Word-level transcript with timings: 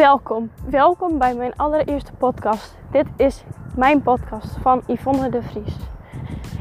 Welkom, 0.00 0.50
welkom 0.70 1.18
bij 1.18 1.34
mijn 1.34 1.52
allereerste 1.56 2.12
podcast. 2.12 2.76
Dit 2.90 3.06
is 3.16 3.44
mijn 3.76 4.02
podcast 4.02 4.56
van 4.62 4.82
Yvonne 4.86 5.28
de 5.28 5.42
Vries. 5.42 5.76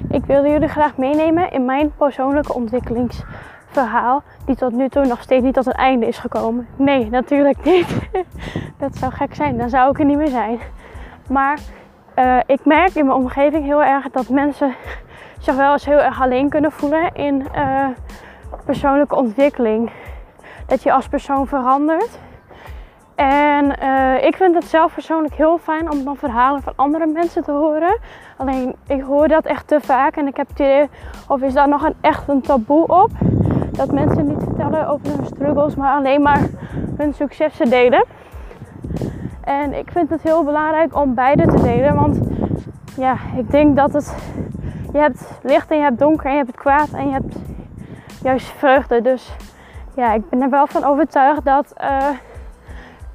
Ik 0.10 0.26
wilde 0.26 0.50
jullie 0.50 0.68
graag 0.68 0.98
meenemen 0.98 1.52
in 1.52 1.66
mijn 1.66 1.94
persoonlijke 1.98 2.54
ontwikkelingsverhaal, 2.54 4.24
die 4.46 4.56
tot 4.56 4.72
nu 4.72 4.90
toe 4.90 5.06
nog 5.06 5.22
steeds 5.22 5.44
niet 5.44 5.54
tot 5.54 5.66
een 5.66 5.72
einde 5.72 6.08
is 6.08 6.18
gekomen. 6.18 6.68
Nee, 6.76 7.10
natuurlijk 7.10 7.64
niet. 7.64 8.10
Dat 8.80 8.96
zou 8.96 9.12
gek 9.12 9.36
zijn, 9.36 9.58
dan 9.58 9.70
zou 9.70 9.92
ik 9.92 10.00
er 10.00 10.06
niet 10.06 10.18
meer 10.18 10.28
zijn. 10.28 10.60
Maar 11.30 11.60
uh, 12.16 12.40
ik 12.46 12.66
merk 12.66 12.96
in 12.96 13.06
mijn 13.06 13.18
omgeving 13.18 13.66
heel 13.66 13.84
erg 13.84 14.10
dat 14.10 14.30
mensen 14.30 14.76
zich 15.46 15.56
wel 15.56 15.72
eens 15.72 15.86
heel 15.86 16.02
erg 16.02 16.22
alleen 16.22 16.50
kunnen 16.50 16.72
voelen 16.72 17.14
in 17.14 17.48
uh, 17.56 17.88
persoonlijke 18.66 19.16
ontwikkeling. 19.16 19.92
Dat 20.68 20.84
je 20.84 20.92
als 20.92 21.08
persoon 21.08 21.48
verandert. 21.48 22.20
En 23.20 23.74
uh, 23.84 24.24
ik 24.24 24.36
vind 24.36 24.56
het 24.56 24.64
zelf 24.66 24.94
persoonlijk 24.94 25.34
heel 25.34 25.58
fijn 25.58 25.92
om 25.92 26.04
dan 26.04 26.16
verhalen 26.16 26.62
van 26.62 26.74
andere 26.76 27.06
mensen 27.06 27.44
te 27.44 27.52
horen. 27.52 27.98
Alleen 28.38 28.76
ik 28.88 29.02
hoor 29.02 29.28
dat 29.28 29.46
echt 29.46 29.68
te 29.68 29.80
vaak 29.82 30.16
en 30.16 30.28
ik 30.28 30.38
heb 30.38 30.48
het 30.48 30.60
idee, 30.60 30.90
of 31.28 31.42
is 31.42 31.54
daar 31.54 31.68
nog 31.68 31.84
een, 31.84 31.96
echt 32.02 32.28
een 32.28 32.42
taboe 32.42 32.88
op? 32.88 33.10
Dat 33.72 33.92
mensen 33.92 34.28
niet 34.28 34.44
vertellen 34.44 34.88
over 34.88 35.08
hun 35.08 35.26
struggles, 35.26 35.76
maar 35.76 35.94
alleen 35.94 36.22
maar 36.22 36.42
hun 36.98 37.14
successen 37.14 37.70
delen. 37.70 38.06
En 39.44 39.74
ik 39.74 39.92
vind 39.92 40.10
het 40.10 40.22
heel 40.22 40.44
belangrijk 40.44 40.96
om 40.96 41.14
beide 41.14 41.46
te 41.48 41.62
delen, 41.62 41.96
want 41.96 42.20
ja, 42.98 43.16
ik 43.38 43.52
denk 43.52 43.76
dat 43.76 43.94
het, 43.94 44.16
je 44.92 44.98
hebt 44.98 45.40
licht 45.44 45.72
en 45.72 45.78
je 45.78 45.84
hebt 45.84 46.00
donker 46.00 46.26
en 46.26 46.32
je 46.32 46.38
hebt 46.38 46.52
het 46.52 46.60
kwaad 46.60 46.90
en 46.90 47.06
je 47.06 47.12
hebt 47.12 47.36
juist 48.24 48.48
vreugde. 48.48 49.02
Dus 49.02 49.36
ja, 49.96 50.14
ik 50.14 50.30
ben 50.30 50.42
er 50.42 50.50
wel 50.50 50.68
van 50.68 50.84
overtuigd 50.84 51.46
dat 51.46 51.74
uh, 51.82 52.08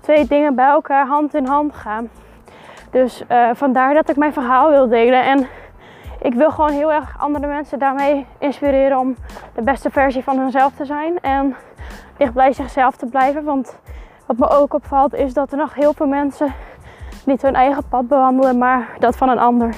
twee 0.04 0.26
dingen 0.26 0.54
bij 0.54 0.68
elkaar 0.68 1.06
hand 1.06 1.34
in 1.34 1.46
hand 1.46 1.74
gaan. 1.74 2.08
Dus 2.90 3.22
uh, 3.30 3.50
vandaar 3.52 3.94
dat 3.94 4.08
ik 4.08 4.16
mijn 4.16 4.32
verhaal 4.32 4.70
wil 4.70 4.88
delen. 4.88 5.24
En 5.24 5.46
ik 6.20 6.34
wil 6.34 6.50
gewoon 6.50 6.70
heel 6.70 6.92
erg 6.92 7.16
andere 7.18 7.46
mensen 7.46 7.78
daarmee 7.78 8.26
inspireren 8.38 8.98
om 8.98 9.16
de 9.54 9.62
beste 9.62 9.90
versie 9.90 10.22
van 10.22 10.38
hunzelf 10.38 10.72
te 10.74 10.84
zijn. 10.84 11.20
En 11.20 11.56
dicht 12.16 12.32
bij 12.32 12.52
zichzelf 12.52 12.96
te 12.96 13.06
blijven. 13.06 13.44
Want 13.44 13.78
wat 14.26 14.36
me 14.36 14.48
ook 14.48 14.74
opvalt 14.74 15.14
is 15.14 15.34
dat 15.34 15.52
er 15.52 15.58
nog 15.58 15.74
heel 15.74 15.92
veel 15.92 16.06
mensen 16.06 16.54
niet 17.26 17.42
hun 17.42 17.54
eigen 17.54 17.88
pad 17.88 18.08
bewandelen, 18.08 18.58
maar 18.58 18.88
dat 18.98 19.16
van 19.16 19.28
een 19.28 19.38
ander. 19.38 19.74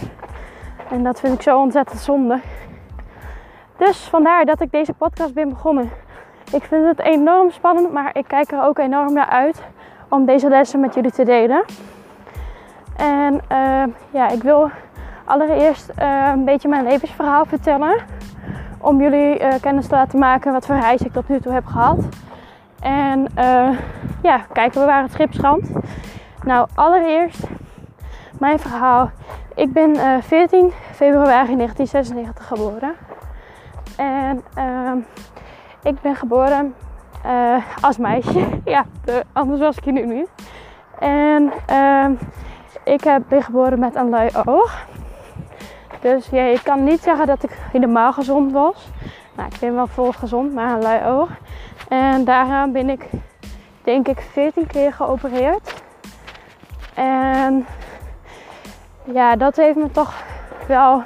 En 0.91 1.02
dat 1.02 1.20
vind 1.20 1.34
ik 1.34 1.42
zo 1.42 1.58
ontzettend 1.58 2.00
zonde. 2.00 2.41
Dus 3.77 4.08
vandaar 4.08 4.44
dat 4.44 4.60
ik 4.60 4.72
deze 4.72 4.92
podcast 4.92 5.34
ben 5.34 5.48
begonnen. 5.48 5.91
Ik 6.52 6.62
vind 6.62 6.86
het 6.86 7.00
enorm 7.00 7.50
spannend, 7.50 7.92
maar 7.92 8.16
ik 8.16 8.24
kijk 8.28 8.52
er 8.52 8.62
ook 8.62 8.78
enorm 8.78 9.12
naar 9.12 9.28
uit 9.28 9.62
om 10.09 10.25
deze 10.25 10.49
lessen 10.49 10.81
met 10.81 10.95
jullie 10.95 11.11
te 11.11 11.25
delen. 11.25 11.65
En 12.97 13.35
uh, 13.53 13.83
ja, 14.11 14.29
ik 14.29 14.43
wil 14.43 14.71
allereerst 15.25 15.91
uh, 15.99 16.31
een 16.33 16.45
beetje 16.45 16.69
mijn 16.69 16.85
levensverhaal 16.85 17.45
vertellen. 17.45 18.05
Om 18.79 19.01
jullie 19.01 19.41
uh, 19.41 19.55
kennis 19.61 19.87
te 19.87 19.95
laten 19.95 20.19
maken 20.19 20.53
wat 20.53 20.67
voor 20.67 20.77
reis 20.77 21.01
ik 21.01 21.12
tot 21.12 21.29
nu 21.29 21.41
toe 21.41 21.53
heb 21.53 21.67
gehad. 21.67 21.99
En 22.81 23.29
ja, 24.23 24.39
kijken 24.53 24.81
we 24.81 24.87
waar 24.87 25.03
het 25.03 25.12
schip 25.12 25.33
strandt. 25.33 25.69
Nou, 26.45 26.69
allereerst 26.75 27.43
mijn 28.39 28.59
verhaal. 28.59 29.11
Ik 29.55 29.73
ben 29.73 30.23
14 30.23 30.73
februari 30.93 31.57
1996 31.57 32.47
geboren. 32.47 32.95
En 33.97 34.45
ehm, 34.55 34.99
ik 35.83 36.01
ben 36.01 36.17
geboren 36.17 36.75
uh, 37.27 37.56
als 37.80 37.96
meisje. 37.96 38.46
ja, 38.64 38.84
de, 39.05 39.24
anders 39.32 39.60
was 39.60 39.77
ik 39.77 39.84
hier 39.84 39.92
nu 39.92 40.06
niet. 40.06 40.28
En 40.98 41.53
uh, 41.70 42.06
ik 42.84 43.04
heb, 43.04 43.22
ben 43.28 43.42
geboren 43.42 43.78
met 43.78 43.94
een 43.94 44.09
lui 44.09 44.31
oog. 44.44 44.87
Dus 46.00 46.28
ja, 46.31 46.42
je 46.42 46.62
kan 46.62 46.84
niet 46.84 47.03
zeggen 47.03 47.26
dat 47.26 47.42
ik 47.42 47.50
helemaal 47.72 48.12
gezond 48.12 48.53
was. 48.53 48.88
Nou, 49.36 49.48
ik 49.53 49.60
ben 49.60 49.75
wel 49.75 49.86
vol 49.86 50.12
gezond, 50.12 50.54
maar 50.54 50.75
een 50.75 50.82
lui 50.82 51.04
oog. 51.04 51.28
En 51.88 52.25
daaraan 52.25 52.72
ben 52.72 52.91
ik, 52.91 53.09
denk 53.82 54.09
ik, 54.09 54.20
14 54.20 54.66
keer 54.66 54.92
geopereerd. 54.92 55.82
En 56.94 57.66
ja, 59.04 59.36
dat 59.36 59.56
heeft 59.56 59.76
me 59.76 59.91
toch 59.91 60.15
wel 60.69 61.03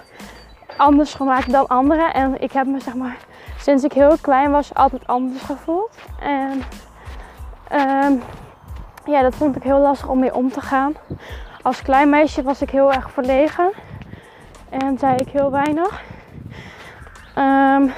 anders 0.77 1.15
gemaakt 1.15 1.53
dan 1.53 1.67
anderen. 1.67 2.15
En 2.15 2.41
ik 2.41 2.53
heb 2.53 2.67
me 2.67 2.81
zeg 2.81 2.95
maar 2.95 3.17
sinds 3.61 3.85
ik 3.85 3.93
heel 3.93 4.17
klein 4.21 4.51
was 4.51 4.75
altijd 4.75 5.07
anders 5.07 5.43
gevoeld. 5.43 5.97
En 6.21 6.63
um, 7.73 8.23
ja, 9.05 9.23
dat 9.23 9.35
vond 9.35 9.57
ik 9.57 9.63
heel 9.63 9.79
lastig 9.79 10.09
om 10.09 10.19
mee 10.19 10.35
om 10.35 10.51
te 10.51 10.61
gaan. 10.61 10.95
Als 11.63 11.83
klein 11.83 12.09
meisje 12.11 12.43
was 12.43 12.63
ik 12.63 12.71
heel 12.71 12.93
erg 12.93 13.11
verlegen 13.11 13.73
en 14.69 14.99
zei 14.99 15.17
ik 15.17 15.29
heel 15.29 15.51
weinig. 15.51 16.03
Um, 17.39 17.93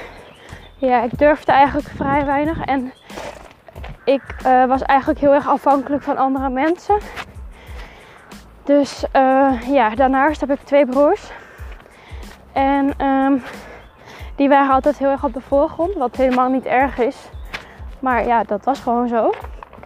ja, 0.75 1.01
ik 1.01 1.17
durfde 1.17 1.51
eigenlijk 1.51 1.87
vrij 1.95 2.25
weinig 2.25 2.65
en 2.65 2.93
ik 4.05 4.21
uh, 4.45 4.65
was 4.65 4.81
eigenlijk 4.81 5.19
heel 5.19 5.33
erg 5.33 5.47
afhankelijk 5.47 6.03
van 6.03 6.17
andere 6.17 6.49
mensen. 6.49 6.97
Dus 8.63 9.03
uh, 9.15 9.61
ja, 9.67 9.89
daarnaast 9.89 10.39
heb 10.39 10.51
ik 10.51 10.59
twee 10.59 10.85
broers. 10.85 11.31
En 12.53 13.05
um, 13.05 13.43
die 14.35 14.49
waren 14.49 14.73
altijd 14.73 14.97
heel 14.97 15.09
erg 15.09 15.23
op 15.23 15.33
de 15.33 15.41
voorgrond, 15.41 15.93
wat 15.93 16.15
helemaal 16.15 16.49
niet 16.49 16.65
erg 16.65 16.97
is. 16.97 17.29
Maar 17.99 18.27
ja, 18.27 18.43
dat 18.43 18.65
was 18.65 18.79
gewoon 18.79 19.07
zo. 19.07 19.29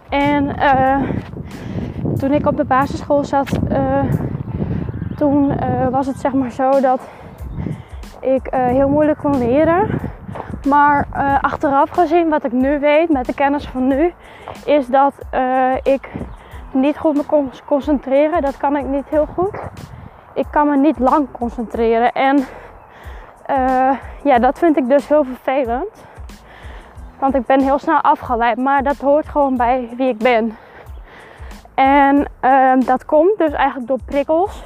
En 0.08 0.44
uh, 0.44 1.08
toen 2.18 2.32
ik 2.32 2.46
op 2.46 2.56
de 2.56 2.64
basisschool 2.64 3.24
zat, 3.24 3.58
uh, 3.70 4.02
toen 5.16 5.50
uh, 5.50 5.88
was 5.88 6.06
het 6.06 6.16
zeg 6.16 6.32
maar 6.32 6.50
zo 6.50 6.80
dat 6.80 7.00
ik 8.20 8.48
heel 8.50 8.88
moeilijk 8.88 9.18
kon 9.18 9.38
leren. 9.38 10.00
Maar 10.68 11.06
achteraf 11.40 11.90
gezien, 11.90 12.28
wat 12.28 12.44
ik 12.44 12.52
nu 12.52 12.80
weet 12.80 13.08
met 13.08 13.26
de 13.26 13.34
kennis 13.34 13.68
van 13.68 13.86
nu, 13.86 14.12
is 14.64 14.86
dat 14.86 15.14
ik 15.82 16.08
niet 16.72 16.98
goed 16.98 17.16
me 17.16 17.24
kon 17.24 17.50
concentreren. 17.64 18.42
Dat 18.42 18.56
kan 18.56 18.76
ik 18.76 18.86
niet 18.86 19.08
heel 19.08 19.26
goed. 19.26 19.58
Ik 20.34 20.46
kan 20.50 20.68
me 20.68 20.76
niet 20.76 20.98
lang 20.98 21.26
concentreren. 21.32 22.12
En 22.12 22.44
uh, 23.50 23.90
ja, 24.24 24.38
dat 24.38 24.58
vind 24.58 24.76
ik 24.76 24.88
dus 24.88 25.08
heel 25.08 25.24
vervelend. 25.24 26.06
Want 27.18 27.34
ik 27.34 27.46
ben 27.46 27.60
heel 27.60 27.78
snel 27.78 28.00
afgeleid, 28.00 28.56
maar 28.56 28.82
dat 28.82 28.96
hoort 28.96 29.28
gewoon 29.28 29.56
bij 29.56 29.88
wie 29.96 30.08
ik 30.08 30.18
ben. 30.18 30.56
En 31.74 32.28
uh, 32.44 32.72
dat 32.86 33.04
komt 33.04 33.38
dus 33.38 33.52
eigenlijk 33.52 33.88
door 33.88 33.98
prikkels 34.04 34.62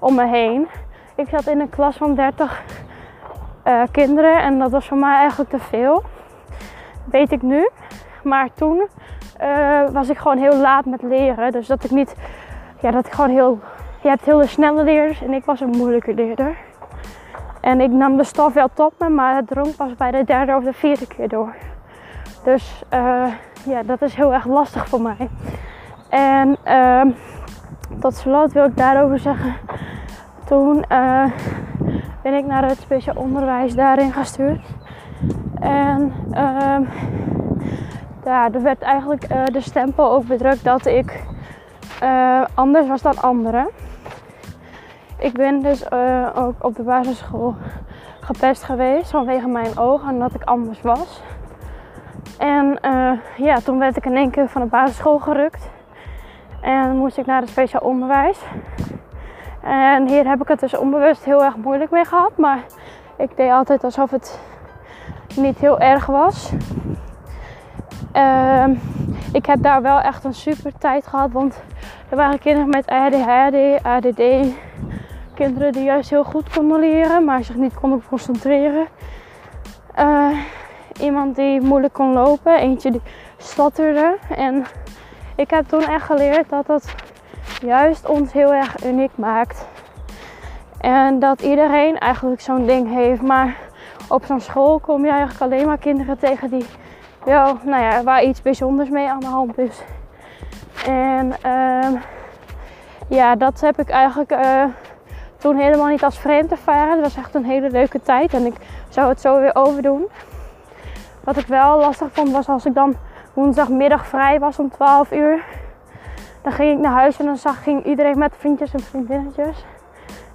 om 0.00 0.14
me 0.14 0.26
heen. 0.26 0.68
Ik 1.16 1.28
zat 1.28 1.46
in 1.46 1.60
een 1.60 1.70
klas 1.70 1.96
van 1.96 2.14
30 2.14 2.62
uh, 3.64 3.82
eh, 3.82 3.88
kinderen 3.90 4.42
en 4.42 4.58
dat 4.58 4.70
was 4.70 4.88
voor 4.88 4.96
mij 4.96 5.16
eigenlijk 5.16 5.50
te 5.50 5.58
veel. 5.58 6.02
Weet 7.04 7.32
ik 7.32 7.42
nu. 7.42 7.68
Maar 8.22 8.48
toen 8.54 8.88
was 9.92 10.08
ik 10.08 10.18
gewoon 10.18 10.38
heel 10.38 10.56
laat 10.56 10.84
met 10.84 11.02
leren. 11.02 11.52
Dus 11.52 11.66
dat 11.66 11.84
ik 11.84 11.90
niet, 11.90 12.14
ja, 12.80 12.90
dat 12.90 13.06
ik 13.06 13.12
gewoon 13.12 13.30
heel, 13.30 13.58
je 14.02 14.08
hebt 14.08 14.24
hele 14.24 14.46
snelle 14.46 14.84
leerders 14.84 15.22
en 15.22 15.32
ik 15.32 15.44
was 15.44 15.60
een 15.60 15.76
moeilijke 15.76 16.14
leerder. 16.14 16.56
En 17.64 17.80
ik 17.80 17.90
nam 17.90 18.16
de 18.16 18.24
stof 18.24 18.52
wel 18.52 18.68
tot 18.74 18.92
me, 18.98 19.08
maar 19.08 19.36
het 19.36 19.46
drong 19.46 19.76
pas 19.76 19.94
bij 19.94 20.10
de 20.10 20.24
derde 20.24 20.56
of 20.56 20.64
de 20.64 20.72
vierde 20.72 21.06
keer 21.06 21.28
door. 21.28 21.54
Dus 22.44 22.82
uh, 22.94 23.26
ja, 23.66 23.82
dat 23.82 24.02
is 24.02 24.14
heel 24.14 24.32
erg 24.32 24.46
lastig 24.46 24.88
voor 24.88 25.00
mij. 25.00 25.28
En 26.08 26.56
uh, 26.66 27.02
tot 28.00 28.14
slot 28.14 28.52
wil 28.52 28.64
ik 28.64 28.76
daarover 28.76 29.18
zeggen. 29.18 29.54
Toen 30.46 30.84
uh, 30.92 31.24
ben 32.22 32.34
ik 32.34 32.46
naar 32.46 32.68
het 32.68 32.78
speciaal 32.78 33.16
onderwijs 33.16 33.74
daarin 33.74 34.12
gestuurd. 34.12 34.66
En 35.60 36.12
uh, 36.30 36.78
ja, 38.24 38.52
er 38.52 38.62
werd 38.62 38.82
eigenlijk 38.82 39.32
uh, 39.32 39.44
de 39.44 39.60
stempel 39.60 40.12
ook 40.12 40.26
bedrukt 40.26 40.64
dat 40.64 40.86
ik 40.86 41.22
anders 42.54 42.88
was 42.88 43.02
dan 43.02 43.20
anderen. 43.20 43.68
Ik 45.18 45.32
ben 45.32 45.62
dus 45.62 45.84
uh, 45.92 46.28
ook 46.34 46.64
op 46.64 46.76
de 46.76 46.82
basisschool 46.82 47.54
gepest 48.20 48.62
geweest 48.62 49.10
vanwege 49.10 49.48
mijn 49.48 49.78
ogen 49.78 50.08
en 50.08 50.18
dat 50.18 50.34
ik 50.34 50.42
anders 50.42 50.80
was. 50.82 51.22
En 52.38 52.78
uh, 52.82 53.12
ja, 53.36 53.58
toen 53.58 53.78
werd 53.78 53.96
ik 53.96 54.04
in 54.04 54.16
één 54.16 54.30
keer 54.30 54.48
van 54.48 54.62
de 54.62 54.68
basisschool 54.68 55.18
gerukt. 55.18 55.70
En 56.60 56.96
moest 56.96 57.18
ik 57.18 57.26
naar 57.26 57.40
het 57.40 57.50
speciaal 57.50 57.82
onderwijs. 57.82 58.42
En 59.60 60.08
hier 60.08 60.28
heb 60.28 60.42
ik 60.42 60.48
het 60.48 60.60
dus 60.60 60.76
onbewust 60.76 61.24
heel 61.24 61.44
erg 61.44 61.56
moeilijk 61.56 61.90
mee 61.90 62.04
gehad. 62.04 62.36
Maar 62.36 62.58
ik 63.16 63.36
deed 63.36 63.50
altijd 63.50 63.84
alsof 63.84 64.10
het 64.10 64.40
niet 65.36 65.58
heel 65.58 65.80
erg 65.80 66.06
was. 66.06 66.52
Uh, 68.16 68.64
ik 69.32 69.46
heb 69.46 69.62
daar 69.62 69.82
wel 69.82 70.00
echt 70.00 70.24
een 70.24 70.34
super 70.34 70.72
tijd 70.78 71.06
gehad. 71.06 71.32
Want 71.32 71.62
er 72.08 72.16
waren 72.16 72.38
kinderen 72.38 72.68
met 72.68 72.86
ADHD, 72.86 73.82
ADD, 73.82 74.22
kinderen 75.34 75.72
die 75.72 75.84
juist 75.84 76.10
heel 76.10 76.24
goed 76.24 76.48
konden 76.50 76.80
leren, 76.80 77.24
maar 77.24 77.44
zich 77.44 77.56
niet 77.56 77.74
konden 77.74 78.02
concentreren. 78.08 78.86
Uh, 79.98 80.38
iemand 81.00 81.36
die 81.36 81.60
moeilijk 81.60 81.92
kon 81.92 82.12
lopen, 82.12 82.58
eentje 82.58 82.90
die 82.90 83.02
stotterde. 83.36 84.16
En 84.36 84.64
ik 85.36 85.50
heb 85.50 85.68
toen 85.68 85.84
echt 85.86 86.04
geleerd 86.04 86.48
dat 86.48 86.66
het 86.66 86.94
juist 87.62 88.08
ons 88.08 88.32
heel 88.32 88.54
erg 88.54 88.84
uniek 88.84 89.10
maakt. 89.14 89.66
En 90.80 91.18
dat 91.18 91.42
iedereen 91.42 91.98
eigenlijk 91.98 92.40
zo'n 92.40 92.66
ding 92.66 92.94
heeft. 92.94 93.22
Maar 93.22 93.56
op 94.08 94.24
zo'n 94.24 94.40
school 94.40 94.78
kom 94.78 95.04
je 95.04 95.10
eigenlijk 95.10 95.40
alleen 95.40 95.66
maar 95.66 95.78
kinderen 95.78 96.18
tegen 96.18 96.50
die 96.50 96.66
wel, 97.24 97.58
nou 97.64 97.82
ja, 97.82 98.02
waar 98.02 98.24
iets 98.24 98.42
bijzonders 98.42 98.88
mee 98.88 99.08
aan 99.08 99.20
de 99.20 99.26
hand 99.26 99.58
is. 99.58 99.82
En 100.86 101.32
uh, 101.46 102.00
ja, 103.08 103.36
dat 103.36 103.60
heb 103.60 103.78
ik 103.78 103.88
eigenlijk 103.88 104.32
uh, 104.32 104.64
toen 105.44 105.56
helemaal 105.56 105.86
niet 105.86 106.04
als 106.04 106.18
vreemd 106.18 106.50
ervaren. 106.50 106.92
Het 106.92 107.00
was 107.00 107.16
echt 107.16 107.34
een 107.34 107.44
hele 107.44 107.70
leuke 107.70 108.02
tijd 108.02 108.34
en 108.34 108.46
ik 108.46 108.54
zou 108.88 109.08
het 109.08 109.20
zo 109.20 109.40
weer 109.40 109.54
overdoen. 109.54 110.06
Wat 111.24 111.36
ik 111.36 111.46
wel 111.46 111.78
lastig 111.78 112.08
vond 112.12 112.30
was 112.30 112.48
als 112.48 112.66
ik 112.66 112.74
dan 112.74 112.94
woensdagmiddag 113.32 114.06
vrij 114.06 114.38
was 114.38 114.58
om 114.58 114.70
12 114.70 115.12
uur. 115.12 115.44
Dan 116.42 116.52
ging 116.52 116.72
ik 116.72 116.78
naar 116.78 116.92
huis 116.92 117.18
en 117.18 117.24
dan 117.24 117.36
zag, 117.36 117.62
ging 117.62 117.84
iedereen 117.84 118.18
met 118.18 118.32
vriendjes 118.38 118.72
en 118.72 118.80
vriendinnetjes. 118.80 119.64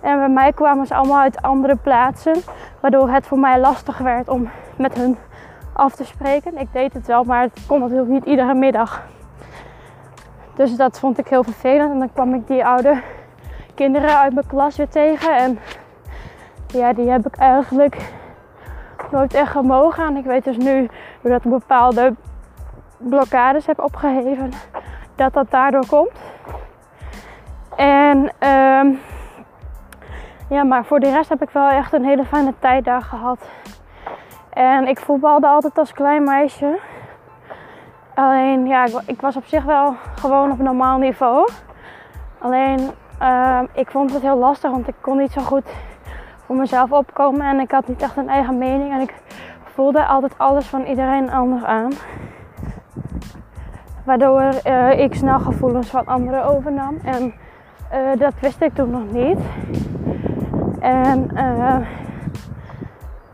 En 0.02 0.18
bij 0.18 0.30
mij 0.30 0.54
kwamen 0.54 0.88
ze 0.88 0.96
allemaal 0.96 1.20
uit 1.20 1.42
andere 1.42 1.76
plaatsen. 1.76 2.36
Waardoor 2.80 3.10
het 3.10 3.28
voor 3.28 3.40
mij 3.40 3.60
lastig 3.60 3.98
werd 3.98 4.28
om 4.28 4.50
met 4.76 4.94
hun 4.94 5.18
af 5.74 5.96
te 5.96 6.06
spreken. 6.06 6.58
Ik 6.58 6.74
deed 6.74 6.94
het 6.94 7.08
wel, 7.08 7.24
maar 7.24 7.42
het 7.42 7.66
kon 7.68 7.80
natuurlijk 7.80 8.10
niet 8.10 8.26
iedere 8.26 8.54
middag. 8.54 9.04
Dus 10.56 10.76
dat 10.76 11.00
vond 11.00 11.18
ik 11.18 11.28
heel 11.28 11.44
vervelend. 11.44 11.92
En 11.92 12.00
dan 12.00 12.14
kwam 12.14 12.34
ik 12.34 12.48
die 12.48 12.66
oude 12.66 13.02
kinderen 13.80 14.20
uit 14.20 14.34
mijn 14.34 14.48
klas 14.48 14.78
weer 14.78 14.90
tegen. 14.90 15.36
En 15.36 15.60
ja, 16.68 16.94
die 16.94 17.10
heb 17.10 17.26
ik 17.26 17.36
eigenlijk 17.36 18.12
nooit 19.12 19.34
echt 19.34 19.52
gemogen. 19.52 20.06
En 20.06 20.18
ik 20.18 20.26
weet 20.26 20.44
dus 20.44 20.58
nu, 20.58 20.90
doordat 21.22 21.46
ik 21.46 21.52
bepaalde 21.52 22.16
blokkades 22.98 23.66
heb 23.66 23.80
opgeheven, 23.80 24.52
dat 25.16 25.34
dat 25.34 25.52
daardoor 25.52 25.86
komt. 25.88 26.22
En 27.76 28.18
um, 28.50 29.00
ja, 30.50 30.64
maar 30.64 30.86
voor 30.86 31.00
de 31.00 31.12
rest 31.12 31.30
heb 31.30 31.42
ik 31.42 31.50
wel 31.50 31.70
echt 31.70 31.94
een 31.94 32.06
hele 32.06 32.26
fijne 32.26 32.54
tijd 32.60 32.86
daar 32.86 33.02
gehad. 33.02 33.40
En 34.50 34.88
ik 34.88 35.00
voetbalde 35.00 35.48
altijd 35.48 35.78
als 35.78 35.94
klein 35.94 36.24
meisje. 36.24 36.80
Alleen, 38.16 38.68
ja, 38.68 38.86
ik, 38.86 39.02
ik 39.06 39.22
was 39.22 39.36
op 39.36 39.46
zich 39.46 39.64
wel 39.64 39.96
gewoon 40.16 40.52
op 40.52 40.60
normaal 40.60 40.98
niveau. 40.98 41.50
Alleen, 42.40 42.92
uh, 43.22 43.60
ik 43.74 43.92
vond 43.92 44.14
het 44.14 44.22
heel 44.22 44.38
lastig, 44.38 44.72
want 44.72 44.88
ik 44.88 44.96
kon 45.02 45.18
niet 45.18 45.32
zo 45.32 45.42
goed 45.42 45.70
voor 46.46 46.56
mezelf 46.56 46.92
opkomen. 46.92 47.48
En 47.48 47.60
ik 47.60 47.72
had 47.72 47.88
niet 47.88 48.02
echt 48.02 48.18
een 48.18 48.30
eigen 48.30 48.58
mening. 48.58 48.94
En 48.94 49.02
ik 49.02 49.14
voelde 49.64 50.06
altijd 50.06 50.38
alles 50.38 50.68
van 50.68 50.84
iedereen 50.84 51.32
anders 51.32 51.64
aan. 51.64 51.92
Waardoor 54.04 54.44
uh, 54.68 55.00
ik 55.00 55.16
snel 55.16 55.40
gevoelens 55.40 55.90
van 55.90 56.06
anderen 56.06 56.46
overnam. 56.46 56.98
En 57.04 57.34
uh, 57.94 58.20
dat 58.20 58.34
wist 58.42 58.62
ik 58.62 58.74
toen 58.74 58.90
nog 58.90 59.12
niet. 59.12 59.40
En 60.80 61.30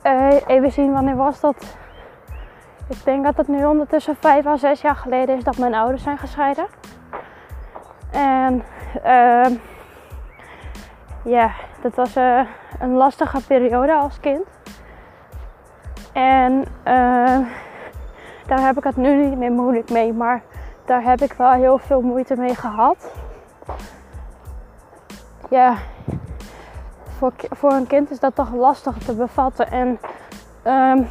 uh, 0.04 0.34
even 0.48 0.72
zien 0.72 0.92
wanneer 0.92 1.16
was 1.16 1.40
dat. 1.40 1.78
Ik 2.90 3.04
denk 3.04 3.24
dat 3.24 3.38
het 3.38 3.48
nu 3.48 3.66
ondertussen 3.66 4.16
vijf 4.20 4.46
à 4.46 4.58
zes 4.58 4.82
jaar 4.82 4.96
geleden 4.96 5.38
is 5.38 5.44
dat 5.44 5.58
mijn 5.58 5.76
ouders 5.76 6.04
zijn 6.04 6.18
gescheiden. 6.18 6.66
En 8.12 8.64
uh, 9.06 9.46
ja, 11.25 11.51
dat 11.81 11.95
was 11.95 12.18
uh, 12.18 12.42
een 12.80 12.94
lastige 12.94 13.45
periode 13.48 13.94
als 13.94 14.19
kind. 14.19 14.48
En 16.13 16.66
uh, 16.88 17.39
daar 18.48 18.60
heb 18.60 18.77
ik 18.77 18.83
het 18.83 18.95
nu 18.95 19.25
niet 19.25 19.38
meer 19.38 19.51
moeilijk 19.51 19.89
mee, 19.89 20.13
maar 20.13 20.42
daar 20.86 21.04
heb 21.04 21.22
ik 21.22 21.33
wel 21.33 21.51
heel 21.51 21.77
veel 21.77 22.01
moeite 22.01 22.36
mee 22.36 22.56
gehad. 22.56 23.12
Ja, 25.50 25.75
voor, 27.18 27.33
voor 27.50 27.72
een 27.72 27.88
kind 27.88 28.12
is 28.12 28.19
dat 28.19 28.36
toch 28.36 28.54
lastig 28.54 28.98
te 28.98 29.16
bevatten. 29.16 29.72
En 29.72 30.00
um, 30.63 31.07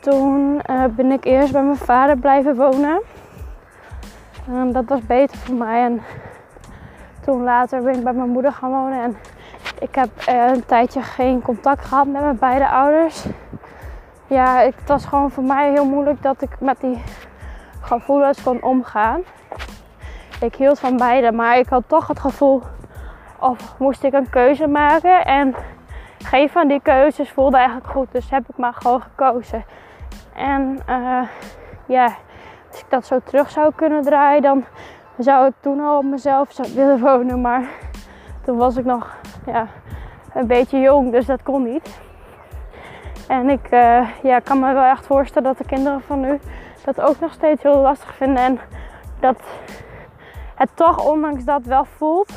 toen 0.00 0.60
uh, 0.70 0.84
ben 0.84 1.10
ik 1.10 1.24
eerst 1.24 1.52
bij 1.52 1.62
mijn 1.62 1.76
vader 1.76 2.16
blijven 2.16 2.56
wonen. 2.56 3.00
Um, 4.50 4.72
dat 4.72 4.84
was 4.84 5.00
beter 5.06 5.38
voor 5.38 5.54
mij. 5.54 5.84
En 5.84 6.02
toen 7.24 7.42
later 7.42 7.82
ben 7.82 7.94
ik 7.94 8.04
bij 8.04 8.12
mijn 8.12 8.30
moeder 8.30 8.52
gaan 8.52 8.70
wonen. 8.70 9.02
En 9.02 9.16
ik 9.80 9.94
heb 9.94 10.08
uh, 10.28 10.46
een 10.46 10.66
tijdje 10.66 11.02
geen 11.02 11.42
contact 11.42 11.84
gehad 11.84 12.06
met 12.06 12.22
mijn 12.22 12.38
beide 12.38 12.68
ouders. 12.68 13.24
Ja, 14.26 14.56
het 14.56 14.74
was 14.86 15.04
gewoon 15.04 15.30
voor 15.30 15.42
mij 15.42 15.70
heel 15.70 15.86
moeilijk 15.86 16.22
dat 16.22 16.42
ik 16.42 16.60
met 16.60 16.80
die 16.80 17.02
gevoelens 17.80 18.42
kon 18.42 18.62
omgaan. 18.62 19.20
Ik 20.40 20.54
hield 20.54 20.78
van 20.78 20.96
beide, 20.96 21.32
maar 21.32 21.58
ik 21.58 21.68
had 21.68 21.82
toch 21.86 22.06
het 22.06 22.20
gevoel 22.20 22.62
of 23.38 23.78
moest 23.78 24.04
ik 24.04 24.12
een 24.12 24.30
keuze 24.30 24.66
maken. 24.66 25.24
En 25.24 25.54
geen 26.18 26.50
van 26.50 26.68
die 26.68 26.80
keuzes 26.82 27.30
voelde 27.30 27.56
eigenlijk 27.56 27.86
goed. 27.86 28.12
Dus 28.12 28.30
heb 28.30 28.48
ik 28.48 28.56
maar 28.56 28.74
gewoon 28.74 29.00
gekozen. 29.00 29.64
En 30.34 30.80
uh, 30.88 31.22
ja, 31.86 32.04
als 32.70 32.80
ik 32.80 32.86
dat 32.88 33.06
zo 33.06 33.20
terug 33.24 33.50
zou 33.50 33.72
kunnen 33.74 34.02
draaien, 34.02 34.42
dan 34.42 34.64
zou 35.18 35.46
ik 35.46 35.52
toen 35.60 35.80
al 35.80 35.98
op 35.98 36.04
mezelf 36.04 36.56
willen 36.74 37.00
wonen. 37.00 37.40
Maar 37.40 37.68
toen 38.44 38.56
was 38.56 38.76
ik 38.76 38.84
nog 38.84 39.16
ja, 39.46 39.66
een 40.34 40.46
beetje 40.46 40.78
jong, 40.80 41.12
dus 41.12 41.26
dat 41.26 41.42
kon 41.42 41.62
niet. 41.62 42.00
En 43.28 43.50
ik 43.50 43.70
uh, 43.70 44.08
ja, 44.22 44.38
kan 44.38 44.60
me 44.60 44.72
wel 44.72 44.84
echt 44.84 45.06
voorstellen 45.06 45.48
dat 45.48 45.58
de 45.58 45.74
kinderen 45.74 46.00
van 46.00 46.20
nu 46.20 46.40
dat 46.84 47.00
ook 47.00 47.20
nog 47.20 47.32
steeds 47.32 47.62
heel 47.62 47.80
lastig 47.80 48.14
vinden. 48.14 48.42
En 48.42 48.58
dat 49.20 49.42
het 50.54 50.70
toch 50.74 51.10
ondanks 51.10 51.44
dat 51.44 51.64
wel 51.64 51.84
voelt 51.84 52.32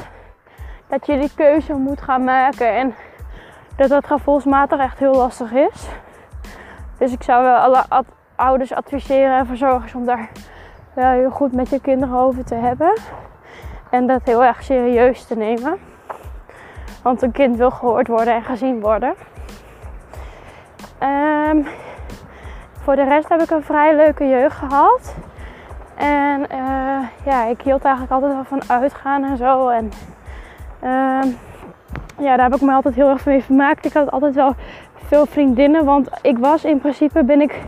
dat 0.88 1.06
je 1.06 1.20
die 1.20 1.32
keuze 1.36 1.74
moet 1.74 2.02
gaan 2.02 2.24
maken. 2.24 2.76
En 2.76 2.96
dat 3.76 3.90
dat 3.90 4.08
gevoelsmatig 4.08 4.80
echt 4.80 5.00
heel 5.00 5.16
lastig 5.16 5.52
is. 5.52 5.90
Dus 6.98 7.12
ik 7.12 7.24
zou 7.24 7.44
wel 7.44 7.56
alle 7.56 7.84
ouders 8.36 8.74
adviseren 8.74 9.38
en 9.38 9.46
verzorgers 9.46 9.94
om 9.94 10.06
daar 10.06 10.30
heel 11.02 11.30
goed 11.30 11.54
met 11.54 11.70
je 11.70 11.82
kinderen 11.82 12.16
over 12.16 12.44
te 12.44 12.56
hebben. 12.56 12.94
En 13.90 14.08
dat 14.08 14.22
heel 14.24 14.44
erg 14.44 14.64
serieus 14.64 15.26
te 15.26 15.36
nemen. 15.36 15.78
Want 17.02 17.22
een 17.22 17.32
kind 17.32 17.58
wil 17.58 17.72
gehoord 17.72 18.08
worden 18.08 18.34
en 18.34 18.44
gezien 18.44 18.80
worden. 18.80 19.14
Um, 21.04 21.68
voor 22.82 22.96
de 22.96 23.04
rest 23.04 23.30
heb 23.30 23.42
ik 23.42 23.50
een 23.50 23.64
vrij 23.64 23.96
leuke 23.96 24.28
jeugd 24.28 24.56
gehad. 24.56 25.16
En 25.96 26.42
uh, 26.52 27.08
ja, 27.26 27.44
ik 27.46 27.62
hield 27.62 27.84
eigenlijk 27.84 28.14
altijd 28.14 28.34
wel 28.34 28.44
van 28.44 28.62
uitgaan 28.68 29.24
en 29.24 29.38
zo. 29.38 29.68
En 29.68 29.92
uh, 30.84 31.34
ja, 32.18 32.36
daar 32.36 32.50
heb 32.50 32.56
ik 32.56 32.62
me 32.62 32.74
altijd 32.74 32.96
heel 32.96 33.10
erg 33.10 33.26
mee 33.26 33.44
vermaakt. 33.44 33.86
Ik 33.86 33.94
had 33.94 34.12
altijd 34.12 34.36
wel 34.36 34.54
veel 34.96 35.26
vriendinnen, 35.26 35.86
want 35.86 36.10
ik 36.22 36.38
was 36.38 36.66
in 36.66 36.80
principe 36.80 37.24
ben 37.24 37.42
ik 37.42 37.62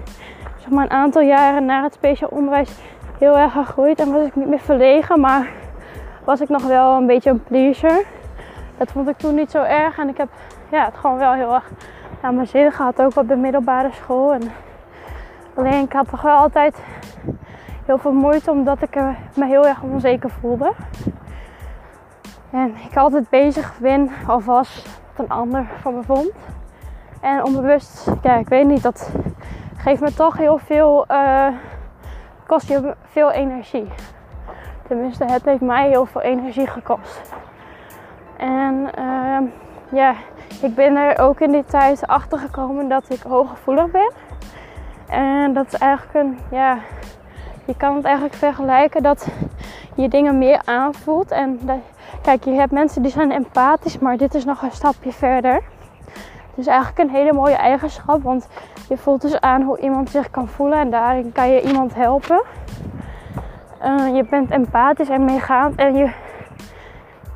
zeg 0.57 0.69
maar 0.69 0.83
een 0.83 0.91
aantal 0.91 1.21
jaren 1.21 1.65
na 1.65 1.83
het 1.83 1.93
speciaal 1.93 2.29
onderwijs 2.29 2.79
heel 3.19 3.38
erg 3.38 3.51
gegroeid 3.51 3.99
en 3.99 4.11
was 4.11 4.25
ik 4.25 4.35
niet 4.35 4.47
meer 4.47 4.59
verlegen, 4.59 5.19
maar 5.19 5.49
was 6.23 6.41
ik 6.41 6.49
nog 6.49 6.63
wel 6.63 6.97
een 6.97 7.05
beetje 7.05 7.29
een 7.29 7.43
pleaser. 7.43 8.05
Dat 8.77 8.91
vond 8.91 9.09
ik 9.09 9.17
toen 9.17 9.35
niet 9.35 9.51
zo 9.51 9.63
erg 9.63 9.97
en 9.97 10.09
ik 10.09 10.17
heb 10.17 10.29
ja, 10.69 10.85
het 10.85 10.97
gewoon 10.97 11.17
wel 11.17 11.33
heel 11.33 11.53
erg 11.53 11.69
naar 12.21 12.33
mijn 12.33 12.47
zin 12.47 12.71
gehad, 12.71 13.01
ook 13.01 13.15
op 13.15 13.27
de 13.27 13.35
middelbare 13.35 13.89
school. 13.91 14.33
En 14.33 14.41
alleen 15.55 15.83
ik 15.83 15.93
had 15.93 16.09
toch 16.09 16.21
wel 16.21 16.38
altijd 16.38 16.83
heel 17.85 17.97
veel 17.97 18.13
moeite 18.13 18.51
omdat 18.51 18.81
ik 18.81 18.95
me 19.35 19.45
heel 19.45 19.67
erg 19.67 19.81
onzeker 19.81 20.29
voelde. 20.29 20.71
En 22.51 22.75
ik 22.89 22.97
altijd 22.97 23.29
bezig 23.29 23.79
ben 23.79 24.09
of 24.27 24.45
was 24.45 24.85
wat 25.15 25.25
een 25.25 25.31
ander 25.31 25.67
van 25.81 25.95
me 25.95 26.03
vond. 26.03 26.31
En 27.21 27.43
onbewust, 27.43 28.11
ja, 28.21 28.35
ik 28.35 28.47
weet 28.49 28.65
niet, 28.65 28.83
dat 28.83 29.11
geeft 29.77 30.01
me 30.01 30.13
toch 30.13 30.38
heel 30.38 30.57
veel, 30.57 31.05
uh, 31.11 31.47
kost 32.50 32.68
je 32.68 32.96
veel 33.03 33.32
energie. 33.32 33.88
Tenminste, 34.88 35.25
het 35.25 35.46
heeft 35.46 35.62
mij 35.62 35.89
heel 35.89 36.06
veel 36.06 36.22
energie 36.22 36.68
gekost. 36.68 37.34
En 38.38 38.89
uh, 39.00 39.38
ja, 39.91 40.15
ik 40.62 40.75
ben 40.75 40.96
er 40.96 41.20
ook 41.20 41.39
in 41.39 41.51
die 41.51 41.65
tijd 41.65 42.08
achter 42.08 42.38
gekomen 42.38 42.88
dat 42.88 43.10
ik 43.10 43.22
hooggevoelig 43.22 43.91
ben. 43.91 44.12
En 45.08 45.53
dat 45.53 45.65
is 45.65 45.74
eigenlijk 45.74 46.13
een, 46.13 46.38
ja, 46.51 46.77
je 47.65 47.75
kan 47.77 47.96
het 47.96 48.06
eigenlijk 48.06 48.36
vergelijken 48.36 49.03
dat 49.03 49.27
je 49.96 50.10
dingen 50.10 50.38
meer 50.38 50.62
aanvoelt. 50.65 51.32
En 51.32 51.60
kijk, 52.22 52.44
je 52.44 52.51
hebt 52.51 52.72
mensen 52.72 53.01
die 53.01 53.12
zijn 53.12 53.32
empathisch, 53.32 54.00
maar 54.00 54.18
dit 54.18 54.36
is 54.36 54.46
nog 54.46 54.62
een 54.62 54.72
stapje 54.72 55.12
verder. 55.12 55.62
Het 56.60 56.68
is 56.68 56.74
eigenlijk 56.74 57.10
een 57.10 57.16
hele 57.16 57.34
mooie 57.34 57.56
eigenschap, 57.56 58.24
want 58.24 58.48
je 58.89 58.98
voelt 58.98 59.22
dus 59.22 59.39
aan 59.39 59.62
hoe 59.62 59.80
iemand 59.80 60.10
zich 60.10 60.30
kan 60.30 60.48
voelen 60.48 60.80
en 60.80 60.89
daarin 60.89 61.32
kan 61.32 61.50
je 61.50 61.62
iemand 61.62 61.96
helpen. 61.96 62.42
Uh, 63.84 64.16
je 64.16 64.25
bent 64.30 64.51
empathisch 64.51 65.10
en 65.10 65.25
meegaand 65.25 65.75
en 65.75 65.96
je, 65.96 66.12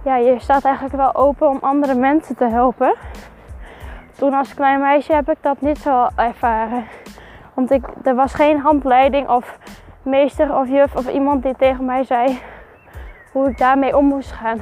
ja, 0.03 0.15
je 0.15 0.39
staat 0.39 0.63
eigenlijk 0.63 0.96
wel 0.96 1.15
open 1.15 1.50
om 1.50 1.58
andere 1.62 1.96
mensen 1.96 2.36
te 2.36 2.46
helpen. 2.46 2.96
Toen 4.18 4.34
als 4.34 4.53
klein 4.53 4.80
meisje 4.80 5.13
heb 5.13 5.30
ik 5.30 5.38
dat 5.42 5.62
niet 5.62 5.77
zo 5.77 6.08
ervaren. 6.15 6.86
Want 7.53 7.72
ik, 7.72 7.86
er 8.03 8.15
was 8.15 8.34
geen 8.34 8.60
handleiding 8.60 9.30
of 9.30 9.58
meester 10.01 10.56
of 10.58 10.70
juf 10.70 10.96
of 10.96 11.08
iemand 11.08 11.44
die 11.44 11.56
tegen 11.58 11.86
mij 11.86 12.03
zei 12.03 12.39
hoe 13.32 13.50
ik 13.50 13.58
daarmee 13.58 13.98
om 13.98 14.06
moest 14.06 14.32
gaan. 14.32 14.62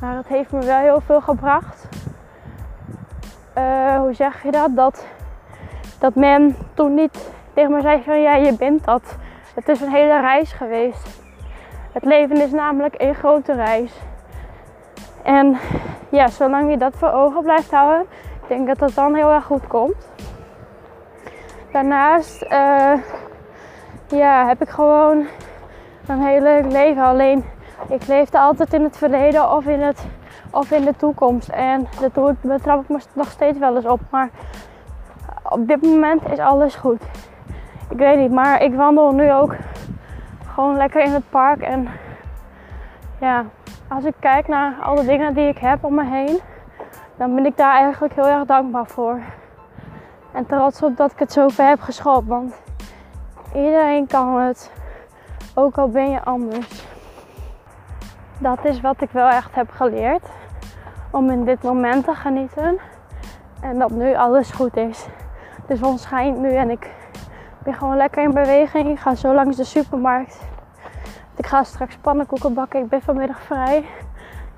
Maar 0.00 0.14
dat 0.14 0.26
heeft 0.26 0.52
me 0.52 0.64
wel 0.64 0.78
heel 0.78 1.00
veel 1.00 1.20
gebracht. 1.20 1.95
Uh, 3.58 3.98
hoe 3.98 4.14
zeg 4.14 4.42
je 4.42 4.50
dat? 4.50 4.76
dat? 4.76 5.06
Dat 5.98 6.14
men 6.14 6.56
toen 6.74 6.94
niet 6.94 7.30
tegen 7.54 7.72
me 7.72 7.80
zei 7.80 8.02
van 8.02 8.20
ja, 8.20 8.34
je 8.34 8.52
bent 8.52 8.84
dat. 8.84 9.16
Het 9.54 9.68
is 9.68 9.80
een 9.80 9.90
hele 9.90 10.20
reis 10.20 10.52
geweest. 10.52 11.20
Het 11.92 12.04
leven 12.04 12.40
is 12.40 12.50
namelijk 12.50 12.94
een 12.98 13.14
grote 13.14 13.52
reis. 13.52 13.92
En 15.22 15.56
ja, 16.08 16.28
zolang 16.28 16.70
je 16.70 16.76
dat 16.76 16.94
voor 16.96 17.10
ogen 17.10 17.42
blijft 17.42 17.70
houden, 17.70 18.06
ik 18.42 18.48
denk 18.48 18.66
dat 18.66 18.78
dat 18.78 18.94
dan 18.94 19.14
heel 19.14 19.32
erg 19.32 19.44
goed 19.44 19.66
komt. 19.66 20.08
Daarnaast 21.72 22.42
uh, 22.42 22.92
ja, 24.08 24.46
heb 24.46 24.62
ik 24.62 24.68
gewoon 24.68 25.26
een 26.06 26.22
heel 26.22 26.40
leuk 26.40 26.72
leven. 26.72 27.02
Alleen 27.02 27.44
ik 27.88 28.06
leefde 28.06 28.38
altijd 28.38 28.72
in 28.72 28.82
het 28.82 28.96
verleden 28.96 29.52
of 29.52 29.66
in, 29.66 29.80
het, 29.80 30.06
of 30.56 30.70
in 30.70 30.84
de 30.84 30.96
toekomst. 30.96 31.48
En 31.48 31.88
dat 32.00 32.40
betrap 32.40 32.82
ik 32.82 32.88
me 32.88 32.98
nog 33.12 33.30
steeds 33.30 33.58
wel 33.58 33.76
eens 33.76 33.86
op. 33.86 34.00
Maar 34.10 34.30
op 35.42 35.66
dit 35.66 35.82
moment 35.82 36.30
is 36.30 36.38
alles 36.38 36.74
goed. 36.74 37.02
Ik 37.90 37.98
weet 37.98 38.18
niet, 38.18 38.30
maar 38.30 38.62
ik 38.62 38.74
wandel 38.74 39.12
nu 39.12 39.32
ook 39.32 39.54
gewoon 40.54 40.76
lekker 40.76 41.02
in 41.02 41.12
het 41.12 41.30
park. 41.30 41.60
En 41.60 41.88
ja, 43.20 43.44
als 43.88 44.04
ik 44.04 44.14
kijk 44.20 44.48
naar 44.48 44.74
alle 44.82 45.04
dingen 45.04 45.34
die 45.34 45.48
ik 45.48 45.58
heb 45.58 45.84
om 45.84 45.94
me 45.94 46.04
heen, 46.04 46.40
dan 47.16 47.34
ben 47.34 47.46
ik 47.46 47.56
daar 47.56 47.74
eigenlijk 47.74 48.14
heel 48.14 48.28
erg 48.28 48.44
dankbaar 48.44 48.86
voor. 48.86 49.20
En 50.32 50.46
trots 50.46 50.82
op 50.82 50.96
dat 50.96 51.12
ik 51.12 51.18
het 51.18 51.32
zo 51.32 51.48
ver 51.48 51.68
heb 51.68 51.80
geschopt. 51.80 52.26
Want 52.26 52.62
iedereen 53.54 54.06
kan 54.06 54.40
het, 54.40 54.72
ook 55.54 55.78
al 55.78 55.88
ben 55.88 56.10
je 56.10 56.24
anders. 56.24 56.84
Dat 58.38 58.64
is 58.64 58.80
wat 58.80 59.00
ik 59.00 59.10
wel 59.10 59.28
echt 59.28 59.54
heb 59.54 59.70
geleerd. 59.70 60.28
Om 61.10 61.30
in 61.30 61.44
dit 61.44 61.62
moment 61.62 62.04
te 62.04 62.14
genieten. 62.14 62.78
En 63.60 63.78
dat 63.78 63.90
nu 63.90 64.14
alles 64.14 64.50
goed 64.50 64.76
is. 64.76 65.06
De 65.66 65.76
zon 65.76 65.98
schijnt 65.98 66.38
nu 66.38 66.54
en 66.54 66.70
ik 66.70 66.90
ben 67.58 67.74
gewoon 67.74 67.96
lekker 67.96 68.22
in 68.22 68.32
beweging. 68.32 68.88
Ik 68.88 68.98
ga 68.98 69.14
zo 69.14 69.34
langs 69.34 69.56
de 69.56 69.64
supermarkt. 69.64 70.38
Ik 71.36 71.46
ga 71.46 71.62
straks 71.62 71.96
pannenkoeken 71.96 72.54
bakken. 72.54 72.80
Ik 72.80 72.88
ben 72.88 73.02
vanmiddag 73.02 73.40
vrij. 73.40 73.84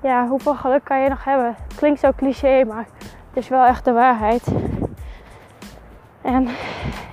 Ja, 0.01 0.27
hoeveel 0.27 0.55
geluk 0.55 0.83
kan 0.83 0.99
je 0.99 1.09
nog 1.09 1.23
hebben? 1.23 1.55
Klinkt 1.75 1.99
zo 1.99 2.11
cliché, 2.15 2.63
maar 2.63 2.85
het 3.27 3.37
is 3.37 3.47
wel 3.47 3.65
echt 3.65 3.85
de 3.85 3.91
waarheid. 3.91 4.47
En 6.21 6.47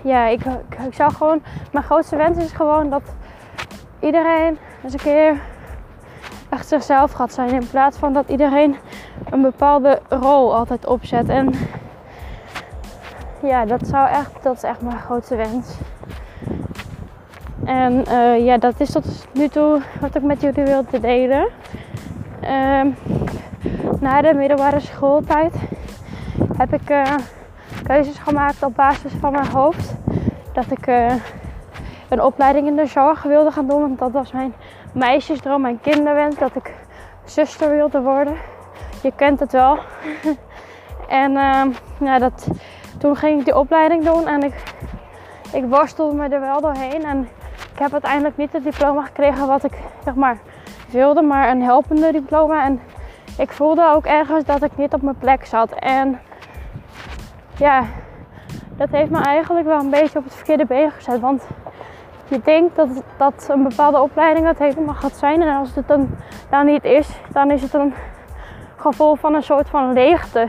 ja, 0.02 0.26
ik, 0.26 0.44
ik, 0.44 0.78
ik 0.86 0.94
zou 0.94 1.12
gewoon. 1.12 1.42
Mijn 1.72 1.84
grootste 1.84 2.16
wens 2.16 2.38
is 2.38 2.52
gewoon 2.52 2.90
dat 2.90 3.02
iedereen 4.00 4.58
eens 4.84 4.92
een 4.92 4.98
keer 4.98 5.40
zichzelf 6.64 7.12
gaat 7.12 7.32
zijn. 7.32 7.50
In 7.50 7.68
plaats 7.70 7.98
van 7.98 8.12
dat 8.12 8.28
iedereen 8.28 8.76
een 9.30 9.42
bepaalde 9.42 10.00
rol 10.08 10.56
altijd 10.56 10.86
opzet. 10.86 11.28
En 11.28 11.52
ja, 13.42 13.64
dat 13.64 13.86
zou 13.86 14.08
echt, 14.08 14.42
dat 14.42 14.56
is 14.56 14.62
echt 14.62 14.80
mijn 14.80 14.98
grootste 14.98 15.36
wens. 15.36 15.76
En 17.64 18.04
uh, 18.08 18.44
ja, 18.44 18.58
dat 18.58 18.80
is 18.80 18.90
tot 18.90 19.26
nu 19.32 19.48
toe 19.48 19.80
wat 20.00 20.14
ik 20.14 20.22
met 20.22 20.40
jullie 20.40 20.64
wilde 20.64 21.00
delen. 21.00 21.48
Uh, 22.42 22.80
na 24.00 24.22
de 24.22 24.34
middelbare 24.34 24.80
schooltijd 24.80 25.54
heb 26.56 26.72
ik 26.72 26.90
uh, 26.90 27.14
keuzes 27.82 28.18
gemaakt 28.18 28.62
op 28.62 28.74
basis 28.74 29.12
van 29.20 29.32
mijn 29.32 29.46
hoofd. 29.46 29.94
Dat 30.52 30.70
ik 30.70 30.86
uh, 30.86 31.12
een 32.08 32.22
opleiding 32.22 32.66
in 32.66 32.76
de 32.76 32.86
zorg 32.86 33.22
wilde 33.22 33.50
gaan 33.50 33.66
doen. 33.66 33.80
Want 33.80 33.98
dat 33.98 34.10
was 34.10 34.32
mijn 34.32 34.54
meisjesdroom, 34.96 35.60
mijn 35.60 35.80
kinderwens. 35.80 36.36
Dat 36.36 36.54
ik 36.54 36.74
zuster 37.24 37.70
wilde 37.70 38.00
worden. 38.00 38.36
Je 39.02 39.12
kent 39.16 39.40
het 39.40 39.52
wel. 39.52 39.78
en 41.08 41.32
ja, 42.00 42.18
dat, 42.18 42.48
toen 42.98 43.16
ging 43.16 43.38
ik 43.38 43.44
die 43.44 43.56
opleiding 43.56 44.04
doen 44.04 44.26
en 44.26 44.42
ik, 44.42 44.54
ik 45.52 45.64
worstelde 45.68 46.16
me 46.16 46.28
er 46.28 46.40
wel 46.40 46.60
doorheen. 46.60 47.04
En 47.04 47.28
ik 47.72 47.78
heb 47.78 47.92
uiteindelijk 47.92 48.36
niet 48.36 48.52
het 48.52 48.64
diploma 48.64 49.02
gekregen 49.02 49.46
wat 49.46 49.64
ik 49.64 49.72
zeg 50.04 50.14
maar 50.14 50.38
wilde, 50.90 51.22
maar 51.22 51.50
een 51.50 51.62
helpende 51.62 52.12
diploma. 52.12 52.64
En 52.64 52.80
ik 53.38 53.52
voelde 53.52 53.88
ook 53.94 54.04
ergens 54.04 54.44
dat 54.44 54.62
ik 54.62 54.76
niet 54.76 54.92
op 54.92 55.02
mijn 55.02 55.18
plek 55.18 55.46
zat. 55.46 55.72
En 55.72 56.20
ja, 57.56 57.84
dat 58.76 58.88
heeft 58.90 59.10
me 59.10 59.22
eigenlijk 59.22 59.66
wel 59.66 59.78
een 59.78 59.90
beetje 59.90 60.18
op 60.18 60.24
het 60.24 60.34
verkeerde 60.34 60.66
been 60.66 60.90
gezet. 60.90 61.20
Want 61.20 61.46
je 62.28 62.40
denkt 62.44 62.76
dat, 62.76 62.88
dat 63.16 63.48
een 63.50 63.62
bepaalde 63.62 64.00
opleiding 64.00 64.46
het 64.46 64.58
helemaal 64.58 64.94
gaat 64.94 65.16
zijn. 65.16 65.42
En 65.42 65.56
als 65.56 65.74
het 65.74 65.88
dan, 66.50 66.66
niet 66.66 66.84
is, 66.84 67.08
dan 67.32 67.50
is 67.50 67.62
het 67.62 67.74
een 67.74 67.94
gevoel 68.76 69.14
van 69.14 69.34
een 69.34 69.42
soort 69.42 69.68
van 69.68 69.92
leegte. 69.92 70.48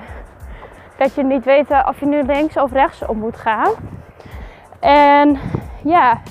Dat 0.98 1.13
je 1.13 1.24
niet 1.24 1.46
weet 1.46 1.72
eh, 1.72 1.88
of 1.89 2.00
je 2.00 2.05
nu 2.05 2.24
links 2.24 2.57
of 2.57 2.72
rechts 2.72 3.05
op 3.05 3.15
moet 3.15 3.38
gaan. 3.38 3.72
En 4.79 5.39
ja, 5.84 6.22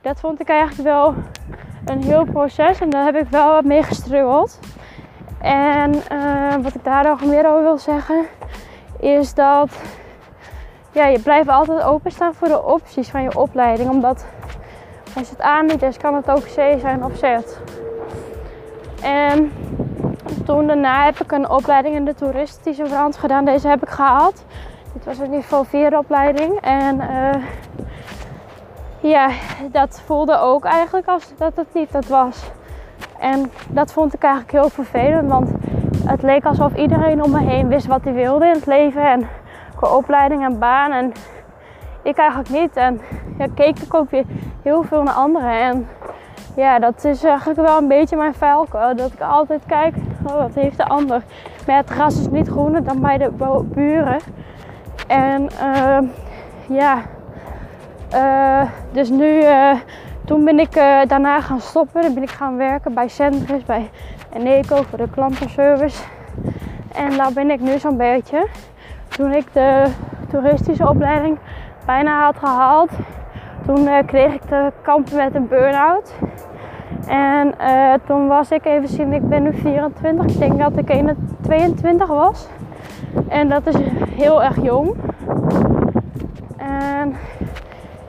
dat 0.00 0.20
vond 0.20 0.40
ik 0.40 0.48
eigenlijk 0.48 0.88
wel 0.88 1.14
een 1.84 2.02
heel 2.02 2.24
proces. 2.24 2.80
En 2.80 2.90
daar 2.90 3.04
heb 3.04 3.16
ik 3.16 3.28
wel 3.30 3.52
wat 3.52 3.64
mee 3.64 3.82
gestruggeld. 3.82 4.58
En 5.40 5.94
uh, 6.12 6.54
wat 6.62 6.74
ik 6.74 6.84
daar 6.84 7.04
nog 7.04 7.24
meer 7.24 7.48
over 7.48 7.62
wil 7.62 7.78
zeggen, 7.78 8.26
is 9.00 9.34
dat 9.34 9.70
ja, 10.92 11.06
je 11.06 11.18
blijft 11.18 11.48
altijd 11.48 11.82
openstaan 11.82 12.34
voor 12.34 12.48
de 12.48 12.62
opties 12.62 13.10
van 13.10 13.22
je 13.22 13.38
opleiding. 13.38 13.90
Omdat 13.90 14.26
als 15.16 15.30
het 15.30 15.42
A 15.42 15.60
niet 15.60 15.82
is, 15.82 15.96
kan 15.96 16.14
het 16.14 16.30
ook 16.30 16.44
C 16.44 16.80
zijn 16.80 17.04
of 17.04 17.16
Z. 17.16 17.22
En 19.02 19.52
toen 20.44 20.66
daarna 20.66 21.04
heb 21.04 21.20
ik 21.20 21.32
een 21.32 21.50
opleiding 21.50 21.94
in 21.94 22.04
de 22.04 22.14
toeristische 22.14 22.82
branche 22.82 23.20
gedaan. 23.20 23.44
Deze 23.44 23.68
heb 23.68 23.82
ik 23.82 23.88
gehaald. 23.88 24.44
Dit 24.92 25.04
was 25.04 25.18
een 25.18 25.30
niveau 25.30 25.66
4 25.66 25.98
opleiding. 25.98 26.60
En 26.60 26.96
uh, 26.96 27.42
ja, 29.00 29.28
dat 29.70 30.02
voelde 30.04 30.38
ook 30.38 30.64
eigenlijk 30.64 31.06
als 31.06 31.32
dat 31.36 31.56
het 31.56 31.74
niet 31.74 31.92
dat 31.92 32.06
was. 32.06 32.50
En 33.18 33.50
dat 33.68 33.92
vond 33.92 34.14
ik 34.14 34.22
eigenlijk 34.22 34.52
heel 34.52 34.68
vervelend, 34.68 35.30
want 35.30 35.50
het 36.06 36.22
leek 36.22 36.44
alsof 36.44 36.74
iedereen 36.74 37.22
om 37.22 37.30
me 37.30 37.40
heen 37.40 37.68
wist 37.68 37.86
wat 37.86 38.04
hij 38.04 38.12
wilde 38.12 38.46
in 38.46 38.52
het 38.52 38.66
leven. 38.66 39.10
En 39.10 39.28
qua 39.76 39.88
opleiding 39.88 40.44
en 40.44 40.58
baan. 40.58 40.92
En 40.92 41.12
ik 42.02 42.16
eigenlijk 42.16 42.50
niet. 42.50 42.76
En 42.76 43.00
ja, 43.38 43.46
ik 43.56 43.94
ook 43.94 44.10
weer 44.10 44.24
heel 44.62 44.82
veel 44.82 45.02
naar 45.02 45.14
anderen. 45.14 45.60
En 45.60 45.88
ja, 46.56 46.78
dat 46.78 47.04
is 47.04 47.24
eigenlijk 47.24 47.60
wel 47.60 47.78
een 47.78 47.88
beetje 47.88 48.16
mijn 48.16 48.34
vuilkuil. 48.34 48.96
Dat 48.96 49.12
ik 49.12 49.20
altijd 49.20 49.62
kijk, 49.66 49.94
oh, 50.26 50.34
wat 50.34 50.54
heeft 50.54 50.76
de 50.76 50.86
ander. 50.86 51.22
Maar 51.66 51.76
het 51.76 51.90
gras 51.90 52.18
is 52.18 52.28
niet 52.28 52.48
groener 52.48 52.84
dan 52.84 53.00
bij 53.00 53.18
de 53.18 53.62
buren. 53.64 54.20
En 55.06 55.48
uh, 55.62 55.98
ja, 56.68 57.02
uh, 58.14 58.70
dus 58.92 59.10
nu, 59.10 59.42
uh, 59.42 59.74
toen 60.24 60.44
ben 60.44 60.58
ik 60.58 60.74
daarna 61.06 61.40
gaan 61.40 61.60
stoppen. 61.60 62.02
Dan 62.02 62.14
ben 62.14 62.22
ik 62.22 62.30
gaan 62.30 62.56
werken 62.56 62.94
bij 62.94 63.08
Centris, 63.08 63.64
bij 63.64 63.90
Eneco 64.32 64.82
voor 64.82 64.98
de 64.98 65.08
klantenservice. 65.10 66.02
En 66.94 67.16
daar 67.16 67.32
ben 67.32 67.50
ik 67.50 67.60
nu 67.60 67.78
zo'n 67.78 67.96
beetje. 67.96 68.46
Toen 69.08 69.32
ik 69.32 69.46
de 69.52 69.86
toeristische 70.30 70.88
opleiding 70.88 71.38
bijna 71.84 72.24
had 72.24 72.36
gehaald, 72.36 72.90
toen 73.66 73.88
kreeg 74.06 74.34
ik 74.34 74.42
te 74.42 74.72
kampen 74.82 75.16
met 75.16 75.34
een 75.34 75.48
burn-out. 75.48 76.14
En 77.06 77.54
toen 78.06 78.28
was 78.28 78.50
ik 78.50 78.64
even 78.64 78.88
zien, 78.88 79.12
ik 79.12 79.28
ben 79.28 79.42
nu 79.42 79.52
24. 79.54 80.26
Ik 80.26 80.38
denk 80.38 80.58
dat 80.58 80.76
ik 80.76 81.14
22 81.42 82.08
was. 82.08 82.48
En 83.28 83.48
dat 83.48 83.66
is 83.66 83.74
heel 84.14 84.42
erg 84.42 84.62
jong. 84.62 84.94
En 86.56 87.16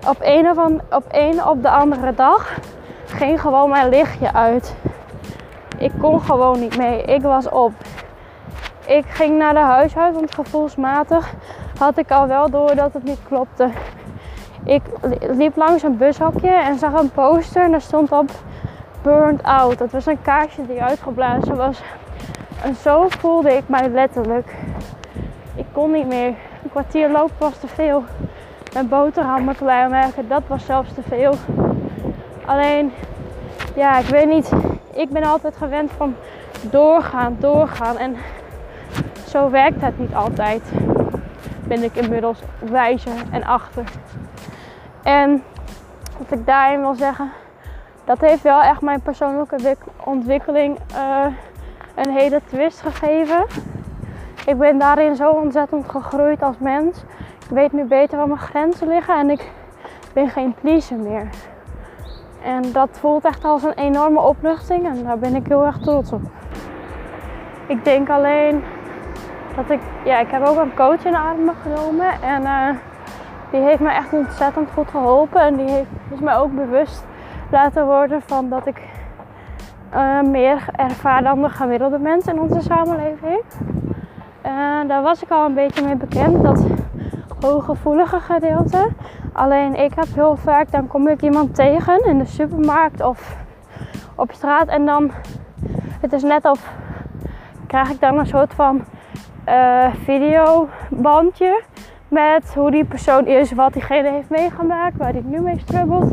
op 0.08 0.18
een 0.20 0.50
of, 0.50 0.58
op, 0.90 1.04
een 1.12 1.46
op 1.46 1.62
de 1.62 1.70
andere 1.70 2.14
dag 2.14 2.60
ging 3.06 3.42
gewoon 3.42 3.70
mijn 3.70 3.90
lichtje 3.90 4.34
uit. 4.34 4.76
Ik 5.78 5.92
kon 6.00 6.22
gewoon 6.22 6.60
niet 6.60 6.78
mee. 6.78 7.02
Ik 7.02 7.22
was 7.22 7.50
op. 7.50 7.72
Ik 8.86 9.06
ging 9.06 9.38
naar 9.38 9.54
de 9.54 9.60
huisarts, 9.60 10.16
want 10.16 10.34
gevoelsmatig 10.34 11.34
had 11.78 11.98
ik 11.98 12.12
al 12.12 12.28
wel 12.28 12.50
door 12.50 12.76
dat 12.76 12.94
het 12.94 13.04
niet 13.04 13.20
klopte. 13.28 13.70
Ik 14.64 14.82
liep 15.20 15.56
langs 15.56 15.84
een 15.84 15.98
bushokje 15.98 16.54
en 16.54 16.78
zag 16.78 16.94
een 16.94 17.12
poster 17.12 17.64
en 17.64 17.72
daar 17.72 17.82
stond 17.82 18.12
op 18.12 18.32
Burned 19.02 19.44
Out. 19.44 19.78
Dat 19.78 19.92
was 19.92 20.06
een 20.06 20.22
kaartje 20.22 20.66
die 20.68 20.84
uitgeblazen 20.84 21.56
was. 21.56 21.82
En 22.64 22.76
zo 22.76 23.06
voelde 23.10 23.54
ik 23.54 23.64
mij 23.68 23.90
letterlijk. 23.90 24.56
Ik 25.56 25.66
kon 25.72 25.92
niet 25.92 26.08
meer. 26.08 26.28
Een 26.64 26.70
kwartier 26.70 27.10
lopen 27.10 27.36
was 27.38 27.58
te 27.58 27.68
veel. 27.68 28.04
Mijn 28.74 28.88
boterhammen 28.88 29.56
klaarmaken, 29.56 30.28
dat 30.28 30.42
was 30.48 30.66
zelfs 30.66 30.94
te 30.94 31.02
veel. 31.02 31.34
Alleen, 32.46 32.92
ja, 33.76 33.98
ik 33.98 34.06
weet 34.06 34.28
niet. 34.28 34.52
Ik 34.94 35.10
ben 35.10 35.24
altijd 35.24 35.58
gewend 35.58 35.92
van 35.98 36.16
doorgaan, 36.62 37.38
doorgaan. 37.40 37.98
En 37.98 38.16
zo 39.28 39.50
werkt 39.50 39.82
het 39.82 40.00
niet 40.00 40.16
altijd. 40.16 40.62
Ben 41.74 41.84
ik 41.84 41.96
inmiddels 41.96 42.40
wijzer 42.60 43.14
en 43.32 43.44
achter. 43.44 43.84
En 45.04 45.44
wat 46.18 46.40
ik 46.40 46.46
daarin 46.46 46.80
wil 46.80 46.94
zeggen, 46.94 47.32
dat 48.04 48.20
heeft 48.20 48.42
wel 48.42 48.62
echt 48.62 48.82
mijn 48.82 49.02
persoonlijke 49.02 49.78
ontwikkeling 50.04 50.78
uh, 50.96 51.26
een 51.96 52.10
hele 52.10 52.42
twist 52.46 52.82
gegeven. 52.82 53.46
Ik 54.46 54.58
ben 54.58 54.78
daarin 54.78 55.16
zo 55.16 55.32
ontzettend 55.32 55.90
gegroeid 55.90 56.42
als 56.42 56.56
mens. 56.60 56.98
Ik 57.44 57.50
weet 57.50 57.72
nu 57.72 57.84
beter 57.84 58.18
waar 58.18 58.28
mijn 58.28 58.40
grenzen 58.40 58.88
liggen 58.88 59.18
en 59.20 59.30
ik 59.30 59.52
ben 60.14 60.30
geen 60.30 60.56
pleaser 60.62 60.98
meer. 60.98 61.28
En 62.44 62.72
dat 62.72 62.90
voelt 62.92 63.26
echt 63.26 63.44
als 63.44 63.64
een 63.64 63.74
enorme 63.74 64.20
opluchting 64.20 64.86
en 64.86 65.04
daar 65.04 65.20
ben 65.20 65.36
ik 65.36 65.48
heel 65.48 65.66
erg 65.66 65.78
trots 65.78 66.12
op. 66.12 66.22
Ik 67.68 67.86
denk 67.86 68.10
alleen 68.10 68.64
dat 69.56 69.70
ik, 69.70 69.80
ja, 70.04 70.20
ik 70.20 70.32
heb 70.32 70.46
ook 70.46 70.58
een 70.58 70.76
coach 70.76 71.06
in 71.06 71.12
de 71.12 71.18
armen 71.18 71.56
genomen 71.62 72.22
en 72.22 72.42
uh, 72.42 72.70
die 73.52 73.62
heeft 73.62 73.80
me 73.80 73.90
echt 73.90 74.14
ontzettend 74.14 74.70
goed 74.74 74.90
geholpen 74.90 75.42
en 75.42 75.56
die 75.56 75.70
heeft 75.70 75.90
dus 76.10 76.20
mij 76.20 76.38
ook 76.38 76.56
bewust 76.56 77.06
laten 77.52 77.86
worden 77.86 78.22
van 78.22 78.50
dat 78.50 78.66
ik 78.68 78.82
uh, 79.94 80.22
meer 80.22 80.66
ervaar 80.76 81.24
dan 81.24 81.42
de 81.42 81.50
gemiddelde 81.50 82.00
mensen 82.00 82.34
in 82.34 82.42
onze 82.42 82.62
samenleving. 82.62 83.42
En 84.42 84.88
daar 84.88 85.02
was 85.02 85.24
ik 85.24 85.30
al 85.30 85.46
een 85.46 85.54
beetje 85.54 85.86
mee 85.86 85.96
bekend, 85.96 86.44
dat 86.44 86.66
hooggevoelige 87.40 88.20
gedeelte. 88.20 88.90
Alleen 89.34 89.76
ik 89.76 89.94
heb 89.96 90.08
heel 90.14 90.36
vaak, 90.36 90.72
dan 90.72 90.88
kom 90.88 91.08
ik 91.08 91.22
iemand 91.22 91.56
tegen 91.56 92.06
in 92.06 92.18
de 92.18 92.26
supermarkt 92.26 93.02
of 93.02 93.38
op 94.16 94.32
straat 94.32 94.68
en 94.68 94.86
dan, 94.86 95.12
het 96.00 96.14
is 96.14 96.24
net 96.24 96.46
of 96.46 96.74
krijg 97.68 97.90
ik 97.90 98.00
dan 98.00 98.18
een 98.18 98.26
soort 98.26 98.54
van 98.54 98.84
uh, 99.48 99.86
videobandje 100.04 101.62
met 102.08 102.54
hoe 102.54 102.72
die 102.72 102.86
persoon 102.86 103.28
is, 103.28 103.52
wat 103.52 103.74
diegene 103.74 104.10
heeft 104.10 104.30
meegemaakt, 104.30 104.98
waar 104.98 105.12
hij 105.12 105.24
nu 105.26 105.40
mee 105.40 105.60
struggelt, 105.60 106.12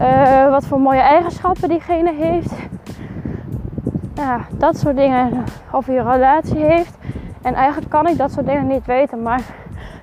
uh, 0.00 0.50
wat 0.50 0.66
voor 0.66 0.80
mooie 0.80 1.00
eigenschappen 1.00 1.68
diegene 1.68 2.12
heeft. 2.12 2.52
Ja, 4.14 4.40
dat 4.50 4.78
soort 4.78 4.96
dingen. 4.96 5.44
Of 5.72 5.86
hij 5.86 5.98
een 5.98 6.12
relatie 6.12 6.64
heeft. 6.64 6.98
En 7.42 7.54
eigenlijk 7.54 7.90
kan 7.90 8.06
ik 8.06 8.16
dat 8.16 8.32
soort 8.32 8.46
dingen 8.46 8.66
niet 8.66 8.86
weten, 8.86 9.22
maar 9.22 9.40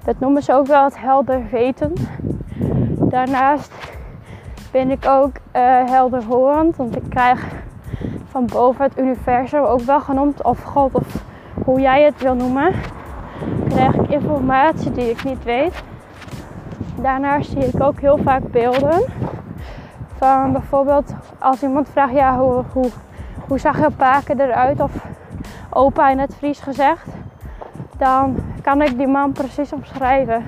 dat 0.04 0.20
noemen 0.20 0.44
ze 0.44 0.54
ook 0.54 0.68
wel 0.68 0.84
het 0.84 1.00
helder 1.00 1.42
weten. 1.52 1.94
Daarnaast 3.00 3.74
ben 4.72 4.92
ik 4.92 5.06
ook 5.06 5.32
uh, 5.56 5.86
helderhorend, 5.86 6.76
want 6.76 6.96
ik 6.96 7.10
krijg 7.10 7.46
van 8.30 8.46
boven 8.46 8.84
het 8.84 9.00
universum 9.00 9.64
ook 9.64 9.82
wel 9.82 10.00
genoemd, 10.00 10.44
of 10.44 10.64
God 10.64 10.94
of 10.94 11.24
hoe 11.68 11.80
jij 11.80 12.04
het 12.04 12.22
wil 12.22 12.36
noemen, 12.36 12.74
krijg 13.70 13.96
ik 13.96 14.10
informatie 14.10 14.92
die 14.92 15.10
ik 15.10 15.24
niet 15.24 15.44
weet. 15.44 15.84
Daarnaast 17.02 17.50
zie 17.50 17.66
ik 17.66 17.84
ook 17.84 18.00
heel 18.00 18.18
vaak 18.18 18.52
beelden. 18.52 19.04
Van 20.18 20.52
bijvoorbeeld 20.52 21.14
als 21.40 21.64
iemand 21.64 21.90
vraagt, 21.90 22.14
ja, 22.14 22.38
hoe, 22.38 22.64
hoe, 22.74 22.90
hoe 23.48 23.60
zag 23.60 23.80
je 23.80 23.90
paken 23.90 24.40
eruit? 24.40 24.80
Of 24.80 24.92
opa 25.70 26.10
in 26.10 26.20
het 26.20 26.36
Fries 26.36 26.60
gezegd. 26.60 27.08
Dan 27.98 28.38
kan 28.62 28.82
ik 28.82 28.98
die 28.98 29.08
man 29.08 29.32
precies 29.32 29.74
omschrijven. 29.74 30.44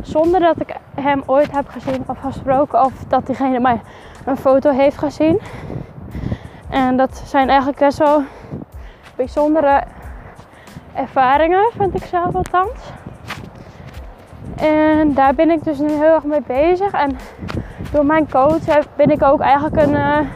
Zonder 0.00 0.40
dat 0.40 0.60
ik 0.60 0.76
hem 1.00 1.22
ooit 1.26 1.52
heb 1.52 1.68
gezien 1.68 2.04
of 2.06 2.18
gesproken. 2.18 2.84
Of 2.84 2.92
dat 3.08 3.26
diegene 3.26 3.60
mij 3.60 3.80
een 4.24 4.36
foto 4.36 4.70
heeft 4.70 4.98
gezien. 4.98 5.40
En 6.70 6.96
dat 6.96 7.22
zijn 7.24 7.48
eigenlijk 7.48 7.78
best 7.78 7.98
wel 7.98 8.22
bijzondere 9.16 9.82
ervaringen, 10.94 11.70
vind 11.76 11.94
ik 11.94 12.04
zelf 12.04 12.34
althans. 12.34 12.92
En 14.56 15.14
daar 15.14 15.34
ben 15.34 15.50
ik 15.50 15.64
dus 15.64 15.78
nu 15.78 15.90
heel 15.90 16.14
erg 16.14 16.24
mee 16.24 16.42
bezig. 16.46 16.92
En 16.92 17.16
door 17.92 18.06
mijn 18.06 18.30
coach 18.30 18.94
ben 18.96 19.10
ik 19.10 19.22
ook 19.22 19.40
eigenlijk 19.40 19.76
een 19.76 20.28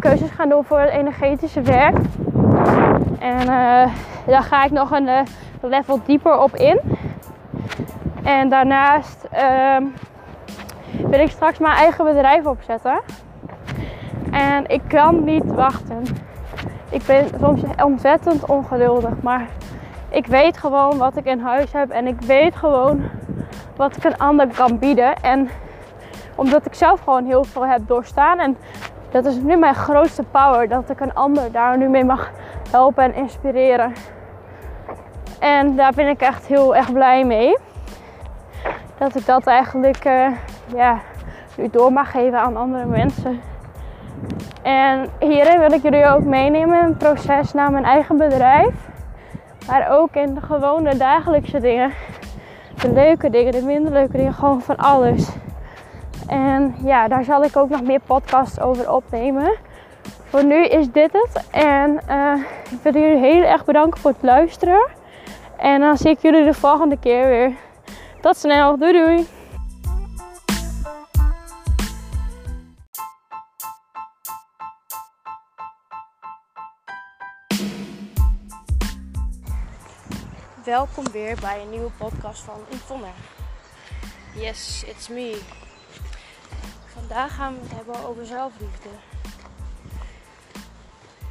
keuzes 0.00 0.30
gaan 0.30 0.48
doen 0.48 0.64
voor 0.64 0.78
het 0.78 0.90
energetische 0.90 1.60
werk. 1.60 1.96
En 3.18 3.40
uh, 3.40 3.86
daar 4.26 4.42
ga 4.42 4.64
ik 4.64 4.70
nog 4.70 4.90
een 4.90 5.06
uh, 5.06 5.20
level 5.60 6.00
dieper 6.04 6.38
op 6.38 6.56
in. 6.56 6.80
En 8.24 8.48
daarnaast 8.48 9.28
uh, 9.34 9.76
wil 11.08 11.20
ik 11.20 11.30
straks 11.30 11.58
mijn 11.58 11.76
eigen 11.76 12.04
bedrijf 12.04 12.46
opzetten. 12.46 13.00
En 14.30 14.66
ik 14.66 14.80
kan 14.88 15.24
niet 15.24 15.52
wachten. 15.52 16.02
Ik 16.90 17.02
ben 17.06 17.26
soms 17.40 17.60
ontzettend 17.84 18.46
ongeduldig, 18.46 19.22
maar 19.22 19.46
ik 20.08 20.26
weet 20.26 20.58
gewoon 20.58 20.98
wat 20.98 21.16
ik 21.16 21.24
in 21.24 21.40
huis 21.40 21.72
heb 21.72 21.90
en 21.90 22.06
ik 22.06 22.20
weet 22.20 22.56
gewoon 22.56 23.02
wat 23.76 23.96
ik 23.96 24.04
een 24.04 24.18
ander 24.18 24.46
kan 24.46 24.78
bieden. 24.78 25.22
En 25.22 25.48
omdat 26.34 26.66
ik 26.66 26.74
zelf 26.74 27.00
gewoon 27.00 27.24
heel 27.24 27.44
veel 27.44 27.66
heb 27.66 27.80
doorstaan 27.86 28.38
en 28.38 28.56
dat 29.10 29.24
is 29.24 29.36
nu 29.36 29.56
mijn 29.56 29.74
grootste 29.74 30.22
power, 30.22 30.68
dat 30.68 30.90
ik 30.90 31.00
een 31.00 31.14
ander 31.14 31.52
daar 31.52 31.78
nu 31.78 31.88
mee 31.88 32.04
mag 32.04 32.30
helpen 32.70 33.04
en 33.04 33.14
inspireren. 33.14 33.92
En 35.38 35.76
daar 35.76 35.92
ben 35.92 36.08
ik 36.08 36.20
echt 36.20 36.46
heel 36.46 36.76
erg 36.76 36.92
blij 36.92 37.24
mee. 37.24 37.56
Dat 38.98 39.16
ik 39.16 39.26
dat 39.26 39.46
eigenlijk 39.46 40.04
uh, 40.04 40.26
ja, 40.74 40.98
nu 41.56 41.68
door 41.70 41.92
mag 41.92 42.10
geven 42.10 42.38
aan 42.38 42.56
andere 42.56 42.84
mensen. 42.84 43.40
En 44.62 45.08
hierin 45.18 45.58
wil 45.58 45.72
ik 45.72 45.82
jullie 45.82 46.06
ook 46.06 46.24
meenemen 46.24 46.78
in 46.78 46.84
het 46.84 46.98
proces 46.98 47.52
naar 47.52 47.70
mijn 47.70 47.84
eigen 47.84 48.16
bedrijf. 48.16 48.74
Maar 49.66 49.90
ook 49.90 50.14
in 50.14 50.34
de 50.34 50.40
gewone 50.40 50.96
dagelijkse 50.96 51.60
dingen. 51.60 51.92
De 52.82 52.92
leuke 52.92 53.30
dingen, 53.30 53.52
de 53.52 53.62
minder 53.62 53.92
leuke 53.92 54.16
dingen, 54.16 54.34
gewoon 54.34 54.60
van 54.60 54.76
alles. 54.76 55.28
En 56.26 56.74
ja, 56.84 57.08
daar 57.08 57.24
zal 57.24 57.44
ik 57.44 57.56
ook 57.56 57.68
nog 57.68 57.82
meer 57.82 58.00
podcasts 58.06 58.60
over 58.60 58.92
opnemen. 58.92 59.52
Voor 60.24 60.44
nu 60.44 60.64
is 60.64 60.90
dit 60.92 61.12
het. 61.12 61.46
En 61.50 62.00
uh, 62.08 62.32
ik 62.70 62.78
wil 62.82 62.92
jullie 62.92 63.18
heel 63.18 63.42
erg 63.42 63.64
bedanken 63.64 64.00
voor 64.00 64.10
het 64.10 64.22
luisteren. 64.22 64.86
En 65.56 65.80
dan 65.80 65.96
zie 65.96 66.10
ik 66.10 66.18
jullie 66.18 66.44
de 66.44 66.54
volgende 66.54 66.98
keer 66.98 67.28
weer. 67.28 67.52
Tot 68.20 68.36
snel. 68.36 68.78
Doei 68.78 68.92
doei. 68.92 69.26
Welkom 80.68 81.10
weer 81.10 81.36
bij 81.40 81.60
een 81.62 81.70
nieuwe 81.70 81.90
podcast 81.90 82.42
van 82.42 82.60
Yvonne. 82.70 83.10
Yes, 84.34 84.84
it's 84.86 85.08
me. 85.08 85.40
Vandaag 86.86 87.34
gaan 87.34 87.54
we 87.54 87.60
het 87.60 87.72
hebben 87.72 88.04
over 88.04 88.26
zelfliefde. 88.26 88.88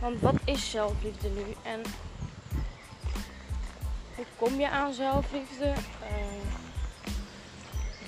Want 0.02 0.21
wat 0.21 0.36
is 0.45 0.69
zelfliefde 0.69 1.30
nu? 1.30 1.43
En 1.63 1.82
hoe 4.15 4.26
kom 4.36 4.60
je 4.60 4.69
aan 4.69 4.93
zelfliefde? 4.93 5.65
Uh, 5.65 6.41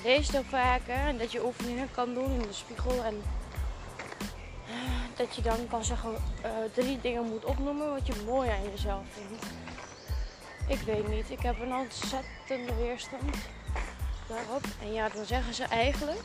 lees 0.04 0.32
het 0.32 0.46
vaker 0.46 0.96
en 0.96 1.18
dat 1.18 1.32
je 1.32 1.46
oefeningen 1.46 1.92
kan 1.92 2.14
doen 2.14 2.32
in 2.32 2.42
de 2.42 2.54
spiegel. 2.54 3.04
En 3.04 3.24
uh, 4.68 4.76
dat 5.16 5.36
je 5.36 5.42
dan 5.42 5.68
kan 5.68 5.84
zeggen 5.84 6.12
uh, 6.12 6.50
drie 6.74 7.02
dingen 7.02 7.24
moet 7.24 7.46
opnoemen 7.46 7.90
wat 7.90 8.08
je 8.08 8.24
mooi 8.26 8.50
aan 8.50 8.70
jezelf 8.72 9.04
vindt. 9.10 9.59
Ik 10.70 10.82
weet 10.82 11.08
niet. 11.08 11.30
Ik 11.30 11.40
heb 11.40 11.60
een 11.60 11.74
ontzettende 11.74 12.76
weerstand 12.76 13.36
daarop. 14.28 14.64
En 14.82 14.94
ja, 14.94 15.10
dan 15.10 15.26
zeggen 15.26 15.54
ze 15.54 15.64
eigenlijk, 15.64 16.22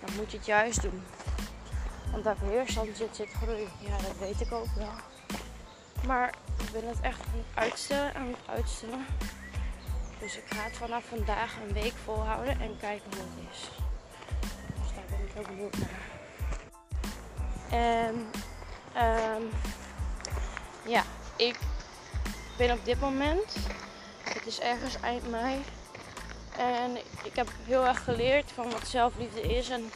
dan 0.00 0.14
moet 0.16 0.30
je 0.30 0.36
het 0.36 0.46
juist 0.46 0.82
doen. 0.82 1.02
Want 2.10 2.24
daar 2.24 2.36
weerstand 2.40 2.96
zit, 2.96 3.16
zit 3.16 3.32
groei. 3.42 3.68
Ja, 3.78 3.96
dat 3.96 4.18
weet 4.18 4.40
ik 4.40 4.52
ook 4.52 4.74
wel. 4.76 4.92
Maar 6.06 6.34
ik 6.58 6.72
ben 6.72 6.88
het 6.88 7.00
echt 7.00 7.20
aan 7.20 7.38
het 7.38 7.64
uitstellen, 7.64 8.14
aan 8.14 8.26
het 8.26 8.56
uitstellen. 8.56 9.06
Dus 10.18 10.36
ik 10.36 10.44
ga 10.46 10.62
het 10.62 10.76
vanaf 10.76 11.04
vandaag 11.04 11.56
een 11.66 11.72
week 11.72 11.94
volhouden 12.04 12.60
en 12.60 12.76
kijken 12.80 13.10
hoe 13.10 13.26
het 13.34 13.50
is. 13.52 13.70
Dus 14.82 14.94
daar 14.94 15.04
ben 15.10 15.26
ik 15.26 15.32
heel 15.34 15.56
benieuwd 15.56 15.76
naar. 15.78 16.10
En 17.80 18.14
um, 18.96 19.48
ja, 20.86 21.02
ik 21.36 21.58
ben 22.56 22.70
op 22.70 22.84
dit 22.84 23.00
moment, 23.00 23.56
het 24.22 24.46
is 24.46 24.60
ergens 24.60 25.00
eind 25.00 25.30
mei. 25.30 25.62
En 26.56 26.96
ik 27.22 27.36
heb 27.36 27.48
heel 27.64 27.86
erg 27.86 28.04
geleerd 28.04 28.52
van 28.54 28.70
wat 28.70 28.88
zelfliefde 28.88 29.40
is. 29.40 29.68
En 29.68 29.90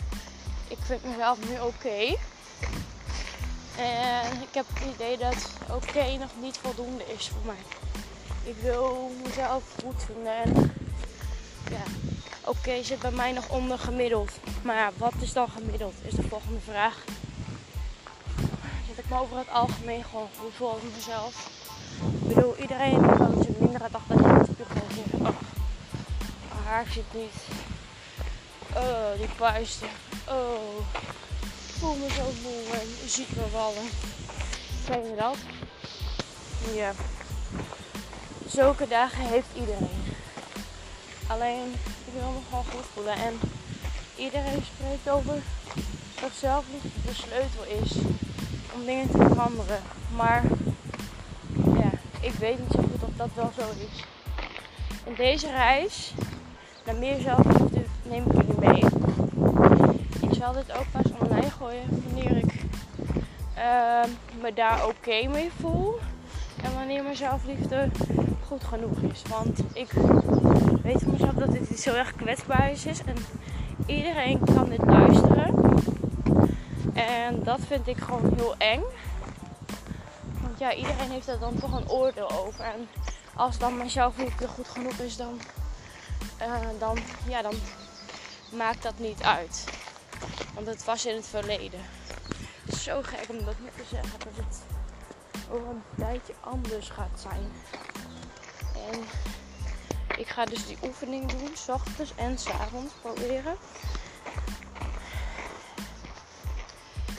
ik 0.69 0.79
vind 0.81 1.05
mezelf 1.05 1.39
nu 1.49 1.61
oké. 1.61 2.17
En 3.77 4.43
ik 4.43 4.55
heb 4.55 4.67
het 4.75 4.95
idee 4.95 5.17
dat 5.17 5.51
oké 5.71 6.17
nog 6.17 6.31
niet 6.41 6.57
voldoende 6.57 7.05
is 7.19 7.29
voor 7.29 7.45
mij. 7.45 7.63
Ik 8.45 8.57
wil 8.63 9.13
mezelf 9.25 9.63
goed 9.85 10.03
vinden. 10.05 10.35
En 10.35 10.73
ja, 11.71 11.83
oké 12.45 12.83
zit 12.83 12.99
bij 12.99 13.11
mij 13.11 13.33
nog 13.33 13.49
onder 13.49 13.79
gemiddeld. 13.79 14.31
Maar 14.63 14.93
wat 14.97 15.15
is 15.21 15.33
dan 15.33 15.49
gemiddeld? 15.49 15.95
Is 16.03 16.15
de 16.15 16.29
volgende 16.29 16.61
vraag. 16.61 17.05
Zit 18.89 18.99
ik 18.99 19.09
me 19.09 19.21
over 19.21 19.37
het 19.37 19.51
algemeen 19.51 20.05
gewoon 20.05 20.29
goed 20.39 20.55
voor 20.55 20.79
mezelf? 20.95 21.51
Bedoel, 22.47 22.63
iedereen 22.63 23.01
kan 23.17 23.43
zijn 23.43 23.57
mindere 23.59 23.89
dag 23.91 24.03
dat 24.09 24.19
je 24.19 24.25
de 24.25 24.53
spiegel 24.53 24.87
zegt. 24.95 25.21
Oh, 25.21 26.67
haar 26.67 26.87
zit 26.91 27.15
niet. 27.15 27.35
Oh, 28.75 29.19
die 29.19 29.29
vuisten. 29.37 29.89
Oh, 30.29 30.79
ik 31.69 31.75
voel 31.79 31.95
me 31.95 32.09
zo 32.11 32.23
moe 32.43 32.81
en 32.81 32.89
je 33.03 33.09
ziet 33.09 33.37
me 33.37 33.43
vallen. 33.53 33.89
Ken 34.87 35.11
je 35.11 35.17
dat? 35.17 35.37
Ja. 36.75 36.93
Zulke 38.49 38.89
dagen 38.89 39.25
heeft 39.25 39.49
iedereen. 39.55 40.05
Alleen, 41.27 41.73
ik 42.07 42.13
wil 42.13 42.31
me 42.31 42.39
gewoon 42.49 42.65
goed 42.65 42.87
voelen. 42.95 43.15
En 43.15 43.39
iedereen 44.17 44.65
spreekt 44.75 45.09
over 45.09 45.43
dat 46.21 46.31
zelfliefde 46.39 46.89
de 47.07 47.15
sleutel 47.15 47.65
is 47.83 47.93
om 48.75 48.85
dingen 48.85 49.11
te 49.11 49.19
veranderen. 49.19 49.83
Maar 50.17 50.43
weet 52.39 52.59
niet 52.59 52.71
zo 52.71 52.79
goed 52.79 53.03
of 53.03 53.17
dat 53.17 53.29
wel 53.35 53.51
zo 53.59 53.71
is. 53.71 54.05
In 55.05 55.15
deze 55.17 55.51
reis 55.51 56.15
naar 56.85 56.95
meer 56.95 57.21
zelfliefde 57.21 57.85
neem 58.03 58.25
ik 58.27 58.33
jullie 58.33 58.59
mee. 58.59 58.85
Ik 60.21 60.35
zal 60.39 60.53
dit 60.53 60.73
ook 60.73 60.87
pas 60.91 61.13
online 61.21 61.51
gooien 61.51 62.03
wanneer 62.05 62.37
ik 62.37 62.55
uh, 63.59 64.05
me 64.41 64.53
daar 64.55 64.87
oké 64.87 65.29
mee 65.29 65.51
voel. 65.61 65.99
En 66.63 66.75
wanneer 66.75 67.03
mijn 67.03 67.17
zelfliefde 67.17 67.89
goed 68.47 68.65
genoeg 68.65 68.99
is. 69.13 69.23
Want 69.29 69.59
ik 69.73 69.91
weet 70.83 71.03
van 71.03 71.13
mezelf 71.13 71.35
dat 71.35 71.53
dit 71.53 71.71
iets 71.71 71.85
heel 71.85 71.97
erg 71.97 72.15
kwetsbaars 72.17 72.87
is. 72.87 73.01
En 73.05 73.17
iedereen 73.87 74.41
kan 74.55 74.69
dit 74.69 74.85
luisteren. 74.85 75.55
En 76.95 77.43
dat 77.43 77.61
vind 77.67 77.87
ik 77.87 77.99
gewoon 77.99 78.33
heel 78.37 78.55
eng. 78.59 78.83
Ja, 80.59 80.75
iedereen 80.75 81.11
heeft 81.11 81.29
er 81.29 81.39
dan 81.39 81.59
toch 81.59 81.73
een 81.73 81.89
oordeel 81.89 82.31
over. 82.31 82.65
En 82.65 82.89
als 83.35 83.59
dan 83.59 83.77
mijn 83.77 83.91
zelfliefde 83.91 84.49
goed 84.49 84.69
genoeg 84.69 84.99
is, 84.99 85.17
dan, 85.17 85.41
uh, 86.41 86.69
dan, 86.79 86.99
ja, 87.29 87.43
dan 87.43 87.55
maakt 88.53 88.83
dat 88.83 88.99
niet 88.99 89.23
uit. 89.23 89.65
Want 90.55 90.67
het 90.67 90.85
was 90.85 91.07
in 91.07 91.15
het 91.15 91.27
verleden. 91.27 91.81
Zo 92.81 93.03
gek 93.03 93.29
om 93.29 93.45
dat 93.45 93.55
nu 93.59 93.69
te 93.77 93.85
zeggen. 93.91 94.19
Dat 94.19 94.37
het 94.37 94.63
over 95.51 95.69
een 95.69 95.83
tijdje 95.97 96.35
anders 96.41 96.89
gaat 96.89 97.21
zijn. 97.21 97.53
En 98.91 99.05
ik 100.19 100.29
ga 100.29 100.45
dus 100.45 100.67
die 100.67 100.79
oefening 100.83 101.33
doen, 101.33 101.51
s 101.55 101.69
ochtends 101.69 102.13
en 102.17 102.39
s 102.39 102.49
avonds 102.49 102.93
proberen. 103.01 103.57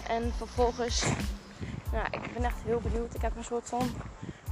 En 0.07 0.33
vervolgens, 0.37 1.03
nou, 1.91 2.05
ik 2.11 2.33
ben 2.33 2.43
echt 2.43 2.61
heel 2.63 2.79
benieuwd. 2.79 3.13
Ik 3.13 3.21
heb 3.21 3.35
een 3.35 3.43
soort 3.43 3.69
van 3.69 3.89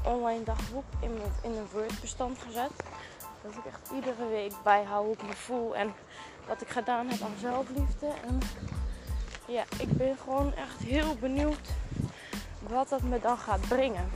online 0.04 0.44
dagboek 0.44 0.84
in, 1.00 1.14
mijn, 1.14 1.32
in 1.42 1.52
een 1.52 1.68
Word-bestand 1.72 2.38
gezet. 2.40 2.72
Dat 3.42 3.52
ik 3.52 3.66
echt 3.66 3.92
iedere 3.94 4.28
week 4.30 4.54
bijhoud 4.64 5.06
hoe 5.06 5.14
ik 5.14 5.24
me 5.24 5.34
voel 5.34 5.76
en 5.76 5.94
wat 6.48 6.62
ik 6.62 6.68
gedaan 6.68 7.08
heb 7.08 7.22
aan 7.22 7.36
zelfliefde. 7.40 8.08
En 8.28 8.40
ja, 9.48 9.64
ik 9.78 9.98
ben 9.98 10.18
gewoon 10.18 10.54
echt 10.54 10.80
heel 10.80 11.16
benieuwd 11.16 11.70
wat 12.60 12.90
dat 12.90 13.02
me 13.02 13.20
dan 13.20 13.38
gaat 13.38 13.68
brengen. 13.68 14.10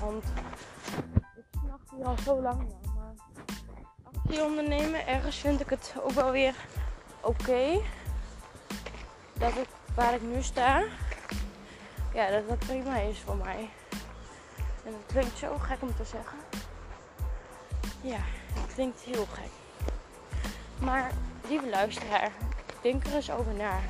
Want 0.00 0.24
ik 1.36 1.44
snacht 1.64 1.90
hier 1.96 2.04
al 2.04 2.16
zo 2.24 2.40
lang 2.40 2.58
naar. 2.58 2.94
Maar 2.94 3.14
actie 4.12 4.44
ondernemen, 4.44 5.06
ergens 5.06 5.36
vind 5.36 5.60
ik 5.60 5.70
het 5.70 5.94
ook 6.02 6.10
wel 6.10 6.30
weer 6.30 6.54
oké. 7.20 7.80
dat 9.32 9.56
ik 9.56 9.68
waar 9.98 10.14
ik 10.14 10.22
nu 10.22 10.42
sta, 10.42 10.82
ja, 12.14 12.30
dat 12.30 12.48
dat 12.48 12.58
prima 12.58 12.96
is 12.96 13.18
voor 13.18 13.36
mij. 13.36 13.70
En 14.84 14.92
dat 14.92 15.00
klinkt 15.06 15.38
zo 15.38 15.58
gek 15.58 15.82
om 15.82 15.96
te 15.96 16.04
zeggen. 16.04 16.38
Ja, 18.00 18.18
het 18.54 18.74
klinkt 18.74 19.00
heel 19.00 19.26
gek. 19.32 19.50
Maar 20.80 21.10
lieve 21.48 21.68
luisteraar, 21.68 22.30
denk 22.82 23.06
er 23.06 23.14
eens 23.14 23.30
over 23.30 23.52
na. 23.52 23.80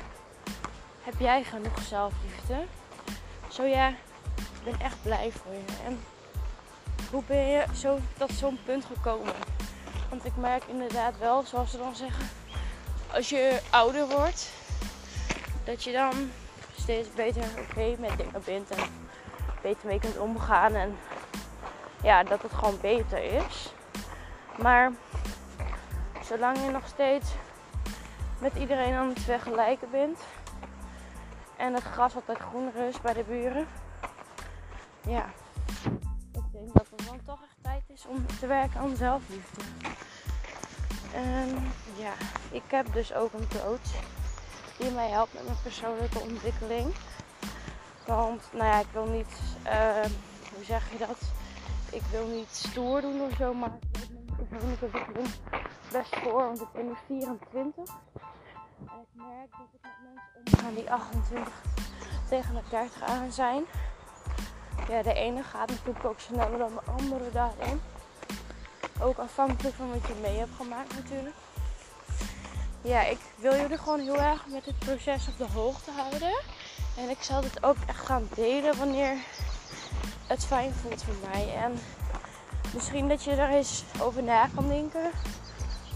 Heb 1.03 1.13
jij 1.19 1.43
genoeg 1.43 1.81
zelfliefde? 1.81 2.65
Zo 3.47 3.63
ja, 3.63 3.89
ik 4.35 4.63
ben 4.63 4.79
echt 4.79 5.01
blij 5.01 5.31
voor 5.31 5.53
je. 5.53 5.83
En 5.85 5.99
hoe 7.11 7.23
ben 7.27 7.47
je 7.47 7.65
zo 7.75 7.99
tot 8.17 8.31
zo'n 8.31 8.59
punt 8.65 8.85
gekomen? 8.85 9.33
Want 10.09 10.25
ik 10.25 10.35
merk 10.35 10.63
inderdaad 10.63 11.17
wel, 11.17 11.43
zoals 11.43 11.71
ze 11.71 11.77
dan 11.77 11.95
zeggen, 11.95 12.29
als 13.11 13.29
je 13.29 13.61
ouder 13.69 14.07
wordt, 14.07 14.58
dat 15.69 15.83
je 15.83 15.91
dan 15.91 16.31
steeds 16.77 17.13
beter 17.13 17.43
oké 17.59 17.95
met 17.99 18.17
dingen 18.17 18.41
bent 18.45 18.69
en 18.69 18.89
beter 19.61 19.87
mee 19.87 19.99
kunt 19.99 20.17
omgaan. 20.17 20.73
En 20.73 20.97
ja, 22.03 22.23
dat 22.23 22.41
het 22.41 22.53
gewoon 22.53 22.77
beter 22.81 23.23
is. 23.23 23.73
Maar 24.61 24.91
zolang 26.23 26.57
je 26.57 26.71
nog 26.71 26.87
steeds 26.87 27.31
met 28.39 28.55
iedereen 28.55 28.93
aan 28.93 29.09
het 29.09 29.19
vergelijken 29.19 29.91
bent 29.91 30.19
en 31.57 31.73
het 31.73 31.83
gras 31.83 32.15
altijd 32.15 32.37
groener 32.37 32.87
is 32.87 33.01
bij 33.01 33.13
de 33.13 33.23
buren, 33.23 33.67
ja, 35.01 35.25
ik 36.31 36.51
denk 36.51 36.73
dat 36.73 36.87
het 36.89 37.05
dan 37.05 37.19
toch 37.25 37.43
echt 37.43 37.57
tijd 37.61 37.83
is 37.87 38.05
om 38.07 38.25
te 38.39 38.47
werken 38.47 38.79
aan 38.79 38.95
zelfliefde. 38.95 39.61
En 41.13 41.71
ja, 41.97 42.13
ik 42.51 42.63
heb 42.67 42.93
dus 42.93 43.13
ook 43.13 43.33
een 43.33 43.47
coach 43.47 44.18
die 44.79 44.91
mij 44.91 45.09
helpt 45.09 45.33
met 45.33 45.43
mijn 45.43 45.57
persoonlijke 45.63 46.19
ontwikkeling. 46.19 46.95
Want, 48.05 48.43
nou 48.51 48.65
ja, 48.65 48.79
ik 48.79 48.87
wil 48.91 49.05
niet, 49.05 49.39
uh, 49.65 50.05
hoe 50.55 50.63
zeg 50.63 50.91
je 50.91 50.97
dat? 50.97 51.17
Ik 51.91 52.01
wil 52.11 52.27
niet 52.27 52.49
stoer 52.49 53.01
doen 53.01 53.21
of 53.21 53.35
zo, 53.37 53.53
maar 53.53 53.77
ik 53.81 53.99
heb 53.99 54.09
mijn 54.09 54.47
persoonlijke 54.49 54.85
ontwikkeling 54.85 55.29
best 55.91 56.15
voor, 56.15 56.45
want 56.45 56.61
ik 56.61 56.71
ben 56.73 56.85
nu 56.85 56.93
24. 57.07 57.83
En 58.79 58.99
ik 59.01 59.07
merk 59.13 59.51
dat 59.51 59.67
ik 59.71 59.81
met 59.81 59.91
mensen 60.03 60.63
omga 60.63 60.75
die 60.75 60.91
28 60.91 61.53
tegen 62.29 62.53
de 62.53 62.61
30 62.69 63.01
aan 63.01 63.31
zijn. 63.31 63.63
Ja, 64.89 65.01
de 65.01 65.13
ene 65.13 65.43
gaat 65.43 65.69
natuurlijk 65.69 66.05
ook 66.05 66.19
sneller 66.19 66.57
dan 66.57 66.73
de 66.73 66.91
andere 66.91 67.31
daarin. 67.31 67.81
Ook 69.01 69.17
afhankelijk 69.17 69.75
van 69.75 69.91
wat 69.91 70.07
je 70.07 70.13
mee 70.21 70.37
hebt 70.37 70.55
gemaakt 70.55 70.95
natuurlijk 70.95 71.35
ja, 72.81 73.05
ik 73.05 73.19
wil 73.35 73.55
jullie 73.55 73.77
gewoon 73.77 73.99
heel 73.99 74.21
erg 74.21 74.45
met 74.47 74.65
het 74.65 74.79
proces 74.79 75.27
op 75.27 75.37
de 75.37 75.53
hoogte 75.53 75.91
houden. 75.91 76.39
En 76.97 77.09
ik 77.09 77.21
zal 77.21 77.41
dit 77.41 77.63
ook 77.63 77.75
echt 77.87 78.05
gaan 78.05 78.27
delen 78.35 78.77
wanneer 78.77 79.17
het 80.27 80.45
fijn 80.45 80.73
voelt 80.73 81.03
voor 81.03 81.29
mij. 81.31 81.53
En 81.55 81.79
misschien 82.73 83.07
dat 83.07 83.23
je 83.23 83.31
er 83.31 83.49
eens 83.49 83.83
over 84.01 84.23
na 84.23 84.49
kan 84.55 84.67
denken 84.67 85.11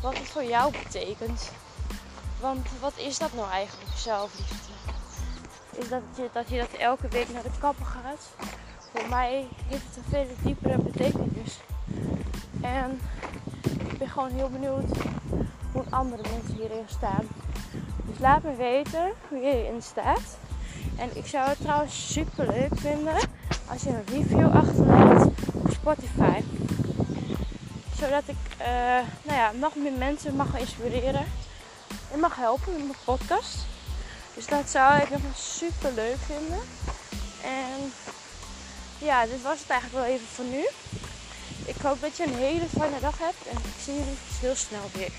wat 0.02 0.18
het 0.18 0.28
voor 0.28 0.44
jou 0.44 0.72
betekent. 0.84 1.52
Want 2.40 2.68
wat 2.82 2.98
is 2.98 3.18
dat 3.18 3.34
nou 3.34 3.50
eigenlijk, 3.52 3.92
zelfliefde? 3.96 4.72
Is 5.72 5.90
dat 5.90 6.02
je, 6.16 6.30
dat 6.34 6.50
je 6.50 6.58
dat 6.58 6.80
elke 6.80 7.08
week 7.08 7.30
naar 7.30 7.44
de 7.44 7.50
kapper 7.60 7.86
gaat? 7.86 8.30
Voor 8.94 9.10
mij 9.10 9.48
heeft 9.68 9.86
het 9.86 9.98
een 9.98 10.04
veel 10.10 10.36
diepere 10.44 10.78
betekenis. 10.78 11.60
En 12.62 13.00
ik 13.90 13.98
ben 13.98 14.10
gewoon 14.10 14.32
heel 14.32 14.50
benieuwd 14.50 14.98
andere 15.94 16.22
mensen 16.22 16.56
hierin 16.56 16.86
staan. 16.88 17.28
Dus 18.06 18.20
laat 18.20 18.44
me 18.44 18.56
weten 18.56 19.12
hoe 19.28 19.38
je 19.38 19.54
hierin 19.54 19.82
staat. 19.82 20.38
En 20.98 21.10
ik 21.18 21.26
zou 21.26 21.50
het 21.50 21.60
trouwens 21.60 22.14
super 22.14 22.48
leuk 22.48 22.76
vinden 22.76 23.16
als 23.70 23.82
je 23.82 23.90
een 23.90 24.06
review 24.06 24.56
achterlaat 24.56 25.26
op 25.54 25.70
Spotify. 25.72 26.42
Zodat 28.00 28.24
ik 28.26 28.36
uh, 28.60 28.68
nou 29.24 29.38
ja, 29.38 29.52
nog 29.52 29.76
meer 29.76 29.92
mensen 29.92 30.36
mag 30.36 30.60
inspireren 30.60 31.26
en 32.12 32.20
mag 32.20 32.36
helpen 32.36 32.74
met 32.74 32.84
mijn 32.84 32.98
podcast. 33.06 33.58
Dus 34.36 34.48
dat 34.48 34.70
zou 34.70 35.02
ik 35.02 35.10
echt 35.10 35.22
super 35.36 35.92
leuk 35.96 36.18
vinden. 36.26 36.60
En 37.44 37.94
ja, 38.98 39.26
dit 39.26 39.42
was 39.42 39.60
het 39.60 39.70
eigenlijk 39.70 40.06
wel 40.06 40.16
even 40.16 40.28
voor 40.28 40.46
nu. 40.46 40.68
Ik 41.66 41.82
hoop 41.82 42.02
dat 42.02 42.18
je 42.18 42.24
een 42.24 42.36
hele 42.36 42.66
fijne 42.78 43.00
dag 43.00 43.20
hebt 43.20 43.48
en 43.50 43.58
ik 43.58 43.84
zie 43.84 43.94
jullie 43.94 44.18
heel 44.40 44.56
snel 44.56 44.90
weer. 44.94 45.12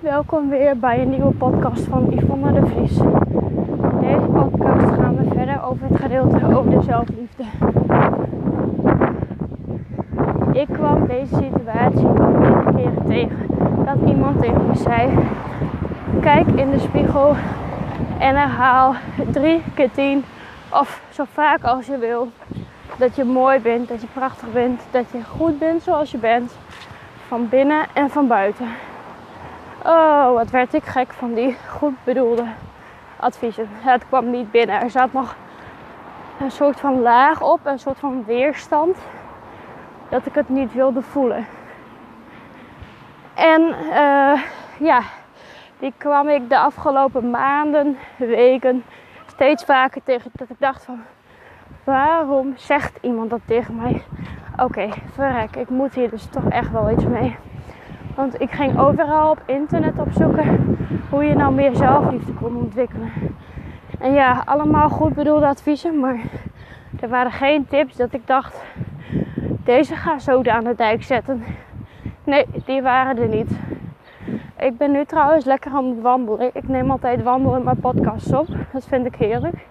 Welkom 0.00 0.48
weer 0.48 0.78
bij 0.78 1.00
een 1.00 1.10
nieuwe 1.10 1.32
podcast 1.32 1.84
van 1.84 2.06
Yvonne 2.10 2.52
de 2.52 2.66
Vries. 2.66 2.98
In 2.98 4.00
deze 4.00 4.26
podcast 4.32 4.94
gaan 4.94 5.16
we 5.16 5.34
verder 5.34 5.64
over 5.64 5.86
het 5.88 6.00
gedeelte 6.00 6.56
over 6.56 6.70
de 6.70 6.82
zelfliefde. 6.82 7.42
Ik 10.52 10.66
kwam 10.72 11.06
deze 11.06 11.34
situatie 11.34 12.06
al 12.06 12.30
meerdere 12.30 12.74
keren 12.74 13.06
tegen. 13.06 13.46
Dat 13.84 14.08
iemand 14.08 14.40
tegen 14.40 14.66
me 14.66 14.76
zei: 14.76 15.10
Kijk 16.20 16.46
in 16.46 16.70
de 16.70 16.78
spiegel 16.78 17.36
en 18.18 18.36
herhaal 18.36 18.94
drie 19.30 19.62
keer 19.74 19.90
tien 19.90 20.24
of 20.70 21.02
zo 21.10 21.24
vaak 21.32 21.64
als 21.64 21.86
je 21.86 21.98
wil. 21.98 22.28
Dat 22.96 23.16
je 23.16 23.24
mooi 23.24 23.60
bent, 23.60 23.88
dat 23.88 24.00
je 24.00 24.06
prachtig 24.12 24.52
bent, 24.52 24.80
dat 24.90 25.04
je 25.12 25.24
goed 25.24 25.58
bent 25.58 25.82
zoals 25.82 26.10
je 26.10 26.18
bent. 26.18 26.56
Van 27.28 27.48
binnen 27.48 27.86
en 27.92 28.10
van 28.10 28.26
buiten. 28.26 28.66
Oh, 29.86 30.32
wat 30.32 30.50
werd 30.50 30.74
ik 30.74 30.84
gek 30.84 31.12
van 31.12 31.34
die 31.34 31.56
goed 31.68 32.04
bedoelde 32.04 32.44
adviezen. 33.16 33.68
Het 33.70 34.08
kwam 34.08 34.30
niet 34.30 34.50
binnen. 34.50 34.80
Er 34.80 34.90
zat 34.90 35.12
nog 35.12 35.36
een 36.40 36.50
soort 36.50 36.80
van 36.80 37.00
laag 37.00 37.42
op, 37.42 37.60
een 37.62 37.78
soort 37.78 37.98
van 37.98 38.24
weerstand. 38.24 38.98
dat 40.08 40.26
ik 40.26 40.34
het 40.34 40.48
niet 40.48 40.72
wilde 40.72 41.02
voelen. 41.02 41.46
En 43.34 43.62
uh, 43.84 44.42
ja, 44.78 45.02
die 45.78 45.92
kwam 45.96 46.28
ik 46.28 46.48
de 46.48 46.58
afgelopen 46.58 47.30
maanden, 47.30 47.98
weken 48.16 48.84
steeds 49.26 49.64
vaker 49.64 50.02
tegen. 50.04 50.30
Dat 50.32 50.50
ik 50.50 50.56
dacht 50.58 50.84
van, 50.84 51.02
waarom 51.84 52.52
zegt 52.56 52.98
iemand 53.00 53.30
dat 53.30 53.40
tegen 53.46 53.76
mij? 53.76 54.02
Oké, 54.56 54.88
verrek, 55.12 55.56
ik 55.56 55.68
moet 55.68 55.94
hier 55.94 56.10
dus 56.10 56.26
toch 56.26 56.48
echt 56.48 56.70
wel 56.70 56.90
iets 56.90 57.04
mee. 57.04 57.36
Want 58.14 58.40
ik 58.40 58.50
ging 58.50 58.78
overal 58.78 59.30
op 59.30 59.42
internet 59.46 59.98
opzoeken 59.98 60.76
hoe 61.10 61.24
je 61.24 61.34
nou 61.34 61.54
meer 61.54 61.76
zelfliefde 61.76 62.32
kon 62.32 62.56
ontwikkelen. 62.56 63.12
En 63.98 64.12
ja, 64.12 64.42
allemaal 64.44 64.88
goed 64.88 65.14
bedoelde 65.14 65.46
adviezen, 65.46 66.00
maar 66.00 66.16
er 67.00 67.08
waren 67.08 67.32
geen 67.32 67.66
tips 67.66 67.96
dat 67.96 68.12
ik 68.12 68.26
dacht, 68.26 68.62
deze 69.64 69.96
ga 69.96 70.18
zoden 70.18 70.52
aan 70.52 70.64
de 70.64 70.74
dijk 70.74 71.02
zetten. 71.02 71.44
Nee, 72.24 72.46
die 72.64 72.82
waren 72.82 73.18
er 73.18 73.28
niet. 73.28 73.50
Ik 74.58 74.76
ben 74.76 74.90
nu 74.90 75.04
trouwens 75.04 75.44
lekker 75.44 75.72
aan 75.72 75.84
het 75.84 76.00
wandelen. 76.00 76.50
Ik 76.52 76.68
neem 76.68 76.90
altijd 76.90 77.22
wandelen 77.22 77.58
in 77.58 77.64
mijn 77.64 77.80
podcast 77.80 78.34
op. 78.34 78.46
Dat 78.72 78.86
vind 78.86 79.06
ik 79.06 79.14
heerlijk. 79.14 79.66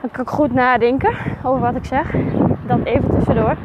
Dan 0.00 0.10
kan 0.10 0.22
ik 0.22 0.28
goed 0.28 0.52
nadenken 0.52 1.14
over 1.42 1.60
wat 1.60 1.76
ik 1.76 1.84
zeg. 1.84 2.14
Dat 2.66 2.84
even 2.84 3.10
tussendoor. 3.10 3.56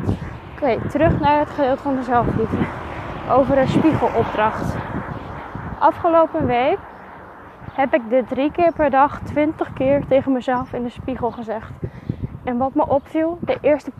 Oké, 0.55 0.77
terug 0.89 1.19
naar 1.19 1.39
het 1.39 1.49
gedeelte 1.49 1.81
van 1.81 1.95
de 1.95 2.03
zelfliefde. 2.03 2.57
Over 3.29 3.57
een 3.57 3.67
spiegelopdracht. 3.67 4.75
Afgelopen 5.79 6.45
week 6.45 6.77
heb 7.71 7.93
ik 7.93 8.01
dit 8.09 8.27
drie 8.27 8.51
keer 8.51 8.73
per 8.73 8.89
dag, 8.89 9.21
twintig 9.21 9.73
keer 9.73 10.05
tegen 10.07 10.31
mezelf 10.31 10.73
in 10.73 10.83
de 10.83 10.89
spiegel 10.89 11.31
gezegd. 11.31 11.71
En 12.43 12.57
wat 12.57 12.73
me 12.73 12.87
opviel, 12.87 13.37
de 13.41 13.57
eerste 13.61 13.91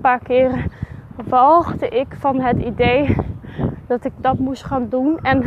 paar 0.00 0.18
keren 0.18 0.70
walgde 1.24 1.88
ik 1.88 2.06
van 2.18 2.40
het 2.40 2.58
idee 2.58 3.16
dat 3.86 4.04
ik 4.04 4.12
dat 4.16 4.38
moest 4.38 4.64
gaan 4.64 4.88
doen. 4.88 5.18
En 5.22 5.44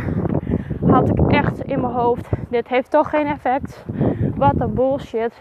had 0.86 1.08
ik 1.08 1.32
echt 1.32 1.60
in 1.60 1.80
mijn 1.80 1.92
hoofd: 1.92 2.28
dit 2.48 2.68
heeft 2.68 2.90
toch 2.90 3.10
geen 3.10 3.26
effect. 3.26 3.84
Wat 4.34 4.54
een 4.60 4.74
bullshit. 4.74 5.40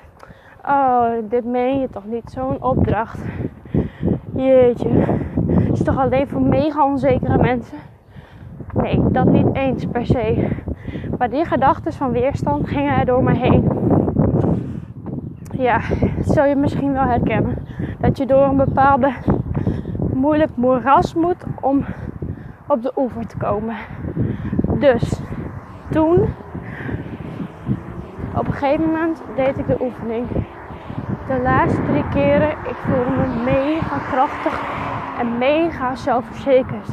Oh, 0.65 1.10
dit 1.29 1.45
meen 1.45 1.79
je 1.79 1.89
toch 1.89 2.05
niet? 2.05 2.29
Zo'n 2.29 2.63
opdracht. 2.63 3.19
Jeetje. 4.36 5.25
Is 5.77 5.83
toch 5.83 5.97
alleen 5.97 6.27
voor 6.27 6.41
mega 6.41 6.85
onzekere 6.85 7.37
mensen? 7.37 7.77
Nee, 8.73 9.01
dat 9.11 9.25
niet 9.25 9.55
eens 9.55 9.85
per 9.85 10.05
se. 10.05 10.49
Maar 11.17 11.29
die 11.29 11.45
gedachten 11.45 11.93
van 11.93 12.11
weerstand 12.11 12.67
gingen 12.67 12.97
er 12.97 13.05
door 13.05 13.23
me 13.23 13.33
heen. 13.33 13.69
Ja, 15.51 15.79
dat 16.15 16.33
zul 16.33 16.45
je 16.45 16.55
misschien 16.55 16.93
wel 16.93 17.03
herkennen. 17.03 17.57
Dat 17.99 18.17
je 18.17 18.25
door 18.25 18.43
een 18.43 18.57
bepaalde 18.57 19.11
moeilijk 20.13 20.51
moeras 20.55 21.13
moet 21.13 21.43
om 21.61 21.85
op 22.67 22.81
de 22.81 22.91
oever 22.95 23.27
te 23.27 23.37
komen. 23.37 23.75
Dus 24.79 25.21
toen, 25.89 26.25
op 28.35 28.47
een 28.47 28.53
gegeven 28.53 28.85
moment, 28.85 29.21
deed 29.35 29.57
ik 29.57 29.67
de 29.67 29.77
oefening. 29.81 30.27
De 31.27 31.39
laatste 31.43 31.81
drie 31.83 32.07
keren, 32.09 32.51
ik 32.51 32.75
voelde 32.75 33.09
me 33.09 33.43
mega 33.43 33.97
krachtig 34.11 34.76
en 35.17 35.38
mega 35.38 35.95
zelfverzekerd. 35.95 36.88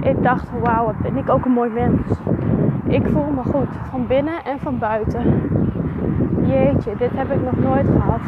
Ik 0.00 0.22
dacht, 0.22 0.50
wauw, 0.60 0.84
wat 0.84 0.98
ben 0.98 1.16
ik 1.16 1.28
ook 1.28 1.44
een 1.44 1.52
mooi 1.52 1.70
mens. 1.70 2.00
Ik 2.86 3.06
voel 3.12 3.30
me 3.30 3.42
goed, 3.42 3.68
van 3.90 4.06
binnen 4.06 4.44
en 4.44 4.58
van 4.60 4.78
buiten. 4.78 5.50
Jeetje, 6.46 6.96
dit 6.96 7.10
heb 7.14 7.30
ik 7.30 7.42
nog 7.42 7.56
nooit 7.56 7.86
gehad. 7.86 8.20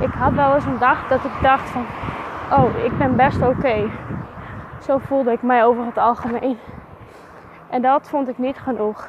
Ik 0.00 0.10
had 0.12 0.32
wel 0.32 0.54
eens 0.54 0.64
een 0.64 0.78
dag 0.78 1.08
dat 1.08 1.24
ik 1.24 1.32
dacht 1.42 1.68
van, 1.68 1.84
oh, 2.50 2.84
ik 2.84 2.98
ben 2.98 3.16
best 3.16 3.42
oké. 3.42 3.90
Zo 4.80 4.98
voelde 4.98 5.32
ik 5.32 5.42
mij 5.42 5.64
over 5.64 5.84
het 5.84 5.98
algemeen. 5.98 6.58
En 7.70 7.82
dat 7.82 8.08
vond 8.08 8.28
ik 8.28 8.38
niet 8.38 8.58
genoeg. 8.58 9.08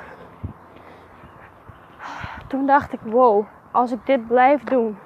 Toen 2.47 2.65
dacht 2.65 2.93
ik, 2.93 2.99
wow, 3.03 3.45
als 3.71 3.91
ik 3.91 4.05
dit 4.05 4.27
blijf 4.27 4.63
doen, 4.63 4.97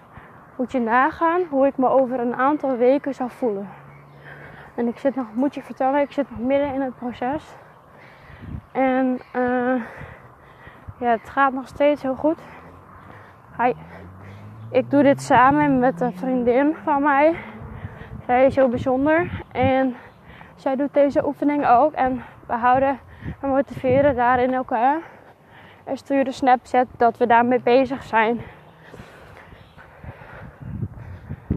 moet 0.55 0.71
je 0.71 0.79
nagaan 0.79 1.41
hoe 1.49 1.67
ik 1.67 1.77
me 1.77 1.87
over 1.87 2.19
een 2.19 2.35
aantal 2.35 2.77
weken 2.77 3.13
zou 3.13 3.29
voelen. 3.29 3.76
En 4.77 4.87
ik 4.87 4.97
zit 4.97 5.15
nog, 5.15 5.25
moet 5.33 5.55
je 5.55 5.63
vertellen, 5.63 6.01
ik 6.01 6.11
zit 6.11 6.29
nog 6.29 6.39
midden 6.39 6.73
in 6.73 6.81
het 6.81 6.95
proces. 6.95 7.55
En 8.71 9.19
uh, 9.35 9.81
ja, 10.99 11.09
het 11.09 11.29
gaat 11.29 11.53
nog 11.53 11.67
steeds 11.67 12.01
heel 12.01 12.15
goed. 12.15 12.39
Ik 14.71 14.89
doe 14.89 15.03
dit 15.03 15.21
samen 15.21 15.79
met 15.79 16.01
een 16.01 16.13
vriendin 16.13 16.75
van 16.83 17.03
mij. 17.03 17.35
Zij 18.25 18.45
is 18.45 18.55
heel 18.55 18.69
bijzonder. 18.69 19.43
En 19.51 19.95
zij 20.55 20.75
doet 20.75 20.93
deze 20.93 21.25
oefening 21.25 21.67
ook. 21.67 21.93
En 21.93 22.23
we 22.47 22.53
houden 22.53 22.99
en 23.41 23.49
motiveren 23.49 24.15
daarin 24.15 24.53
elkaar. 24.53 24.99
En 25.83 25.97
sturen 25.97 26.33
Snapchat 26.33 26.87
dat 26.97 27.17
we 27.17 27.27
daarmee 27.27 27.59
bezig 27.59 28.03
zijn. 28.03 28.41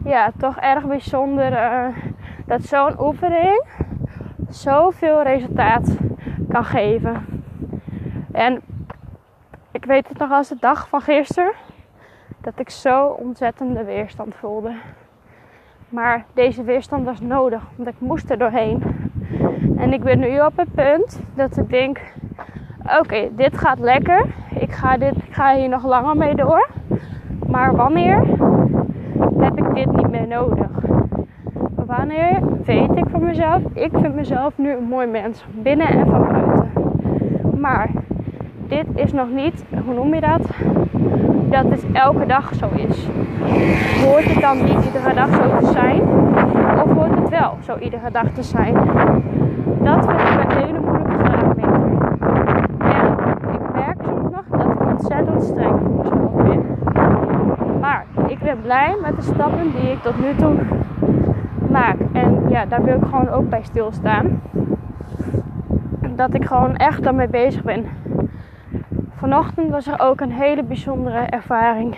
Ja, 0.04 0.30
toch 0.38 0.56
erg 0.56 0.86
bijzonder 0.86 1.52
uh, 1.52 1.96
dat 2.50 2.62
zo'n 2.62 3.00
oefening 3.02 3.64
zoveel 4.48 5.22
resultaat 5.22 5.96
kan 6.48 6.64
geven. 6.64 7.24
En 8.32 8.60
ik 9.70 9.84
weet 9.84 10.08
het 10.08 10.18
nog 10.18 10.30
als 10.30 10.48
de 10.48 10.56
dag 10.60 10.88
van 10.88 11.00
gisteren 11.00 11.52
dat 12.40 12.58
ik 12.58 12.70
zo 12.70 13.06
ontzettende 13.06 13.84
weerstand 13.84 14.34
voelde. 14.34 14.72
Maar 15.88 16.24
deze 16.34 16.62
weerstand 16.62 17.04
was 17.04 17.20
nodig, 17.20 17.62
want 17.76 17.88
ik 17.88 17.94
moest 17.98 18.30
er 18.30 18.38
doorheen. 18.38 18.82
En 19.76 19.92
ik 19.92 20.02
ben 20.02 20.18
nu 20.18 20.40
op 20.40 20.56
het 20.56 20.74
punt 20.74 21.20
dat 21.34 21.56
ik 21.56 21.70
denk: 21.70 22.00
oké, 22.98 23.28
dit 23.36 23.58
gaat 23.58 23.78
lekker. 23.78 24.26
Ik 24.54 24.72
ga, 24.72 24.96
dit, 24.96 25.16
ik 25.16 25.34
ga 25.34 25.54
hier 25.54 25.68
nog 25.68 25.84
langer 25.84 26.16
mee 26.16 26.34
door. 26.34 26.68
Maar 27.46 27.76
wanneer 27.76 28.24
heb 29.38 29.58
ik 29.58 29.74
dit 29.74 29.92
niet 29.92 30.10
meer 30.10 30.26
nodig? 30.26 30.69
Wanneer 31.96 32.38
weet 32.64 32.96
ik 32.96 33.04
van 33.10 33.24
mezelf? 33.24 33.60
Ik 33.72 33.90
vind 33.92 34.14
mezelf 34.14 34.52
nu 34.56 34.72
een 34.72 34.84
mooi 34.84 35.06
mens, 35.06 35.44
binnen 35.54 35.88
en 35.88 36.06
van 36.06 36.28
buiten. 36.28 36.70
Maar 37.60 37.90
dit 38.68 38.84
is 38.94 39.12
nog 39.12 39.30
niet, 39.30 39.64
hoe 39.84 39.94
noem 39.94 40.14
je 40.14 40.20
dat? 40.20 40.40
Dat 41.50 41.64
het 41.70 41.84
elke 41.92 42.26
dag 42.26 42.54
zo 42.54 42.68
is. 42.74 43.08
Hoort 44.04 44.24
het 44.24 44.40
dan 44.40 44.56
niet 44.56 44.84
iedere 44.84 45.14
dag 45.14 45.28
zo 45.34 45.58
te 45.58 45.72
zijn? 45.72 46.00
Of 46.82 46.92
hoort 46.92 47.14
het 47.20 47.28
wel 47.28 47.56
zo 47.60 47.76
iedere 47.78 48.10
dag 48.10 48.26
te 48.34 48.42
zijn? 48.42 48.74
Dat 49.82 50.06
vind 50.06 50.20
ik 50.20 50.50
een 50.50 50.66
hele 50.66 50.80
moeilijke 50.80 51.24
graadmeter. 51.24 51.90
En 52.80 53.52
ik 53.52 53.74
merk 53.74 54.00
soms 54.04 54.30
nog 54.34 54.44
dat 54.50 54.72
ik 54.72 54.80
ontzettend 54.90 55.42
streng 55.42 55.78
voor 55.78 55.96
mezelf 55.96 56.32
ben. 56.32 56.78
Maar 57.80 58.04
ik 58.26 58.38
ben 58.38 58.60
blij 58.62 58.96
met 59.02 59.16
de 59.16 59.22
stappen 59.22 59.72
die 59.80 59.90
ik 59.90 60.02
tot 60.02 60.20
nu 60.20 60.34
toe 60.36 60.54
maak. 61.70 61.96
En 62.12 62.48
ja, 62.48 62.66
daar 62.66 62.84
wil 62.84 62.96
ik 62.96 63.04
gewoon 63.04 63.28
ook 63.28 63.48
bij 63.48 63.62
stilstaan. 63.62 64.40
Dat 66.14 66.34
ik 66.34 66.44
gewoon 66.44 66.76
echt 66.76 67.02
daarmee 67.02 67.28
bezig 67.28 67.62
ben. 67.62 67.84
Vanochtend 69.16 69.70
was 69.70 69.86
er 69.86 70.00
ook 70.00 70.20
een 70.20 70.32
hele 70.32 70.62
bijzondere 70.62 71.18
ervaring. 71.18 71.96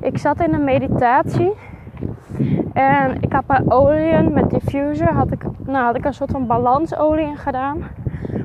Ik 0.00 0.18
zat 0.18 0.40
in 0.40 0.54
een 0.54 0.64
meditatie. 0.64 1.52
En 2.72 3.16
ik 3.20 3.32
had 3.32 3.46
mijn 3.46 3.70
oliën 3.70 4.32
met 4.32 4.50
diffuser. 4.50 5.12
Had 5.12 5.32
ik, 5.32 5.44
nou, 5.66 5.84
had 5.84 5.96
ik 5.96 6.04
een 6.04 6.14
soort 6.14 6.30
van 6.30 6.46
balansolie 6.46 7.26
in 7.26 7.36
gedaan. 7.36 7.82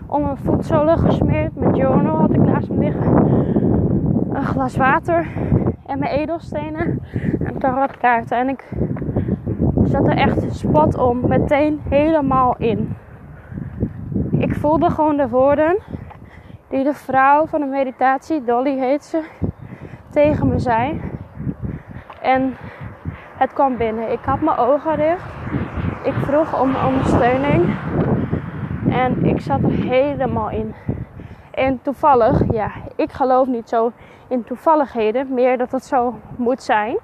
Om 0.06 0.22
mijn 0.22 0.38
voetzolen 0.38 0.98
gesmeerd. 0.98 1.56
Met 1.56 1.76
journal 1.76 2.18
had 2.18 2.34
ik 2.34 2.42
naast 2.42 2.70
me 2.70 2.78
liggen. 2.78 3.16
Een 4.34 4.46
glas 4.46 4.78
water. 4.78 5.28
En 5.86 6.00
mijn 6.00 6.12
edelstenen. 6.12 7.00
En 7.44 7.58
tarotkaarten. 7.58 8.38
En 8.38 8.50
ik 8.50 8.70
zat 9.90 10.08
er 10.08 10.18
echt 10.18 10.56
spot 10.56 10.98
om. 10.98 11.28
Meteen 11.28 11.82
helemaal 11.90 12.56
in. 12.58 12.96
Ik 14.32 14.56
voelde 14.56 14.90
gewoon 14.90 15.18
de 15.18 15.30
woorden 15.30 15.78
die 16.70 16.84
de 16.84 16.94
vrouw 16.94 17.46
van 17.46 17.60
de 17.60 17.66
meditatie, 17.66 18.44
Dolly 18.44 18.78
heet 18.78 19.04
ze, 19.04 19.24
tegen 20.10 20.48
me 20.48 20.60
zei. 20.60 21.02
En 22.22 22.58
het 23.38 23.54
kwam 23.54 23.78
binnen. 23.78 24.12
Ik 24.12 24.20
had 24.26 24.42
mijn 24.42 24.58
ogen 24.58 24.98
dicht. 24.98 25.26
Ik 26.04 26.14
vroeg 26.14 26.62
om 26.62 26.76
ondersteuning. 26.88 27.78
En 28.90 29.26
ik 29.26 29.42
zat 29.42 29.64
er 29.64 29.70
helemaal 29.70 30.50
in. 30.50 30.74
En 31.52 31.82
toevallig, 31.82 32.54
ja, 32.54 32.72
ik 32.96 33.12
geloof 33.12 33.48
niet 33.48 33.70
zo 33.70 33.92
in 34.28 34.44
toevalligheden. 34.44 35.34
Meer 35.34 35.58
dat 35.58 35.72
het 35.72 35.86
zo 35.86 36.16
moet 36.36 36.64
zijn. 36.64 36.98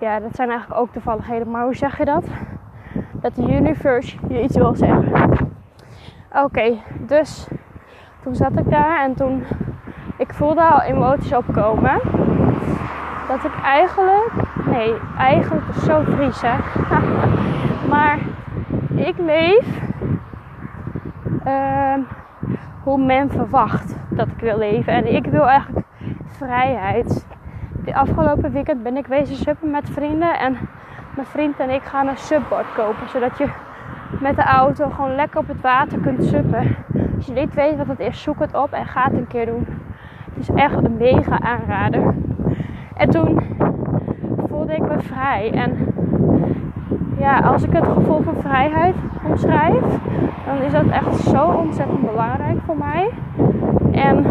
Ja, 0.00 0.20
dat 0.20 0.34
zijn 0.34 0.50
eigenlijk 0.50 0.80
ook 0.80 0.92
toevalligheden. 0.92 1.50
Maar 1.50 1.62
hoe 1.64 1.74
zeg 1.76 1.98
je 1.98 2.04
dat? 2.04 2.24
Dat 3.12 3.34
de 3.34 3.42
universe 3.42 4.16
je 4.28 4.42
iets 4.42 4.56
wil 4.56 4.74
zeggen. 4.74 5.38
Oké, 6.32 6.74
dus 7.06 7.48
toen 8.22 8.34
zat 8.34 8.58
ik 8.58 8.70
daar 8.70 9.04
en 9.04 9.14
toen 9.14 9.44
ik 10.16 10.34
voelde 10.34 10.62
al 10.62 10.80
emoties 10.80 11.32
opkomen. 11.32 12.00
Dat 13.28 13.44
ik 13.44 13.60
eigenlijk, 13.62 14.32
nee, 14.66 14.94
eigenlijk 15.18 15.68
is 15.68 15.84
zo 15.84 16.02
Fries 16.04 16.42
hè. 16.42 16.56
maar 17.92 18.18
ik 18.94 19.18
leef 19.18 19.80
ehm, 21.44 22.00
hoe 22.82 23.04
men 23.04 23.30
verwacht 23.30 23.96
dat 24.10 24.26
ik 24.26 24.40
wil 24.40 24.58
leven. 24.58 24.92
En 24.92 25.14
ik 25.14 25.26
wil 25.26 25.48
eigenlijk 25.48 25.86
vrijheid. 26.26 27.26
Afgelopen 27.94 28.52
weekend 28.52 28.82
ben 28.82 28.96
ik 28.96 29.06
wezen 29.06 29.36
suppen 29.36 29.70
met 29.70 29.90
vrienden. 29.90 30.38
En 30.38 30.56
mijn 31.14 31.26
vriend 31.26 31.58
en 31.58 31.70
ik 31.70 31.82
gaan 31.82 32.08
een 32.08 32.16
subboard 32.16 32.74
kopen. 32.74 33.08
Zodat 33.08 33.38
je 33.38 33.48
met 34.20 34.36
de 34.36 34.42
auto 34.42 34.88
gewoon 34.88 35.14
lekker 35.14 35.40
op 35.40 35.48
het 35.48 35.60
water 35.60 35.98
kunt 35.98 36.24
suppen. 36.24 36.76
Als 37.16 37.26
je 37.26 37.32
niet 37.32 37.54
weet 37.54 37.76
wat 37.76 37.86
het 37.86 37.98
is, 37.98 38.22
zoek 38.22 38.38
het 38.38 38.54
op 38.54 38.72
en 38.72 38.86
ga 38.86 39.04
het 39.04 39.12
een 39.12 39.26
keer 39.26 39.46
doen. 39.46 39.66
Het 40.34 40.36
is 40.36 40.48
echt 40.54 40.84
een 40.84 40.96
mega 40.96 41.40
aanrader. 41.40 42.14
En 42.96 43.10
toen 43.10 43.40
voelde 44.48 44.72
ik 44.72 44.82
me 44.82 45.00
vrij. 45.00 45.52
En 45.52 45.94
ja, 47.18 47.38
als 47.38 47.62
ik 47.62 47.72
het 47.72 47.86
gevoel 47.86 48.22
van 48.22 48.36
vrijheid 48.36 48.94
omschrijf, 49.24 49.82
dan 50.46 50.56
is 50.66 50.72
dat 50.72 50.86
echt 50.86 51.16
zo 51.16 51.44
ontzettend 51.44 52.00
belangrijk 52.00 52.58
voor 52.66 52.76
mij. 52.76 53.10
En 53.92 54.26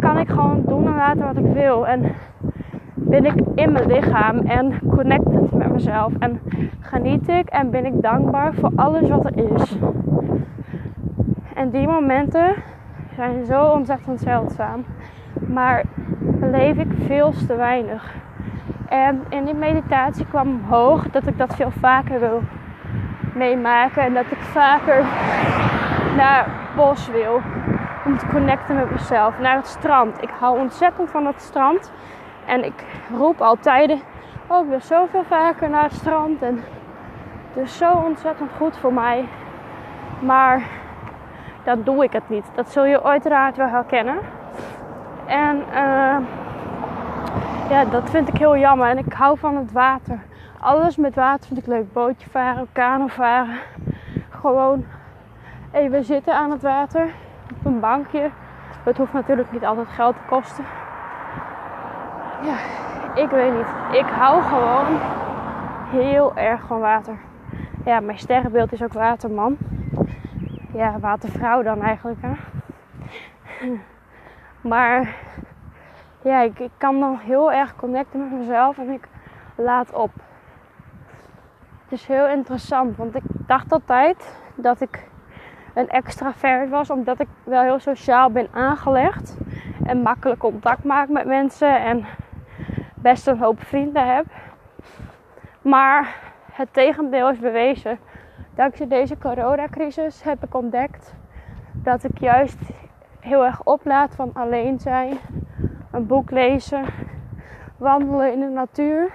kan 0.00 0.18
ik 0.18 0.28
gewoon 0.28 0.62
doen 0.66 0.86
en 0.86 0.94
laten 0.94 1.24
wat 1.24 1.36
ik 1.36 1.52
wil. 1.52 1.86
En 1.86 2.14
ben 2.94 3.24
ik 3.24 3.34
in 3.54 3.72
mijn 3.72 3.86
lichaam 3.86 4.38
en 4.38 4.78
connected 4.88 5.52
met 5.52 5.72
mezelf. 5.72 6.12
En 6.18 6.40
geniet 6.80 7.28
ik 7.28 7.48
en 7.48 7.70
ben 7.70 7.84
ik 7.84 8.02
dankbaar 8.02 8.54
voor 8.54 8.70
alles 8.76 9.08
wat 9.08 9.24
er 9.24 9.52
is. 9.52 9.76
En 11.54 11.70
die 11.70 11.86
momenten 11.86 12.54
zijn 13.14 13.44
zo 13.44 13.64
ontzettend 13.64 14.20
zeldzaam. 14.20 14.84
Maar 15.46 15.82
leef 16.40 16.76
ik 16.76 16.88
veel 17.06 17.32
te 17.46 17.56
weinig. 17.56 18.14
En 18.88 19.20
in 19.28 19.44
die 19.44 19.54
meditatie 19.54 20.26
kwam 20.26 20.48
omhoog 20.48 21.10
dat 21.10 21.26
ik 21.26 21.38
dat 21.38 21.54
veel 21.54 21.70
vaker 21.70 22.20
wil 22.20 22.40
meemaken. 23.34 24.02
En 24.02 24.14
dat 24.14 24.30
ik 24.30 24.38
vaker 24.38 25.04
naar 26.16 26.46
bos 26.76 27.10
wil. 27.10 27.40
Te 28.18 28.26
connecten 28.26 28.74
met 28.74 28.90
mezelf. 28.90 29.38
Naar 29.38 29.56
het 29.56 29.66
strand. 29.66 30.22
Ik 30.22 30.30
hou 30.38 30.58
ontzettend 30.58 31.10
van 31.10 31.26
het 31.26 31.40
strand. 31.40 31.92
En 32.46 32.64
ik 32.64 32.84
roep 33.16 33.40
altijd, 33.40 33.90
oh 34.46 34.62
ik 34.62 34.68
wil 34.68 34.80
zoveel 34.80 35.24
vaker 35.24 35.70
naar 35.70 35.82
het 35.82 35.92
strand. 35.92 36.42
En 36.42 36.64
het 37.52 37.64
is 37.64 37.76
zo 37.76 37.92
ontzettend 37.92 38.50
goed 38.56 38.76
voor 38.76 38.92
mij. 38.92 39.28
Maar 40.20 40.62
dan 41.64 41.82
doe 41.82 42.04
ik 42.04 42.12
het 42.12 42.28
niet. 42.28 42.44
Dat 42.54 42.70
zul 42.70 42.84
je 42.84 43.02
uiteraard 43.02 43.56
wel 43.56 43.68
herkennen. 43.68 44.18
En 45.26 45.56
uh, 45.56 46.16
ja, 47.70 47.84
dat 47.90 48.10
vind 48.10 48.28
ik 48.28 48.36
heel 48.36 48.56
jammer. 48.56 48.88
En 48.88 48.98
ik 48.98 49.12
hou 49.12 49.38
van 49.38 49.56
het 49.56 49.72
water. 49.72 50.18
Alles 50.60 50.96
met 50.96 51.14
water 51.14 51.46
vind 51.46 51.58
ik 51.58 51.66
leuk. 51.66 51.92
Bootje 51.92 52.30
varen, 52.30 52.68
kano 52.72 53.06
varen. 53.06 53.58
Gewoon 54.30 54.84
even 55.72 56.04
zitten 56.04 56.34
aan 56.34 56.50
het 56.50 56.62
water. 56.62 57.10
Een 57.70 57.80
bankje. 57.80 58.30
Het 58.84 58.96
hoeft 58.96 59.12
natuurlijk 59.12 59.52
niet 59.52 59.64
altijd 59.64 59.88
geld 59.88 60.14
te 60.14 60.22
kosten. 60.28 60.64
Ja, 62.42 62.56
ik 63.14 63.30
weet 63.30 63.52
niet. 63.52 63.98
Ik 63.98 64.06
hou 64.06 64.42
gewoon 64.42 64.98
heel 65.90 66.36
erg 66.36 66.66
van 66.66 66.80
water. 66.80 67.18
Ja, 67.84 68.00
mijn 68.00 68.18
sterrenbeeld 68.18 68.72
is 68.72 68.82
ook 68.82 68.92
waterman. 68.92 69.56
Ja, 70.72 70.98
watervrouw 70.98 71.62
dan 71.62 71.82
eigenlijk. 71.82 72.18
Hè? 72.20 72.34
Maar 74.60 75.16
ja, 76.22 76.40
ik, 76.40 76.58
ik 76.58 76.72
kan 76.76 77.00
dan 77.00 77.18
heel 77.18 77.52
erg 77.52 77.76
connecten 77.76 78.20
met 78.20 78.38
mezelf 78.38 78.78
en 78.78 78.90
ik 78.90 79.08
laat 79.54 79.92
op. 79.92 80.10
Het 81.82 81.92
is 81.92 82.06
heel 82.06 82.28
interessant, 82.28 82.96
want 82.96 83.14
ik 83.14 83.22
dacht 83.26 83.72
altijd 83.72 84.42
dat 84.54 84.80
ik 84.80 85.09
een 85.80 85.88
extravert 85.88 86.68
was, 86.68 86.90
omdat 86.90 87.20
ik 87.20 87.28
wel 87.44 87.62
heel 87.62 87.78
sociaal 87.78 88.30
ben 88.30 88.48
aangelegd 88.50 89.36
en 89.84 90.02
makkelijk 90.02 90.40
contact 90.40 90.84
maak 90.84 91.08
met 91.08 91.26
mensen 91.26 91.80
en 91.80 92.04
best 92.94 93.26
een 93.26 93.38
hoop 93.38 93.62
vrienden 93.62 94.14
heb. 94.14 94.24
Maar 95.62 96.14
het 96.52 96.72
tegendeel 96.72 97.30
is 97.30 97.38
bewezen. 97.38 97.98
Dankzij 98.54 98.88
deze 98.88 99.18
coronacrisis 99.18 100.22
heb 100.22 100.44
ik 100.44 100.54
ontdekt 100.54 101.14
dat 101.72 102.04
ik 102.04 102.18
juist 102.18 102.58
heel 103.20 103.44
erg 103.44 103.64
oplaad 103.64 104.14
van 104.14 104.30
alleen 104.34 104.78
zijn, 104.78 105.18
een 105.90 106.06
boek 106.06 106.30
lezen, 106.30 106.84
wandelen 107.76 108.32
in 108.32 108.40
de 108.40 108.48
natuur. 108.48 109.12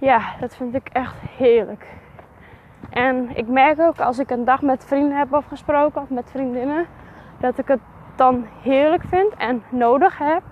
Ja, 0.00 0.20
dat 0.40 0.56
vind 0.56 0.74
ik 0.74 0.88
echt 0.92 1.14
heerlijk. 1.36 1.86
En 2.94 3.36
ik 3.36 3.48
merk 3.48 3.80
ook 3.80 4.00
als 4.00 4.18
ik 4.18 4.30
een 4.30 4.44
dag 4.44 4.62
met 4.62 4.84
vrienden 4.84 5.18
heb 5.18 5.34
afgesproken 5.34 6.02
of 6.02 6.10
met 6.10 6.30
vriendinnen, 6.30 6.86
dat 7.38 7.58
ik 7.58 7.68
het 7.68 7.80
dan 8.16 8.46
heerlijk 8.62 9.02
vind 9.04 9.34
en 9.34 9.62
nodig 9.68 10.18
heb 10.18 10.42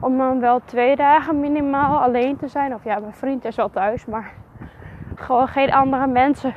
om 0.00 0.18
dan 0.18 0.40
wel 0.40 0.60
twee 0.64 0.96
dagen 0.96 1.40
minimaal 1.40 2.02
alleen 2.02 2.36
te 2.36 2.48
zijn. 2.48 2.74
Of 2.74 2.84
ja, 2.84 2.98
mijn 2.98 3.14
vriend 3.14 3.44
is 3.44 3.56
wel 3.56 3.70
thuis, 3.70 4.06
maar 4.06 4.32
gewoon 5.14 5.48
geen 5.48 5.72
andere 5.72 6.06
mensen 6.06 6.54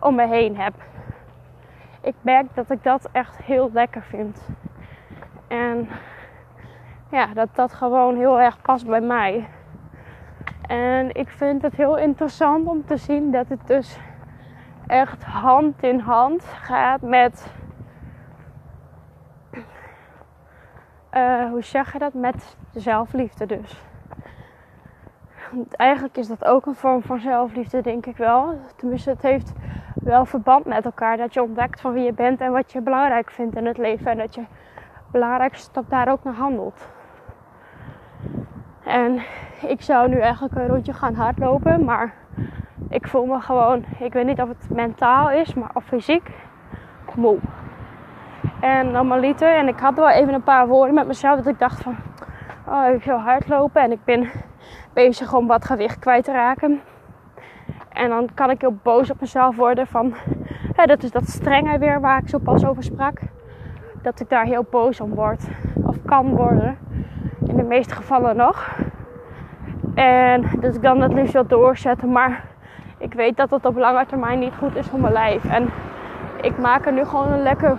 om 0.00 0.14
me 0.14 0.26
heen 0.26 0.56
heb. 0.56 0.74
Ik 2.00 2.14
merk 2.20 2.54
dat 2.54 2.70
ik 2.70 2.82
dat 2.82 3.08
echt 3.12 3.36
heel 3.36 3.70
lekker 3.72 4.02
vind. 4.02 4.48
En 5.48 5.88
ja, 7.10 7.26
dat 7.34 7.48
dat 7.54 7.72
gewoon 7.74 8.16
heel 8.16 8.40
erg 8.40 8.60
past 8.62 8.86
bij 8.86 9.00
mij. 9.00 9.48
En 10.66 11.14
ik 11.14 11.28
vind 11.28 11.62
het 11.62 11.74
heel 11.74 11.96
interessant 11.96 12.66
om 12.66 12.84
te 12.84 12.96
zien 12.96 13.30
dat 13.30 13.48
het 13.48 13.66
dus 13.66 13.98
echt 14.86 15.24
hand 15.24 15.82
in 15.82 15.98
hand 15.98 16.44
gaat 16.44 17.00
met. 17.00 17.52
Uh, 21.12 21.50
hoe 21.50 21.62
zeg 21.62 21.92
je 21.92 21.98
dat? 21.98 22.14
Met 22.14 22.56
zelfliefde 22.72 23.46
dus. 23.46 23.82
Eigenlijk 25.70 26.16
is 26.16 26.28
dat 26.28 26.44
ook 26.44 26.66
een 26.66 26.74
vorm 26.74 27.02
van 27.02 27.20
zelfliefde, 27.20 27.80
denk 27.80 28.06
ik 28.06 28.16
wel. 28.16 28.58
Tenminste, 28.76 29.10
het 29.10 29.22
heeft 29.22 29.52
wel 29.94 30.24
verband 30.24 30.64
met 30.64 30.84
elkaar. 30.84 31.16
Dat 31.16 31.34
je 31.34 31.42
ontdekt 31.42 31.80
van 31.80 31.92
wie 31.92 32.04
je 32.04 32.12
bent 32.12 32.40
en 32.40 32.52
wat 32.52 32.72
je 32.72 32.80
belangrijk 32.80 33.30
vindt 33.30 33.56
in 33.56 33.66
het 33.66 33.78
leven. 33.78 34.10
En 34.10 34.18
dat 34.18 34.34
je 34.34 34.44
belangrijkste 35.10 35.64
stap 35.70 35.90
daar 35.90 36.08
ook 36.08 36.24
naar 36.24 36.34
handelt. 36.34 36.88
En 38.84 39.22
ik 39.68 39.82
zou 39.82 40.08
nu 40.08 40.18
eigenlijk 40.18 40.54
een 40.54 40.66
rondje 40.66 40.92
gaan 40.92 41.14
hardlopen, 41.14 41.84
maar 41.84 42.14
ik 42.88 43.08
voel 43.08 43.26
me 43.26 43.40
gewoon, 43.40 43.84
ik 43.98 44.12
weet 44.12 44.26
niet 44.26 44.40
of 44.40 44.48
het 44.48 44.70
mentaal 44.70 45.30
is, 45.30 45.54
maar 45.54 45.70
of 45.74 45.84
fysiek, 45.84 46.30
moe. 47.14 47.38
En 48.60 48.90
normaliter, 48.90 49.56
en 49.56 49.68
ik 49.68 49.78
had 49.78 49.94
wel 49.94 50.08
even 50.08 50.34
een 50.34 50.42
paar 50.42 50.66
woorden 50.66 50.94
met 50.94 51.06
mezelf 51.06 51.36
dat 51.36 51.46
ik 51.46 51.58
dacht 51.58 51.82
van, 51.82 51.96
oh 52.68 52.94
ik 52.94 53.04
wil 53.04 53.18
hardlopen 53.18 53.82
en 53.82 53.92
ik 53.92 54.04
ben 54.04 54.30
bezig 54.92 55.34
om 55.34 55.46
wat 55.46 55.64
gewicht 55.64 55.98
kwijt 55.98 56.24
te 56.24 56.32
raken. 56.32 56.80
En 57.88 58.08
dan 58.08 58.28
kan 58.34 58.50
ik 58.50 58.60
heel 58.60 58.78
boos 58.82 59.10
op 59.10 59.20
mezelf 59.20 59.56
worden 59.56 59.86
van, 59.86 60.14
dat 60.84 61.02
is 61.02 61.10
dat 61.10 61.28
strenge 61.28 61.78
weer 61.78 62.00
waar 62.00 62.18
ik 62.18 62.28
zo 62.28 62.38
pas 62.38 62.66
over 62.66 62.82
sprak. 62.82 63.18
Dat 64.02 64.20
ik 64.20 64.28
daar 64.28 64.44
heel 64.44 64.66
boos 64.70 65.00
om 65.00 65.14
word, 65.14 65.44
of 65.82 65.96
kan 66.04 66.28
worden 66.28 66.78
in 67.46 67.56
de 67.56 67.62
meeste 67.62 67.94
gevallen 67.94 68.36
nog. 68.36 68.78
En 69.94 70.50
dat 70.60 70.74
ik 70.74 70.82
dan 70.82 71.00
het 71.00 71.12
liefst 71.12 71.32
wil 71.32 71.46
doorzetten. 71.46 72.12
Maar 72.12 72.44
ik 72.98 73.14
weet 73.14 73.36
dat 73.36 73.50
dat 73.50 73.64
op 73.64 73.76
lange 73.76 74.06
termijn 74.06 74.38
niet 74.38 74.54
goed 74.58 74.76
is 74.76 74.86
voor 74.86 75.00
mijn 75.00 75.12
lijf. 75.12 75.44
En 75.44 75.70
ik 76.40 76.58
maak 76.58 76.86
er 76.86 76.92
nu 76.92 77.04
gewoon 77.04 77.32
een 77.32 77.42
lekker 77.42 77.78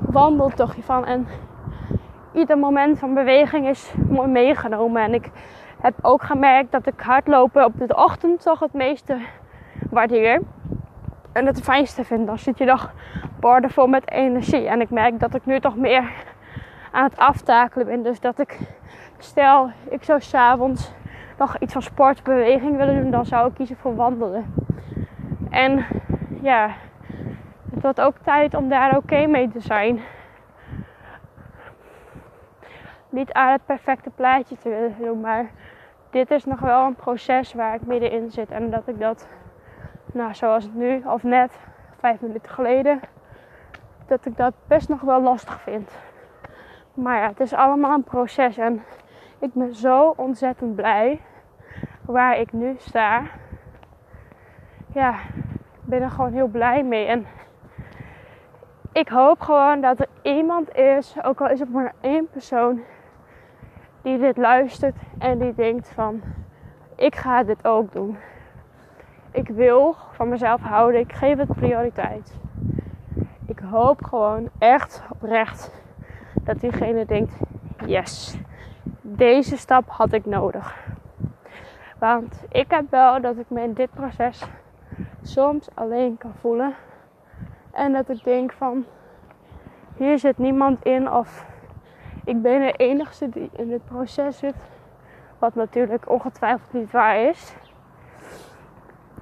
wandeltochtje 0.00 0.82
van. 0.82 1.06
En 1.06 1.26
ieder 2.32 2.58
moment 2.58 2.98
van 2.98 3.14
beweging 3.14 3.68
is 3.68 3.94
mooi 4.08 4.28
meegenomen. 4.28 5.02
En 5.02 5.14
ik 5.14 5.30
heb 5.80 5.94
ook 6.02 6.22
gemerkt 6.22 6.72
dat 6.72 6.86
ik 6.86 7.00
hardlopen 7.00 7.64
op 7.64 7.72
de 7.78 7.96
ochtend 7.96 8.42
toch 8.42 8.60
het 8.60 8.72
meeste 8.72 9.16
waardeer. 9.90 10.40
En 11.32 11.46
het 11.46 11.60
fijnste 11.60 12.04
vind. 12.04 12.26
Dan 12.26 12.38
zit 12.38 12.58
je 12.58 12.64
nog 12.64 12.92
boordevol 13.40 13.86
met 13.86 14.10
energie. 14.10 14.68
En 14.68 14.80
ik 14.80 14.90
merk 14.90 15.20
dat 15.20 15.34
ik 15.34 15.46
nu 15.46 15.60
toch 15.60 15.76
meer 15.76 16.10
aan 16.90 17.04
het 17.04 17.16
aftakelen 17.16 17.86
ben. 17.86 18.02
Dus 18.02 18.20
dat 18.20 18.38
ik 18.38 18.58
Stel, 19.22 19.70
ik 19.88 20.04
zou 20.04 20.20
s'avonds 20.20 20.92
nog 21.38 21.58
iets 21.58 21.72
van 21.72 21.82
sportbeweging 21.82 22.76
willen 22.76 23.02
doen, 23.02 23.10
dan 23.10 23.26
zou 23.26 23.48
ik 23.48 23.54
kiezen 23.54 23.76
voor 23.76 23.96
wandelen. 23.96 24.54
En 25.50 25.86
ja, 26.42 26.70
het 27.70 27.82
wordt 27.82 28.00
ook 28.00 28.16
tijd 28.22 28.54
om 28.54 28.68
daar 28.68 28.96
oké 28.96 29.26
mee 29.26 29.48
te 29.48 29.60
zijn. 29.60 30.00
Niet 33.08 33.32
aan 33.32 33.52
het 33.52 33.66
perfecte 33.66 34.10
plaatje 34.10 34.56
te 34.56 34.68
willen 34.68 34.94
doen, 34.98 35.20
maar 35.20 35.50
dit 36.10 36.30
is 36.30 36.44
nog 36.44 36.60
wel 36.60 36.86
een 36.86 36.94
proces 36.94 37.54
waar 37.54 37.74
ik 37.74 37.86
middenin 37.86 38.30
zit. 38.30 38.50
En 38.50 38.70
dat 38.70 38.88
ik 38.88 38.98
dat, 38.98 39.28
nou 40.12 40.34
zoals 40.34 40.64
het 40.64 40.74
nu 40.74 41.02
of 41.06 41.22
net, 41.22 41.58
vijf 41.98 42.20
minuten 42.20 42.52
geleden, 42.52 43.00
dat 44.06 44.26
ik 44.26 44.36
dat 44.36 44.54
best 44.66 44.88
nog 44.88 45.00
wel 45.00 45.22
lastig 45.22 45.60
vind. 45.60 45.90
Maar 46.94 47.18
ja, 47.18 47.28
het 47.28 47.40
is 47.40 47.52
allemaal 47.52 47.94
een 47.94 48.04
proces 48.04 48.58
en 48.58 48.82
ik 49.42 49.52
ben 49.54 49.74
zo 49.74 50.14
ontzettend 50.16 50.74
blij 50.74 51.20
waar 52.04 52.38
ik 52.38 52.52
nu 52.52 52.74
sta. 52.78 53.22
ja, 54.92 55.12
ik 55.12 55.80
ben 55.84 56.02
er 56.02 56.10
gewoon 56.10 56.32
heel 56.32 56.46
blij 56.46 56.84
mee. 56.84 57.06
En 57.06 57.26
ik 58.92 59.08
hoop 59.08 59.40
gewoon 59.40 59.80
dat 59.80 60.00
er 60.00 60.08
iemand 60.22 60.74
is, 60.74 61.16
ook 61.22 61.40
al 61.40 61.48
is 61.48 61.60
het 61.60 61.72
maar 61.72 61.94
één 62.00 62.28
persoon, 62.30 62.80
die 64.02 64.18
dit 64.18 64.36
luistert 64.36 64.96
en 65.18 65.38
die 65.38 65.54
denkt 65.54 65.88
van, 65.88 66.22
ik 66.96 67.14
ga 67.14 67.42
dit 67.42 67.66
ook 67.66 67.92
doen. 67.92 68.16
Ik 69.30 69.48
wil 69.48 69.96
van 70.10 70.28
mezelf 70.28 70.60
houden, 70.60 71.00
ik 71.00 71.12
geef 71.12 71.38
het 71.38 71.52
prioriteit. 71.52 72.34
Ik 73.46 73.58
hoop 73.58 74.04
gewoon 74.04 74.48
echt 74.58 75.02
oprecht 75.10 75.72
dat 76.42 76.60
diegene 76.60 77.04
denkt, 77.04 77.34
yes, 77.86 78.38
deze 79.00 79.56
stap 79.56 79.88
had 79.88 80.12
ik 80.12 80.26
nodig. 80.26 80.76
Want 81.98 82.44
ik 82.48 82.70
heb 82.70 82.90
wel 82.90 83.20
dat 83.20 83.36
ik 83.36 83.50
me 83.50 83.62
in 83.62 83.72
dit 83.72 83.90
proces 83.90 84.42
soms 85.22 85.68
alleen 85.74 86.18
kan 86.18 86.34
voelen. 86.40 86.74
En 87.70 87.92
dat 87.92 88.08
ik 88.08 88.24
denk 88.24 88.52
van, 88.52 88.84
hier 89.96 90.18
zit 90.18 90.38
niemand 90.38 90.84
in 90.84 91.10
of 91.10 91.46
ik 92.24 92.42
ben 92.42 92.60
de 92.60 92.72
enige 92.72 93.28
die 93.28 93.50
in 93.52 93.68
dit 93.68 93.84
proces 93.84 94.38
zit. 94.38 94.54
Wat 95.38 95.54
natuurlijk 95.54 96.10
ongetwijfeld 96.10 96.72
niet 96.72 96.90
waar 96.90 97.16
is. 97.16 97.56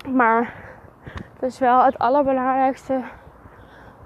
Maar 0.09 0.55
het 1.33 1.43
is 1.43 1.59
wel 1.59 1.85
het 1.85 1.99
allerbelangrijkste 1.99 3.03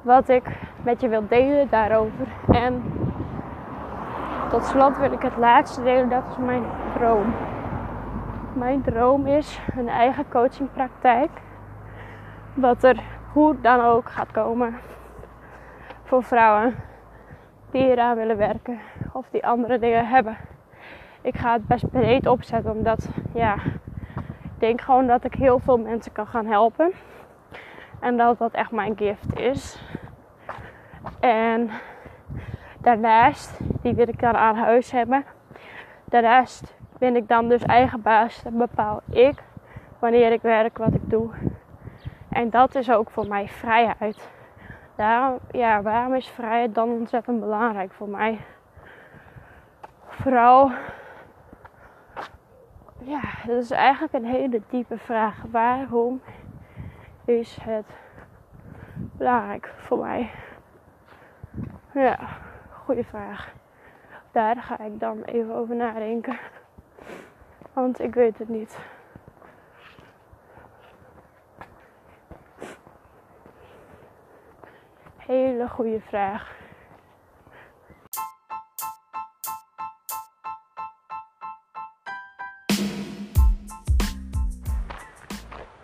wat 0.03 0.29
ik 0.29 0.43
met 0.83 1.01
je 1.01 1.09
wil 1.09 1.29
delen 1.29 1.69
daarover. 1.71 2.27
En 2.49 2.83
tot 4.51 4.65
slot 4.65 4.99
wil 4.99 5.13
ik 5.13 5.23
het 5.23 5.37
laatste 5.37 5.83
delen, 5.83 6.09
dat 6.09 6.23
is 6.31 6.37
mijn 6.37 6.65
droom. 6.95 7.35
Mijn 8.53 8.83
droom 8.83 9.27
is 9.27 9.61
een 9.77 9.89
eigen 9.89 10.25
coachingpraktijk. 10.29 11.31
Wat 12.55 12.85
er 12.85 13.03
hoe 13.33 13.61
dan 13.61 13.81
ook 13.81 14.11
gaat 14.11 14.31
komen 14.31 14.79
voor 16.05 16.23
vrouwen 16.23 16.75
die 17.71 17.91
eraan 17.91 18.17
willen 18.17 18.37
werken 18.37 18.79
of 19.13 19.27
die 19.31 19.47
andere 19.47 19.79
dingen 19.79 20.09
hebben. 20.09 20.37
Ik 21.21 21.37
ga 21.37 21.53
het 21.53 21.67
best 21.67 21.91
breed 21.91 22.27
opzetten, 22.27 22.71
omdat 22.73 23.09
ja, 23.35 23.55
ik 24.15 24.59
denk 24.59 24.81
gewoon 24.81 25.07
dat 25.07 25.25
ik 25.25 25.35
heel 25.35 25.59
veel 25.59 25.79
mensen 25.79 26.13
kan 26.13 26.27
gaan 26.27 26.47
helpen. 26.47 26.93
En 28.01 28.17
dat 28.17 28.39
dat 28.39 28.53
echt 28.53 28.71
mijn 28.71 28.97
gift 28.97 29.39
is. 29.39 29.83
En 31.21 31.71
daarnaast, 32.85 33.61
die 33.83 33.95
wil 33.95 34.09
ik 34.09 34.21
dan 34.21 34.35
aan 34.35 34.57
huis 34.57 34.91
hebben. 34.91 35.25
Daarnaast 36.05 36.77
ben 36.99 37.17
ik 37.17 37.29
dan 37.29 37.49
dus 37.49 37.63
eigen 37.63 38.03
baas. 38.03 38.43
Dan 38.43 38.57
bepaal 38.57 39.01
ik 39.11 39.43
wanneer 39.99 40.33
ik 40.33 40.43
werk, 40.43 40.79
wat 40.79 40.95
ik 40.95 41.11
doe. 41.11 41.31
En 42.29 42.51
dat 42.51 42.75
is 42.75 42.91
ook 42.91 43.11
voor 43.11 43.29
mij 43.29 43.49
vrijheid. 43.49 44.29
Daarom, 44.97 45.39
ja, 45.51 45.83
waarom 45.83 46.15
is 46.15 46.29
vrijheid 46.29 46.75
dan 46.75 46.89
ontzettend 46.89 47.41
belangrijk 47.41 47.93
voor 47.93 48.09
mij? 48.09 48.41
Vooral, 50.09 50.71
ja, 52.99 53.21
dat 53.47 53.63
is 53.63 53.71
eigenlijk 53.71 54.13
een 54.13 54.25
hele 54.25 54.63
diepe 54.69 54.99
vraag. 54.99 55.43
Waarom 55.51 56.21
is 57.25 57.59
het 57.63 57.87
belangrijk 59.13 59.75
voor 59.77 59.99
mij? 59.99 60.31
Ja, 61.95 62.19
goede 62.85 63.05
vraag. 63.05 63.53
Daar 64.33 64.57
ga 64.57 64.79
ik 64.79 65.01
dan 65.01 65.23
even 65.23 65.55
over 65.55 65.77
nadenken. 65.77 66.39
Want 67.73 68.01
ik 68.01 68.15
weet 68.15 68.39
het 68.39 68.49
niet. 68.49 68.79
Hele 75.17 75.69
goede 75.69 76.01
vraag. 76.01 76.53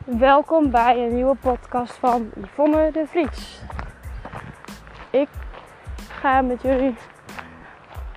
Welkom 0.04 0.70
bij 0.70 1.04
een 1.04 1.14
nieuwe 1.14 1.36
podcast 1.36 1.96
van 1.96 2.30
Yvonne 2.36 2.90
de 2.92 3.06
Vries. 3.06 3.62
Ik 5.10 5.28
met 6.22 6.62
jullie. 6.62 6.94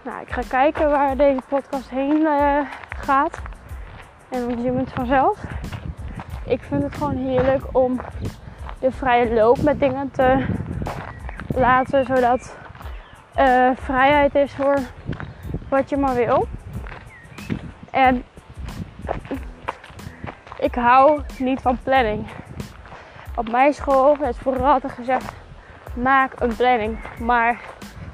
Nou, 0.04 0.22
ik 0.22 0.32
ga 0.32 0.42
kijken 0.50 0.90
waar 0.90 1.18
deze 1.18 1.42
podcast 1.48 1.90
heen 1.90 2.22
uh, 2.22 2.60
gaat. 2.98 3.42
En 4.30 4.48
dan 4.48 4.60
zien 4.62 4.74
we 4.74 4.80
het 4.80 4.94
vanzelf. 4.94 5.44
Ik 6.46 6.62
vind 6.62 6.84
het 6.84 6.96
gewoon 6.96 7.16
heerlijk 7.16 7.64
om 7.72 8.00
de 8.80 8.92
vrije 8.92 9.34
loop 9.34 9.62
met 9.62 9.80
dingen 9.80 10.12
te 10.12 10.46
laten, 11.48 12.06
zodat 12.06 12.58
uh, 13.40 13.70
vrijheid 13.76 14.36
is 14.36 14.54
voor 14.54 14.78
wat 15.70 15.90
je 15.90 15.98
maar 15.98 16.16
wil. 16.16 16.48
En 17.92 18.24
ik 20.60 20.76
hou 20.76 21.22
niet 21.38 21.62
van 21.62 21.78
planning. 21.84 22.28
Op 23.36 23.52
mijn 23.52 23.74
school 23.74 24.18
is 24.24 24.38
vooral 24.38 24.74
altijd 24.74 24.94
gezegd: 24.94 25.34
maak 25.96 26.40
een 26.40 26.56
planning. 26.56 26.98
Maar 27.20 27.60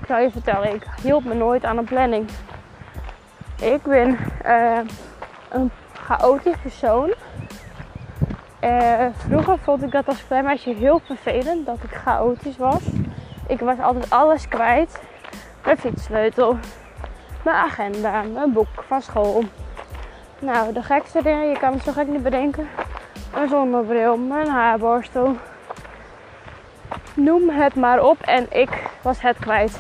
zal 0.10 0.20
je 0.20 0.32
vertellen, 0.32 0.74
ik 0.74 0.86
hield 1.02 1.26
me 1.26 1.34
nooit 1.34 1.66
aan 1.66 1.78
een 1.78 1.84
planning. 1.84 2.30
Ik 3.62 3.82
ben 3.82 4.18
uh, 4.46 4.80
een 5.50 5.72
chaotisch 5.94 6.58
persoon. 6.62 7.14
Uh, 8.64 9.06
vroeger 9.18 9.58
vond 9.60 9.84
ik 9.84 9.92
dat 9.92 10.08
als 10.08 10.28
klein 10.28 10.44
meisje 10.44 10.70
heel 10.70 11.00
vervelend 11.00 11.66
dat 11.66 11.78
ik 11.84 11.92
chaotisch 11.92 12.58
was. 12.58 12.82
Ik 13.48 13.60
was 13.60 13.80
altijd 13.80 14.10
alles 14.10 14.48
kwijt. 14.48 15.02
Mijn 15.64 15.78
fietssleutel, 15.78 16.58
mijn 17.44 17.56
agenda, 17.56 18.22
mijn 18.22 18.54
boek 18.54 18.84
van 18.88 19.02
school. 19.02 19.44
Nou, 20.40 20.74
de 20.74 20.84
gekste 20.84 21.24
dingen, 21.24 21.50
je 21.50 21.60
kan 21.60 21.74
het 21.74 21.84
zo 21.84 21.92
gek 21.92 22.08
niet 22.08 22.24
bedenken. 22.24 22.68
Een 23.34 23.50
zonnebril, 23.50 24.18
mijn 24.18 24.48
haarborstel. 24.48 25.36
Noem 27.14 27.50
het 27.50 27.76
maar 27.76 28.04
op 28.04 28.22
en 28.22 28.46
ik 28.50 28.70
was 29.02 29.22
het 29.22 29.38
kwijt. 29.40 29.80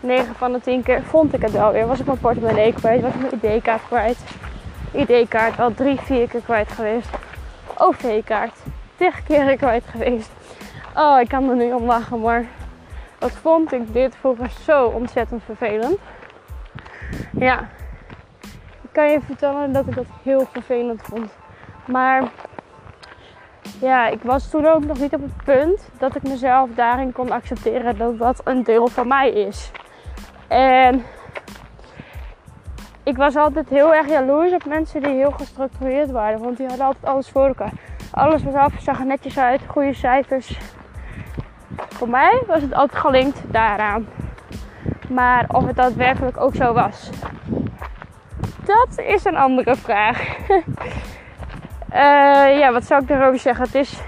9 0.00 0.34
van 0.34 0.52
de 0.52 0.60
10 0.60 0.82
keer 0.82 1.02
vond 1.02 1.34
ik 1.34 1.42
het 1.42 1.52
wel 1.52 1.72
weer. 1.72 1.86
Was 1.86 2.00
ik 2.00 2.06
mijn 2.06 2.18
portemonnee 2.18 2.72
kwijt, 2.72 3.02
was 3.02 3.12
ik 3.14 3.20
mijn 3.20 3.56
ID-kaart 3.56 3.86
kwijt. 3.86 4.18
ID-kaart 4.92 5.60
al 5.60 5.74
drie, 5.74 6.00
vier 6.00 6.28
keer 6.28 6.40
kwijt 6.40 6.68
geweest. 6.68 7.08
OV-kaart, 7.76 8.58
tig 8.96 9.22
keer 9.22 9.56
kwijt 9.56 9.84
geweest. 9.86 10.30
Oh, 10.94 11.20
ik 11.20 11.28
kan 11.28 11.48
er 11.50 11.56
nu 11.56 11.72
om 11.72 11.84
lachen, 11.84 12.20
maar 12.20 12.44
wat 13.18 13.32
vond 13.32 13.72
ik 13.72 13.92
dit 13.92 14.16
vroeger 14.16 14.50
zo 14.64 14.84
ontzettend 14.86 15.42
vervelend. 15.44 15.98
Ja, 17.38 17.68
ik 18.82 18.88
kan 18.92 19.10
je 19.10 19.20
vertellen 19.20 19.72
dat 19.72 19.86
ik 19.86 19.94
dat 19.94 20.06
heel 20.22 20.46
vervelend 20.52 21.02
vond. 21.02 21.30
Maar 21.86 22.22
ja, 23.80 24.06
ik 24.06 24.22
was 24.22 24.50
toen 24.50 24.66
ook 24.66 24.84
nog 24.84 24.98
niet 24.98 25.14
op 25.14 25.22
het 25.22 25.44
punt 25.44 25.88
dat 25.98 26.16
ik 26.16 26.22
mezelf 26.22 26.68
daarin 26.74 27.12
kon 27.12 27.30
accepteren 27.30 27.98
dat 27.98 28.18
dat 28.18 28.40
een 28.44 28.62
deel 28.62 28.88
van 28.88 29.08
mij 29.08 29.30
is. 29.30 29.70
En 30.48 31.04
ik 33.02 33.16
was 33.16 33.36
altijd 33.36 33.68
heel 33.68 33.94
erg 33.94 34.08
jaloers 34.08 34.52
op 34.52 34.64
mensen 34.64 35.02
die 35.02 35.14
heel 35.14 35.30
gestructureerd 35.30 36.10
waren. 36.10 36.38
Want 36.38 36.56
die 36.56 36.66
hadden 36.66 36.86
altijd 36.86 37.04
alles 37.04 37.28
voor 37.28 37.46
elkaar. 37.46 37.72
Alles 38.10 38.42
was 38.42 38.54
af, 38.54 38.72
zag 38.80 38.98
er 38.98 39.06
netjes 39.06 39.38
uit, 39.38 39.60
goede 39.66 39.94
cijfers. 39.94 40.58
Voor 41.88 42.08
mij 42.08 42.42
was 42.46 42.62
het 42.62 42.74
altijd 42.74 43.00
gelinkt 43.00 43.40
daaraan. 43.46 44.06
Maar 45.08 45.44
of 45.48 45.66
het 45.66 45.76
daadwerkelijk 45.76 46.40
ook 46.40 46.54
zo 46.54 46.72
was, 46.72 47.10
dat 48.64 48.98
is 48.98 49.24
een 49.24 49.36
andere 49.36 49.76
vraag. 49.76 50.48
uh, 50.48 50.58
ja, 52.60 52.72
wat 52.72 52.84
zou 52.84 53.02
ik 53.02 53.08
daarover 53.08 53.38
zeggen? 53.38 53.64
Het 53.64 53.74
is 53.74 54.00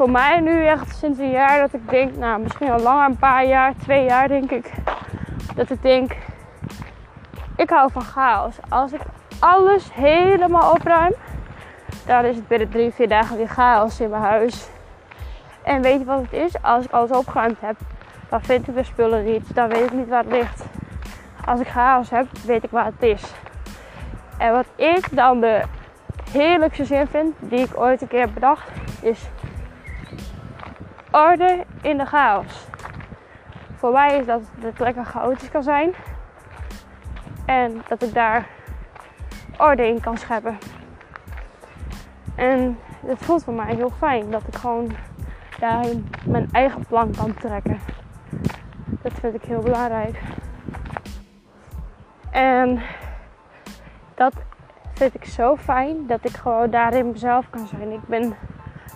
voor 0.00 0.10
mij 0.10 0.40
nu 0.40 0.66
echt 0.66 0.96
sinds 0.96 1.18
een 1.18 1.30
jaar 1.30 1.60
dat 1.60 1.72
ik 1.72 1.90
denk, 1.90 2.16
nou 2.16 2.40
misschien 2.40 2.70
al 2.70 2.80
langer, 2.80 3.08
een 3.08 3.16
paar 3.16 3.46
jaar, 3.46 3.74
twee 3.82 4.04
jaar 4.04 4.28
denk 4.28 4.50
ik, 4.50 4.72
dat 5.54 5.70
ik 5.70 5.82
denk, 5.82 6.16
ik 7.56 7.70
hou 7.70 7.90
van 7.92 8.02
chaos. 8.02 8.56
Als 8.68 8.92
ik 8.92 9.00
alles 9.38 9.94
helemaal 9.94 10.70
opruim, 10.70 11.14
dan 12.06 12.24
is 12.24 12.36
het 12.36 12.48
binnen 12.48 12.68
drie, 12.68 12.90
vier 12.90 13.08
dagen 13.08 13.36
weer 13.36 13.48
chaos 13.48 14.00
in 14.00 14.10
mijn 14.10 14.22
huis. 14.22 14.68
En 15.62 15.82
weet 15.82 15.98
je 15.98 16.04
wat 16.04 16.20
het 16.20 16.32
is? 16.32 16.62
Als 16.62 16.84
ik 16.84 16.90
alles 16.90 17.10
opgeruimd 17.10 17.60
heb, 17.60 17.76
dan 18.28 18.42
vind 18.42 18.68
ik 18.68 18.74
de 18.74 18.82
spullen 18.82 19.24
niet. 19.24 19.54
Dan 19.54 19.68
weet 19.68 19.84
ik 19.84 19.92
niet 19.92 20.08
waar 20.08 20.22
het 20.22 20.32
ligt. 20.32 20.64
Als 21.44 21.60
ik 21.60 21.68
chaos 21.68 22.10
heb, 22.10 22.26
weet 22.46 22.64
ik 22.64 22.70
waar 22.70 22.84
het 22.84 23.02
is. 23.02 23.32
En 24.38 24.52
wat 24.52 24.66
ik 24.76 25.08
dan 25.10 25.40
de 25.40 25.62
heerlijkste 26.32 26.84
zin 26.84 27.06
vind, 27.06 27.34
die 27.38 27.58
ik 27.58 27.80
ooit 27.80 28.02
een 28.02 28.08
keer 28.08 28.20
heb 28.20 28.34
bedacht, 28.34 28.68
is 29.02 29.28
orde 31.10 31.64
in 31.82 31.98
de 31.98 32.06
chaos. 32.06 32.68
Voor 33.76 33.92
mij 33.92 34.18
is 34.18 34.26
dat 34.26 34.40
het 34.60 34.78
lekker 34.78 35.04
chaotisch 35.04 35.50
kan 35.50 35.62
zijn. 35.62 35.94
En 37.46 37.82
dat 37.88 38.02
ik 38.02 38.14
daar 38.14 38.46
orde 39.58 39.86
in 39.86 40.00
kan 40.00 40.18
scheppen. 40.18 40.58
En 42.34 42.78
het 43.06 43.18
voelt 43.18 43.44
voor 43.44 43.54
mij 43.54 43.74
heel 43.74 43.90
fijn 43.90 44.30
dat 44.30 44.42
ik 44.46 44.54
gewoon 44.54 44.90
daarin 45.58 46.10
mijn 46.24 46.48
eigen 46.52 46.86
plan 46.86 47.14
kan 47.16 47.34
trekken. 47.34 47.80
Dat 49.02 49.12
vind 49.12 49.34
ik 49.34 49.42
heel 49.42 49.62
belangrijk. 49.62 50.20
En 52.30 52.82
dat 54.14 54.34
vind 54.94 55.14
ik 55.14 55.24
zo 55.24 55.56
fijn 55.56 56.06
dat 56.06 56.24
ik 56.24 56.36
gewoon 56.36 56.70
daarin 56.70 57.10
mezelf 57.10 57.50
kan 57.50 57.66
zijn. 57.66 57.90
Ik 57.90 58.06
ben 58.06 58.34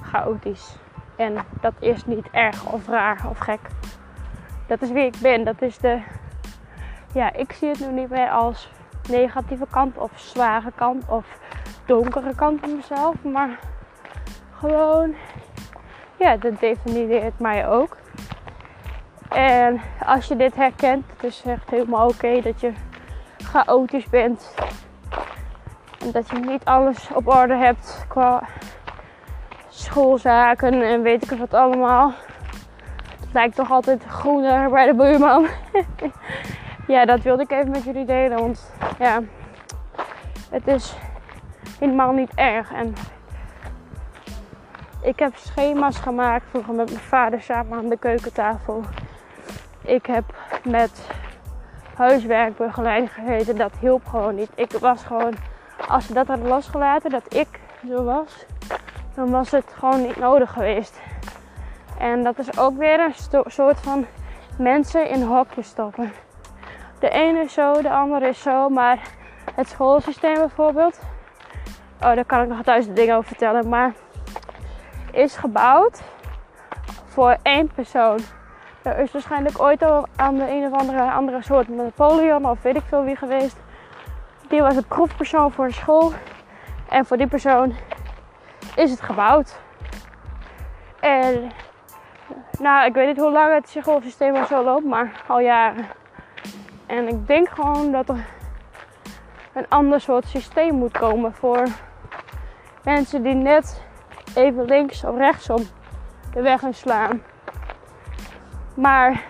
chaotisch. 0.03 0.77
En 1.17 1.37
dat 1.61 1.73
is 1.79 2.07
niet 2.07 2.27
erg 2.31 2.73
of 2.73 2.87
raar 2.87 3.27
of 3.31 3.39
gek. 3.39 3.61
Dat 4.67 4.83
is 4.83 4.91
wie 4.91 5.05
ik 5.05 5.17
ben. 5.23 5.45
Dat 5.45 5.63
is 5.63 5.79
de. 5.79 6.03
Ja, 7.13 7.33
ik 7.33 7.53
zie 7.53 7.69
het 7.69 7.81
nu 7.81 7.93
niet 7.93 8.11
meer 8.11 8.31
als 8.31 8.71
negatieve 9.09 9.67
kant 9.71 9.99
of 9.99 10.11
zware 10.15 10.73
kant 10.75 11.05
of 11.09 11.27
donkere 11.87 12.35
kant 12.35 12.61
van 12.61 12.77
mezelf. 12.77 13.15
Maar 13.23 13.59
gewoon. 14.59 15.15
Ja, 16.17 16.37
dat 16.37 16.61
definieert 16.61 17.39
mij 17.39 17.69
ook. 17.69 17.97
En 19.29 19.81
als 20.07 20.27
je 20.27 20.37
dit 20.37 20.55
herkent, 20.55 21.05
het 21.13 21.25
is 21.25 21.43
echt 21.47 21.71
helemaal 21.71 22.09
oké 22.09 22.41
dat 22.41 22.61
je 22.61 22.73
chaotisch 23.39 24.09
bent. 24.09 24.55
En 25.99 26.11
dat 26.11 26.29
je 26.29 26.37
niet 26.37 26.65
alles 26.65 27.09
op 27.15 27.29
orde 27.29 27.55
hebt 27.55 28.05
qua 28.09 28.43
schoolzaken 29.95 30.83
en 30.83 31.03
weet 31.03 31.31
ik 31.31 31.39
wat 31.39 31.55
allemaal. 31.55 32.13
Het 33.21 33.33
lijkt 33.33 33.55
toch 33.55 33.71
altijd 33.71 34.05
groener 34.05 34.71
bij 34.71 34.87
de 34.87 34.95
buurman. 34.95 35.47
ja, 36.95 37.05
dat 37.05 37.23
wilde 37.23 37.43
ik 37.43 37.51
even 37.51 37.71
met 37.71 37.85
jullie 37.85 38.05
delen. 38.05 38.39
Want 38.39 38.73
ja, 38.99 39.21
het 40.51 40.67
is 40.67 40.95
helemaal 41.79 42.13
niet 42.13 42.31
erg. 42.35 42.73
En 42.73 42.95
ik 45.03 45.19
heb 45.19 45.37
schema's 45.37 45.99
gemaakt 45.99 46.45
vroeger 46.51 46.75
met 46.75 46.91
mijn 46.91 47.03
vader 47.03 47.43
samen 47.43 47.79
aan 47.79 47.89
de 47.89 47.99
keukentafel. 47.99 48.83
Ik 49.81 50.07
heb 50.07 50.25
met 50.65 51.09
huiswerkbegeleiding 51.97 53.13
gegeten. 53.13 53.57
Dat 53.57 53.73
hielp 53.81 54.07
gewoon 54.07 54.35
niet. 54.35 54.51
Ik 54.55 54.73
was 54.73 55.05
gewoon, 55.05 55.35
als 55.89 56.07
ze 56.07 56.13
dat 56.13 56.27
hadden 56.27 56.49
losgelaten, 56.49 57.11
dat 57.11 57.35
ik 57.35 57.61
zo 57.89 58.05
was, 58.05 58.47
dan 59.15 59.31
was 59.31 59.51
het 59.51 59.75
gewoon 59.79 60.03
niet 60.03 60.17
nodig 60.17 60.53
geweest. 60.53 61.01
En 61.99 62.23
dat 62.23 62.39
is 62.39 62.59
ook 62.59 62.77
weer 62.79 63.01
een 63.01 63.15
soort 63.47 63.81
van 63.81 64.07
mensen 64.59 65.09
in 65.09 65.23
hokjes 65.23 65.69
stoppen. 65.69 66.13
De 66.99 67.09
ene 67.11 67.41
is 67.41 67.53
zo, 67.53 67.83
de 67.83 67.91
andere 67.91 68.29
is 68.29 68.43
zo, 68.43 68.69
maar 68.69 68.99
het 69.55 69.69
schoolsysteem 69.69 70.35
bijvoorbeeld. 70.35 71.01
Oh, 72.01 72.15
daar 72.15 72.25
kan 72.25 72.43
ik 72.43 72.49
nog 72.49 72.63
duizend 72.63 72.97
dingen 72.97 73.17
over 73.17 73.29
vertellen, 73.29 73.69
maar 73.69 73.93
is 75.11 75.37
gebouwd 75.37 76.03
voor 77.05 77.37
één 77.43 77.71
persoon. 77.75 78.19
Er 78.83 78.99
is 78.99 79.13
waarschijnlijk 79.13 79.61
ooit 79.61 79.83
al 79.83 80.07
aan 80.17 80.35
de 80.35 80.51
een 80.51 80.73
of 80.73 80.81
andere, 80.81 81.11
andere 81.11 81.43
soort 81.43 81.69
Napoleon 81.69 82.49
of 82.49 82.63
weet 82.63 82.77
ik 82.77 82.83
veel 82.89 83.05
wie 83.05 83.17
geweest. 83.17 83.57
Die 84.49 84.61
was 84.61 84.75
het 84.77 84.89
proefpersoon 84.89 85.53
voor 85.53 85.67
de 85.67 85.73
school. 85.73 86.13
En 86.89 87.07
voor 87.07 87.17
die 87.17 87.27
persoon 87.27 87.75
is 88.77 88.91
het 88.91 89.01
gebouwd. 89.01 89.59
En 91.01 91.51
nou, 92.59 92.87
ik 92.87 92.95
weet 92.95 93.07
niet 93.07 93.19
hoe 93.19 93.31
lang 93.31 93.55
het 93.55 93.69
schoolsysteem 93.69 94.35
al 94.35 94.47
zo 94.47 94.65
loopt, 94.65 94.85
maar 94.85 95.23
al 95.27 95.41
jaren. 95.41 95.87
En 96.87 97.09
ik 97.09 97.27
denk 97.27 97.49
gewoon 97.49 97.93
dat 97.93 98.09
er 98.09 98.27
een 99.53 99.67
ander 99.69 100.01
soort 100.01 100.27
systeem 100.27 100.75
moet 100.75 100.99
komen 100.99 101.35
voor 101.35 101.67
mensen 102.83 103.23
die 103.23 103.35
net 103.35 103.83
even 104.35 104.65
links 104.65 105.05
of 105.05 105.17
rechtsom 105.17 105.63
de 106.33 106.43
weg 106.43 106.63
inslaan. 106.63 107.23
Maar 108.75 109.23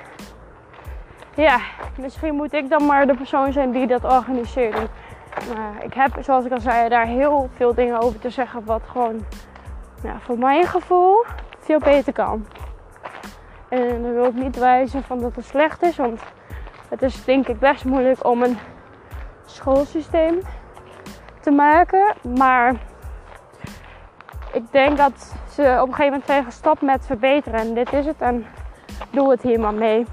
ja, 1.35 1.61
misschien 1.99 2.35
moet 2.35 2.53
ik 2.53 2.69
dan 2.71 2.87
maar 2.87 3.07
de 3.07 3.15
persoon 3.15 3.53
zijn 3.53 3.71
die 3.71 3.87
dat 3.87 4.05
organiseert. 4.05 4.91
Ik 5.81 5.95
heb, 5.95 6.17
zoals 6.21 6.45
ik 6.45 6.53
al 6.53 6.61
zei, 6.61 6.89
daar 6.89 7.07
heel 7.07 7.49
veel 7.57 7.75
dingen 7.75 8.01
over 8.01 8.21
te 8.21 8.31
zeggen. 8.31 8.65
Wat 8.65 8.83
gewoon 8.87 9.25
voor 10.19 10.39
mijn 10.39 10.67
gevoel 10.67 11.25
veel 11.59 11.79
beter 11.79 12.13
kan. 12.13 12.47
En 13.69 14.03
dan 14.03 14.13
wil 14.13 14.25
ik 14.25 14.35
niet 14.35 14.59
wijzen 14.59 15.03
van 15.03 15.21
dat 15.21 15.37
het 15.37 15.45
slecht 15.45 15.83
is. 15.83 15.97
Want 15.97 16.21
het 16.89 17.03
is 17.03 17.25
denk 17.25 17.49
ik 17.49 17.59
best 17.59 17.85
moeilijk 17.85 18.27
om 18.27 18.43
een 18.43 18.59
schoolsysteem 19.45 20.41
te 21.41 21.51
maken. 21.51 22.15
Maar 22.39 22.75
ik 24.53 24.63
denk 24.71 24.97
dat 24.97 25.35
ze 25.51 25.63
op 25.63 25.89
een 25.89 25.95
gegeven 25.95 26.05
moment 26.05 26.27
zijn 26.27 26.45
gestapt 26.45 26.81
met 26.81 27.07
verbeteren. 27.07 27.61
En 27.61 27.75
dit 27.75 27.93
is 27.93 28.07
het. 28.07 28.21
En 28.21 28.47
doe 29.11 29.31
het 29.31 29.43
hier 29.43 29.61
maar 29.61 29.75
mee. 29.75 30.07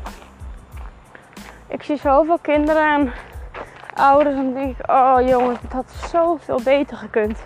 Ik 1.67 1.83
zie 1.83 1.97
zoveel 1.97 2.37
kinderen 2.41 2.93
en 2.93 3.13
ouders 4.01 4.35
en 4.35 4.53
denk 4.53 4.77
ik, 4.77 4.91
oh 4.91 5.17
jongens, 5.25 5.59
het 5.61 5.71
had 5.71 5.91
zoveel 5.91 6.61
beter 6.63 6.97
gekund. 6.97 7.39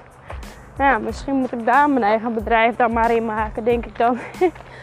Ja, 0.77 0.97
misschien 0.97 1.35
moet 1.35 1.51
ik 1.51 1.65
daar 1.65 1.89
mijn 1.89 2.03
eigen 2.03 2.33
bedrijf 2.33 2.75
dan 2.75 2.93
maar 2.93 3.11
in 3.11 3.25
maken, 3.25 3.63
denk 3.63 3.85
ik 3.85 3.97
dan. 3.97 4.17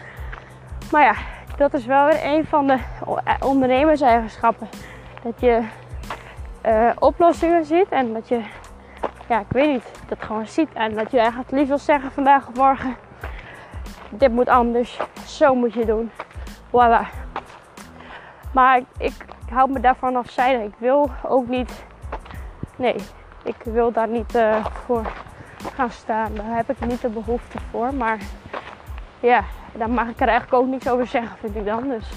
maar 0.93 1.03
ja, 1.03 1.15
dat 1.57 1.75
is 1.75 1.87
wel 1.87 2.07
weer 2.07 2.25
een 2.25 2.45
van 2.45 2.67
de 2.67 2.79
ondernemerseigenschappen. 3.41 4.69
Dat 5.23 5.41
je 5.41 5.63
uh, 6.67 6.91
oplossingen 6.99 7.65
ziet 7.65 7.89
en 7.89 8.13
dat 8.13 8.29
je, 8.29 8.41
ja, 9.29 9.41
ik 9.41 9.47
weet 9.49 9.73
niet, 9.73 9.91
dat 10.09 10.19
gewoon 10.21 10.47
ziet. 10.47 10.69
En 10.73 10.95
dat 10.95 11.11
je 11.11 11.19
eigenlijk 11.19 11.51
lief 11.51 11.69
wil 11.69 11.79
zeggen 11.79 12.13
vandaag 12.13 12.49
of 12.49 12.55
morgen, 12.55 12.97
dit 14.11 14.33
moet 14.33 14.49
anders, 14.49 15.01
zo 15.27 15.55
moet 15.55 15.73
je 15.73 15.85
doen. 15.85 16.11
Voilà. 16.67 17.21
Maar 18.53 18.79
ik, 18.79 18.87
ik, 18.99 19.15
hou 19.51 19.71
me 19.71 19.81
daarvan 19.81 20.17
afzijdig. 20.17 20.67
Ik 20.67 20.75
wil 20.79 21.11
ook 21.23 21.49
niet. 21.49 21.85
Nee, 22.77 22.97
ik 23.43 23.57
wil 23.65 23.93
daar 23.93 24.09
niet 24.09 24.35
uh, 24.35 24.67
voor 24.67 25.13
gaan 25.75 25.91
staan. 25.91 26.35
Daar 26.35 26.57
heb 26.57 26.71
ik 26.71 26.87
niet 26.87 27.01
de 27.01 27.09
behoefte 27.09 27.59
voor. 27.71 27.95
Maar 27.95 28.19
ja, 29.21 29.45
daar 29.73 29.91
mag 29.91 30.09
ik 30.09 30.21
er 30.21 30.29
eigenlijk 30.29 30.63
ook 30.63 30.69
niks 30.71 30.89
over 30.89 31.07
zeggen, 31.07 31.37
vind 31.39 31.57
ik 31.57 31.65
dan. 31.65 31.89
Dus. 31.89 32.11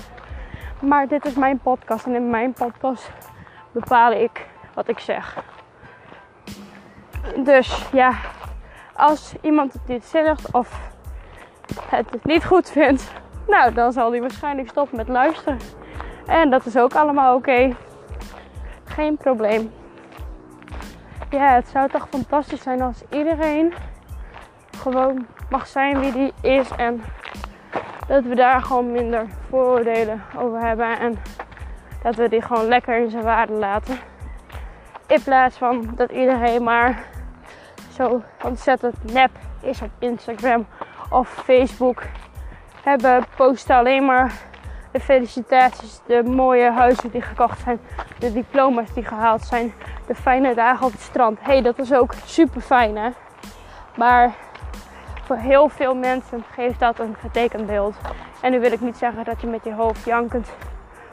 Maar 0.82 1.08
dit 1.08 1.26
is 1.26 1.34
mijn 1.34 1.60
podcast 1.60 2.06
en 2.06 2.16
in 2.16 2.30
mijn 2.30 2.54
podcast 2.54 3.12
bepaal 3.72 4.12
ik 4.12 4.46
wat 4.74 4.88
ik 4.88 5.00
zeg. 5.00 5.44
Dus 7.44 7.90
ja, 7.92 8.14
als 8.94 9.34
iemand 9.42 9.74
het 9.74 9.88
niet 9.88 10.06
zegt 10.06 10.52
of 10.52 10.80
het 11.90 12.24
niet 12.26 12.46
goed 12.46 12.72
vindt, 12.72 13.12
nou 13.48 13.74
dan 13.74 13.92
zal 13.92 14.12
hij 14.12 14.22
waarschijnlijk 14.22 14.70
stoppen 14.70 14.98
met 14.98 15.08
luisteren. 15.08 15.58
En 16.28 16.50
dat 16.50 16.66
is 16.66 16.78
ook 16.78 16.94
allemaal 16.94 17.36
oké. 17.36 17.76
Geen 18.84 19.18
probleem. 19.18 19.72
Ja, 21.30 21.54
het 21.54 21.68
zou 21.68 21.90
toch 21.90 22.08
fantastisch 22.10 22.62
zijn 22.62 22.82
als 22.82 23.04
iedereen 23.12 23.74
gewoon 24.78 25.26
mag 25.50 25.68
zijn 25.68 26.00
wie 26.00 26.12
die 26.12 26.34
is. 26.42 26.70
En 26.78 27.04
dat 28.08 28.24
we 28.24 28.36
daar 28.36 28.62
gewoon 28.62 28.92
minder 28.92 29.26
vooroordelen 29.50 30.22
over 30.38 30.60
hebben. 30.60 31.00
En 31.00 31.18
dat 32.04 32.16
we 32.16 32.30
die 32.30 32.42
gewoon 32.42 32.68
lekker 32.68 32.98
in 32.98 33.10
zijn 33.10 33.24
waarde 33.24 33.54
laten. 33.54 33.98
In 35.08 35.24
plaats 35.24 35.58
van 35.58 35.90
dat 35.96 36.12
iedereen 36.12 36.64
maar 36.64 37.04
zo 37.92 38.22
ontzettend 38.44 39.14
nep 39.14 39.32
is 39.62 39.82
op 39.82 39.90
Instagram 40.00 40.66
of 41.10 41.30
Facebook. 41.30 42.04
Hebben 42.84 43.26
posten 43.36 43.76
alleen 43.76 44.06
maar 44.06 44.32
de 44.96 45.02
felicitaties, 45.02 46.00
de 46.06 46.24
mooie 46.24 46.72
huizen 46.72 47.12
die 47.12 47.22
gekocht 47.22 47.60
zijn, 47.60 47.80
de 48.20 48.34
diploma's 48.34 48.94
die 48.94 49.06
gehaald 49.06 49.42
zijn, 49.42 49.74
de 50.08 50.16
fijne 50.16 50.54
dagen 50.54 50.86
op 50.86 50.92
het 50.92 51.02
strand. 51.02 51.38
hey, 51.42 51.62
dat 51.62 51.80
is 51.80 51.94
ook 51.94 52.14
super 52.26 52.62
fijn 52.62 52.98
hè. 52.98 53.10
Maar 53.96 54.36
voor 55.24 55.36
heel 55.36 55.70
veel 55.70 55.96
mensen 55.96 56.44
geeft 56.52 56.80
dat 56.80 57.00
een 57.00 57.16
getekend 57.20 57.66
beeld. 57.66 57.96
En 58.42 58.52
nu 58.52 58.60
wil 58.60 58.72
ik 58.72 58.82
niet 58.82 58.98
zeggen 58.98 59.24
dat 59.24 59.42
je 59.42 59.48
met 59.48 59.64
je 59.64 59.74
hoofd 59.74 60.06
jankend 60.06 60.50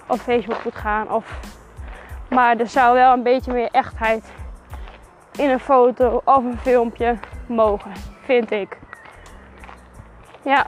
op 0.06 0.18
Facebook 0.18 0.64
moet 0.64 0.76
gaan. 0.76 1.10
Of... 1.10 1.40
Maar 2.28 2.56
er 2.56 2.68
zou 2.68 2.94
wel 2.94 3.12
een 3.12 3.22
beetje 3.22 3.52
meer 3.52 3.70
echtheid 3.70 4.32
in 5.38 5.50
een 5.50 5.60
foto 5.60 6.22
of 6.24 6.44
een 6.44 6.58
filmpje 6.58 7.18
mogen, 7.46 7.92
vind 8.24 8.50
ik. 8.50 8.78
Ja, 10.42 10.66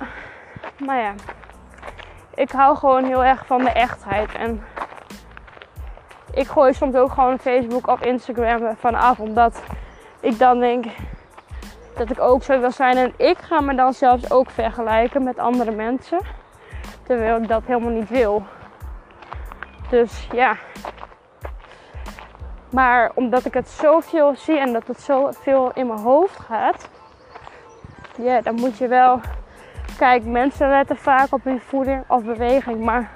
maar 0.79 0.99
ja 0.99 1.15
ik 2.35 2.51
hou 2.51 2.77
gewoon 2.77 3.05
heel 3.05 3.25
erg 3.25 3.47
van 3.47 3.65
de 3.65 3.71
echtheid. 3.71 4.35
En 4.35 4.65
ik 6.33 6.47
gooi 6.47 6.73
soms 6.73 6.95
ook 6.95 7.13
gewoon 7.13 7.39
Facebook 7.39 7.87
of 7.87 8.01
Instagram 8.01 8.77
vanaf. 8.77 9.19
Omdat 9.19 9.63
ik 10.21 10.39
dan 10.39 10.61
denk 10.61 10.85
dat 11.95 12.11
ik 12.11 12.21
ook 12.21 12.43
zo 12.43 12.61
wil 12.61 12.71
zijn. 12.71 12.97
En 12.97 13.13
ik 13.17 13.39
ga 13.39 13.61
me 13.61 13.75
dan 13.75 13.93
zelfs 13.93 14.31
ook 14.31 14.51
vergelijken 14.51 15.23
met 15.23 15.39
andere 15.39 15.71
mensen. 15.71 16.19
Terwijl 17.03 17.37
ik 17.37 17.49
dat 17.49 17.63
helemaal 17.67 17.91
niet 17.91 18.09
wil. 18.09 18.43
Dus 19.91 20.29
ja. 20.33 20.57
Maar 22.71 23.11
omdat 23.15 23.45
ik 23.45 23.55
het 23.55 23.69
zoveel 23.69 24.35
zie 24.37 24.59
en 24.59 24.73
dat 24.73 24.87
het 24.87 25.01
zoveel 25.01 25.71
in 25.75 25.87
mijn 25.87 25.99
hoofd 25.99 26.41
gaat, 26.41 26.89
ja, 28.17 28.41
dan 28.41 28.55
moet 28.55 28.79
je 28.79 28.89
wel. 28.89 29.21
Kijk, 29.99 30.25
mensen 30.25 30.69
letten 30.69 30.97
vaak 30.97 31.33
op 31.33 31.45
hun 31.45 31.61
voeding 31.61 32.05
of 32.09 32.25
beweging. 32.25 32.85
Maar 32.85 33.11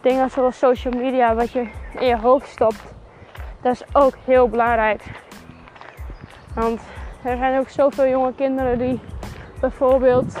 dingen 0.00 0.30
zoals 0.30 0.58
social 0.58 0.94
media, 0.94 1.34
wat 1.34 1.52
je 1.52 1.68
in 1.98 2.06
je 2.06 2.16
hoofd 2.16 2.48
stopt, 2.48 2.94
dat 3.62 3.72
is 3.72 3.82
ook 3.92 4.14
heel 4.24 4.48
belangrijk. 4.48 5.02
Want 6.54 6.80
er 7.22 7.36
zijn 7.36 7.58
ook 7.58 7.68
zoveel 7.68 8.08
jonge 8.08 8.34
kinderen 8.34 8.78
die 8.78 9.00
bijvoorbeeld 9.60 10.40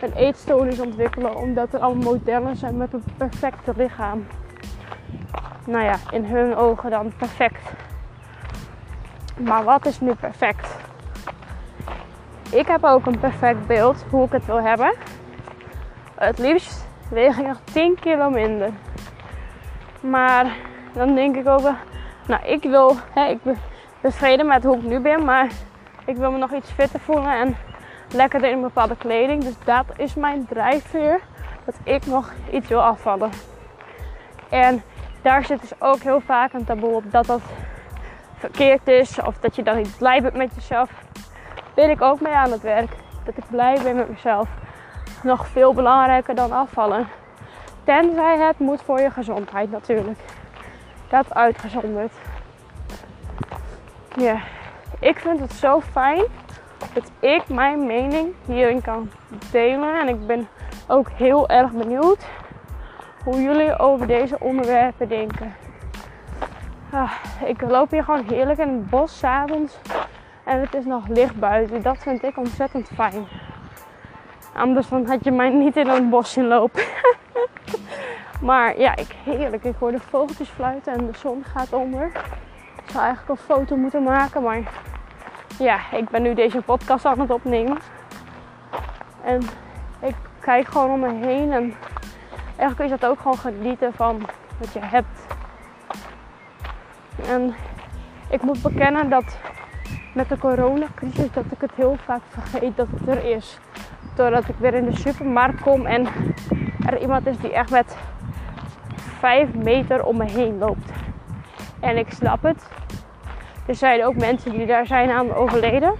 een 0.00 0.12
eetstoornis 0.12 0.80
ontwikkelen 0.80 1.36
omdat 1.36 1.72
er 1.72 1.80
allemaal 1.80 2.12
modellen 2.12 2.56
zijn 2.56 2.76
met 2.76 2.92
een 2.92 3.04
perfecte 3.16 3.72
lichaam. 3.76 4.26
Nou 5.66 5.84
ja, 5.84 5.96
in 6.10 6.24
hun 6.24 6.56
ogen 6.56 6.90
dan 6.90 7.12
perfect. 7.16 7.72
Maar 9.36 9.64
wat 9.64 9.86
is 9.86 10.00
nu 10.00 10.14
perfect? 10.14 10.68
Ik 12.52 12.66
heb 12.66 12.84
ook 12.84 13.06
een 13.06 13.18
perfect 13.18 13.66
beeld 13.66 14.04
hoe 14.10 14.24
ik 14.24 14.32
het 14.32 14.46
wil 14.46 14.62
hebben. 14.62 14.94
Het 16.14 16.38
liefst 16.38 16.86
weeg 17.10 17.38
ik 17.38 17.46
nog 17.46 17.60
10 17.72 17.98
kilo 18.00 18.30
minder. 18.30 18.70
Maar 20.00 20.56
dan 20.92 21.14
denk 21.14 21.36
ik 21.36 21.48
ook, 21.48 21.60
nou 22.26 22.46
ik 22.46 22.62
wil, 22.62 22.96
hè, 23.14 23.26
ik 23.26 23.42
ben 23.42 23.58
tevreden 24.00 24.46
met 24.46 24.64
hoe 24.64 24.76
ik 24.76 24.82
nu 24.82 25.00
ben, 25.00 25.24
maar 25.24 25.50
ik 26.04 26.16
wil 26.16 26.30
me 26.30 26.38
nog 26.38 26.52
iets 26.52 26.70
fitter 26.70 27.00
voelen 27.00 27.32
en 27.32 27.56
lekkerder 28.14 28.50
in 28.50 28.60
bepaalde 28.60 28.96
kleding. 28.96 29.44
Dus 29.44 29.54
dat 29.64 29.84
is 29.96 30.14
mijn 30.14 30.46
drijfveer, 30.46 31.20
dat 31.64 31.74
ik 31.82 32.06
nog 32.06 32.32
iets 32.50 32.68
wil 32.68 32.82
afvallen. 32.82 33.30
En 34.50 34.82
daar 35.22 35.44
zit 35.44 35.60
dus 35.60 35.80
ook 35.80 36.00
heel 36.00 36.20
vaak 36.20 36.52
een 36.52 36.64
taboe 36.64 36.94
op 36.94 37.12
dat 37.12 37.26
dat 37.26 37.42
verkeerd 38.36 38.88
is 38.88 39.20
of 39.20 39.38
dat 39.38 39.56
je 39.56 39.62
dan 39.62 39.76
niet 39.76 39.98
blij 39.98 40.22
bent 40.22 40.34
met 40.34 40.54
jezelf. 40.54 40.90
Ben 41.74 41.90
ik 41.90 42.02
ook 42.02 42.20
mee 42.20 42.32
aan 42.32 42.50
het 42.50 42.62
werk. 42.62 42.90
Dat 43.24 43.36
ik 43.36 43.44
blij 43.50 43.78
ben 43.82 43.96
met 43.96 44.08
mezelf. 44.08 44.48
Nog 45.22 45.46
veel 45.46 45.74
belangrijker 45.74 46.34
dan 46.34 46.52
afvallen. 46.52 47.08
Tenzij 47.84 48.38
het 48.38 48.58
moet 48.58 48.82
voor 48.82 49.00
je 49.00 49.10
gezondheid 49.10 49.70
natuurlijk. 49.70 50.18
Dat 51.08 51.34
uitgezonderd. 51.34 52.12
Ja, 54.16 54.40
ik 54.98 55.18
vind 55.18 55.40
het 55.40 55.52
zo 55.52 55.80
fijn 55.80 56.24
dat 56.92 57.10
ik 57.20 57.48
mijn 57.48 57.86
mening 57.86 58.34
hierin 58.46 58.82
kan 58.82 59.10
delen. 59.50 60.00
En 60.00 60.08
ik 60.08 60.26
ben 60.26 60.48
ook 60.88 61.10
heel 61.10 61.48
erg 61.48 61.70
benieuwd 61.70 62.26
hoe 63.24 63.42
jullie 63.42 63.78
over 63.78 64.06
deze 64.06 64.40
onderwerpen 64.40 65.08
denken. 65.08 65.54
Ah, 66.92 67.12
ik 67.44 67.60
loop 67.60 67.90
hier 67.90 68.04
gewoon 68.04 68.24
heerlijk 68.28 68.58
in 68.58 68.68
het 68.68 68.90
bos 68.90 69.18
s'avonds. 69.18 69.78
En 70.44 70.60
het 70.60 70.74
is 70.74 70.84
nog 70.84 71.08
licht 71.08 71.38
buiten. 71.38 71.82
Dat 71.82 71.98
vind 71.98 72.22
ik 72.22 72.36
ontzettend 72.36 72.88
fijn. 72.94 73.26
Anders 74.54 74.88
dan 74.88 75.06
had 75.06 75.24
je 75.24 75.30
mij 75.30 75.50
niet 75.50 75.76
in 75.76 75.88
het 75.88 76.10
bos 76.10 76.32
zien 76.32 76.46
lopen. 76.46 76.82
maar 78.42 78.78
ja, 78.78 78.96
ik, 78.96 79.16
heerlijk. 79.24 79.64
Ik 79.64 79.74
hoor 79.78 79.90
de 79.90 80.00
vogeltjes 80.00 80.48
fluiten 80.48 80.92
en 80.92 81.06
de 81.06 81.18
zon 81.18 81.44
gaat 81.44 81.72
onder. 81.72 82.06
Ik 82.84 82.90
zou 82.90 83.04
eigenlijk 83.04 83.28
een 83.28 83.46
foto 83.46 83.76
moeten 83.76 84.02
maken. 84.02 84.42
Maar 84.42 84.62
ja, 85.58 85.78
ik 85.92 86.08
ben 86.08 86.22
nu 86.22 86.34
deze 86.34 86.60
podcast 86.60 87.04
aan 87.04 87.20
het 87.20 87.30
opnemen. 87.30 87.78
En 89.24 89.40
ik 90.00 90.14
kijk 90.40 90.66
gewoon 90.66 90.90
om 90.90 91.00
me 91.00 91.26
heen. 91.26 91.52
En 91.52 91.74
eigenlijk 92.56 92.92
is 92.92 93.00
dat 93.00 93.10
ook 93.10 93.20
gewoon 93.20 93.38
genieten 93.38 93.92
van 93.92 94.22
wat 94.58 94.72
je 94.72 94.80
hebt. 94.82 95.26
En 97.28 97.54
ik 98.30 98.42
moet 98.42 98.62
bekennen 98.62 99.08
dat 99.08 99.36
met 100.12 100.28
de 100.28 100.38
coronacrisis 100.38 101.32
dat 101.32 101.44
ik 101.50 101.60
het 101.60 101.70
heel 101.74 101.96
vaak 102.04 102.20
vergeet 102.28 102.76
dat 102.76 102.86
het 102.90 103.08
er 103.08 103.24
is. 103.24 103.58
Doordat 104.14 104.48
ik 104.48 104.54
weer 104.58 104.74
in 104.74 104.84
de 104.84 104.96
supermarkt 104.96 105.60
kom 105.60 105.86
en 105.86 106.06
er 106.86 107.00
iemand 107.00 107.26
is 107.26 107.38
die 107.38 107.52
echt 107.52 107.70
met 107.70 107.96
5 109.18 109.54
meter 109.54 110.04
om 110.04 110.16
me 110.16 110.30
heen 110.30 110.58
loopt. 110.58 110.90
En 111.80 111.96
ik 111.96 112.10
snap 112.10 112.42
het. 112.42 112.68
Er 113.66 113.74
zijn 113.74 114.04
ook 114.04 114.16
mensen 114.16 114.52
die 114.52 114.66
daar 114.66 114.86
zijn 114.86 115.10
aan 115.10 115.34
overleden. 115.34 115.92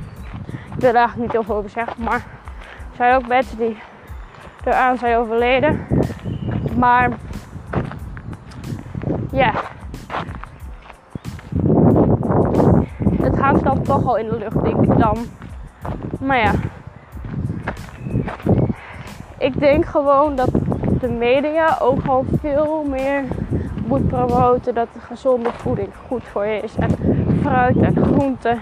Ik 0.74 0.80
wil 0.80 0.94
eigenlijk 0.94 1.16
niet 1.16 1.32
heel 1.32 1.42
veel 1.42 1.54
over 1.54 1.70
zeggen, 1.70 2.02
maar 2.02 2.24
er 2.90 2.96
zijn 2.96 3.14
ook 3.14 3.26
mensen 3.26 3.58
die 3.58 3.76
eraan 4.64 4.98
zijn 4.98 5.16
overleden. 5.16 5.86
Maar 6.78 7.10
ja, 9.32 9.52
hangt 13.42 13.64
dan 13.64 13.82
toch 13.82 14.06
al 14.06 14.16
in 14.16 14.28
de 14.28 14.38
lucht, 14.38 14.62
denk 14.62 14.82
ik 14.82 14.98
dan. 14.98 15.16
Maar 16.20 16.38
ja, 16.38 16.52
ik 19.38 19.60
denk 19.60 19.84
gewoon 19.84 20.36
dat 20.36 20.50
de 21.00 21.08
media 21.08 21.78
ook 21.80 22.00
gewoon 22.00 22.26
veel 22.40 22.84
meer 22.88 23.24
moet 23.86 24.08
promoten 24.08 24.74
dat 24.74 24.88
de 24.92 25.00
gezonde 25.00 25.50
voeding 25.52 25.88
goed 26.08 26.24
voor 26.24 26.46
je 26.46 26.60
is. 26.60 26.74
En 26.76 26.90
fruit 27.40 27.76
en 27.76 27.96
groenten, 27.96 28.58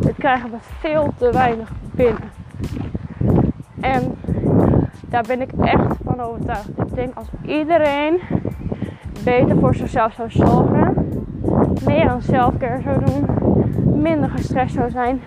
dat 0.00 0.14
krijgen 0.18 0.50
we 0.50 0.56
veel 0.60 1.12
te 1.16 1.30
weinig 1.32 1.70
binnen. 1.90 2.30
En 3.80 4.14
daar 5.08 5.24
ben 5.26 5.40
ik 5.40 5.50
echt 5.60 5.96
van 6.04 6.20
overtuigd. 6.20 6.68
Ik 6.68 6.94
denk 6.94 7.14
als 7.14 7.28
iedereen 7.42 8.20
beter 9.24 9.58
voor 9.58 9.74
zichzelf 9.74 10.12
zou 10.12 10.30
zorgen, 10.30 10.94
meer 11.84 12.08
aan 12.08 12.22
selfcare 12.22 12.80
zou 12.82 13.04
doen, 13.04 13.53
minder 13.94 14.30
gestrest 14.30 14.74
zou 14.74 14.90
zijn 14.90 15.22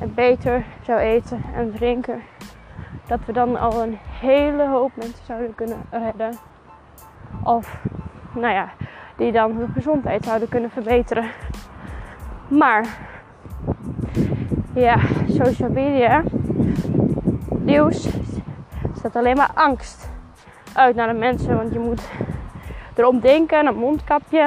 en 0.00 0.14
beter 0.14 0.64
zou 0.82 1.00
eten 1.00 1.42
en 1.54 1.72
drinken, 1.72 2.22
dat 3.06 3.18
we 3.26 3.32
dan 3.32 3.56
al 3.58 3.82
een 3.82 3.98
hele 4.20 4.68
hoop 4.68 4.90
mensen 4.94 5.24
zouden 5.24 5.54
kunnen 5.54 5.78
redden. 5.90 6.32
Of, 7.44 7.78
nou 8.34 8.54
ja, 8.54 8.68
die 9.16 9.32
dan 9.32 9.56
hun 9.56 9.68
gezondheid 9.72 10.24
zouden 10.24 10.48
kunnen 10.48 10.70
verbeteren. 10.70 11.30
Maar, 12.48 12.98
ja, 14.74 14.98
social 15.28 15.70
media, 15.70 16.22
nieuws, 17.48 18.08
staat 18.96 19.16
alleen 19.16 19.36
maar 19.36 19.50
angst 19.54 20.10
uit 20.74 20.96
naar 20.96 21.08
de 21.08 21.18
mensen. 21.18 21.56
Want 21.56 21.72
je 21.72 21.78
moet 21.78 22.08
erom 22.94 23.20
denken, 23.20 23.66
een 23.66 23.76
mondkapje. 23.76 24.40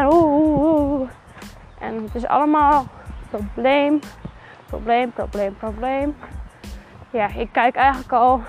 En 1.80 2.04
het 2.04 2.16
is 2.16 2.26
allemaal 2.26 2.86
probleem, 3.30 4.00
probleem, 4.66 5.12
probleem, 5.12 5.58
probleem. 5.58 6.16
Ja, 7.10 7.28
ik 7.36 7.50
kijk 7.52 7.76
eigenlijk 7.76 8.12
al, 8.12 8.42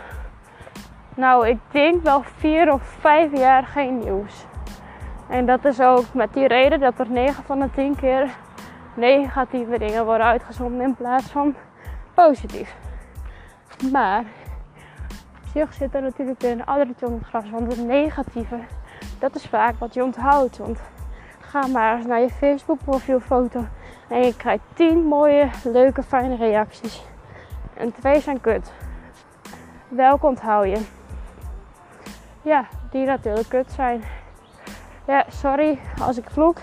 nou, 1.15 1.49
ik 1.49 1.59
denk 1.71 2.03
wel 2.03 2.23
vier 2.23 2.73
of 2.73 2.83
vijf 2.83 3.39
jaar 3.39 3.65
geen 3.65 3.99
nieuws. 3.99 4.45
En 5.29 5.47
dat 5.47 5.65
is 5.65 5.81
ook 5.81 6.15
met 6.15 6.33
die 6.33 6.47
reden 6.47 6.81
dat 6.81 6.99
er 6.99 7.11
9 7.11 7.45
van 7.45 7.61
de 7.61 7.71
10 7.71 7.97
keer 7.97 8.37
negatieve 8.95 9.79
dingen 9.79 10.05
worden 10.05 10.27
uitgezonden 10.27 10.87
in 10.87 10.95
plaats 10.95 11.27
van 11.27 11.55
positief. 12.15 12.77
Maar 13.93 14.25
zich 15.53 15.73
zit 15.73 15.95
er 15.95 16.03
natuurlijk 16.03 16.41
weer 16.41 16.53
een 16.53 16.67
addertje 16.67 17.07
onder 17.07 17.25
gras. 17.25 17.51
Want 17.51 17.77
het 17.77 17.87
negatieve, 17.87 18.59
dat 19.19 19.35
is 19.35 19.47
vaak 19.47 19.75
wat 19.79 19.95
je 19.95 20.05
onthoudt. 20.05 20.59
Want 20.59 20.81
ga 21.41 21.67
maar 21.67 22.07
naar 22.07 22.21
je 22.21 22.31
Facebook 22.31 22.79
profielfoto 22.85 23.65
en 24.11 24.23
je 24.23 24.37
krijgt 24.37 24.63
10 24.75 25.05
mooie, 25.05 25.49
leuke, 25.65 26.03
fijne 26.03 26.37
reacties. 26.37 27.05
En 27.75 27.93
twee 27.93 28.21
zijn 28.21 28.41
kut. 28.41 28.73
Welke 29.89 30.27
onthoud 30.27 30.65
je? 30.65 30.81
Ja, 32.43 32.65
die 32.91 33.07
natuurlijk 33.07 33.49
kut 33.49 33.73
zijn. 33.73 34.03
Ja, 35.07 35.25
sorry 35.29 35.79
als 36.03 36.19
ik 36.19 36.31
vloek. 36.31 36.57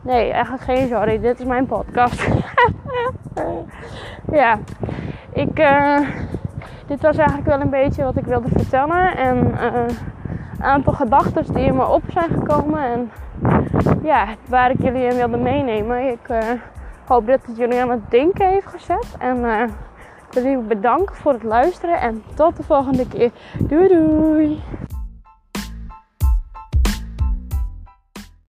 Nee, 0.00 0.30
eigenlijk 0.30 0.62
geen 0.62 0.88
sorry. 0.88 1.20
Dit 1.20 1.38
is 1.38 1.44
mijn 1.44 1.66
podcast. 1.66 2.26
ja, 4.32 4.58
ik. 5.32 5.58
Uh, 5.58 5.98
dit 6.86 7.02
was 7.02 7.16
eigenlijk 7.16 7.48
wel 7.48 7.60
een 7.60 7.70
beetje 7.70 8.02
wat 8.02 8.16
ik 8.16 8.24
wilde 8.24 8.48
vertellen. 8.48 9.16
En 9.16 9.64
een 9.64 9.96
aantal 10.60 10.92
gedachten 10.92 11.52
die 11.54 11.64
in 11.64 11.76
me 11.76 11.86
op 11.86 12.02
zijn 12.12 12.30
gekomen. 12.30 12.82
En 12.82 13.10
ja, 14.02 14.26
waar 14.46 14.70
ik 14.70 14.82
jullie 14.82 15.02
in 15.02 15.16
wilde 15.16 15.36
meenemen. 15.36 16.10
Ik 16.10 16.28
uh, 16.30 16.38
hoop 17.06 17.26
dat 17.26 17.46
het 17.46 17.56
jullie 17.56 17.80
aan 17.80 17.90
het 17.90 18.10
denken 18.10 18.48
heeft 18.48 18.66
gezet. 18.66 19.16
En 19.18 19.36
uh, 19.36 19.62
ik 20.26 20.32
wil 20.32 20.42
jullie 20.42 20.58
bedanken 20.58 21.16
voor 21.16 21.32
het 21.32 21.42
luisteren. 21.42 22.00
En 22.00 22.22
tot 22.34 22.56
de 22.56 22.62
volgende 22.62 23.08
keer. 23.08 23.30
Doei 23.58 23.88
doei! 23.88 24.62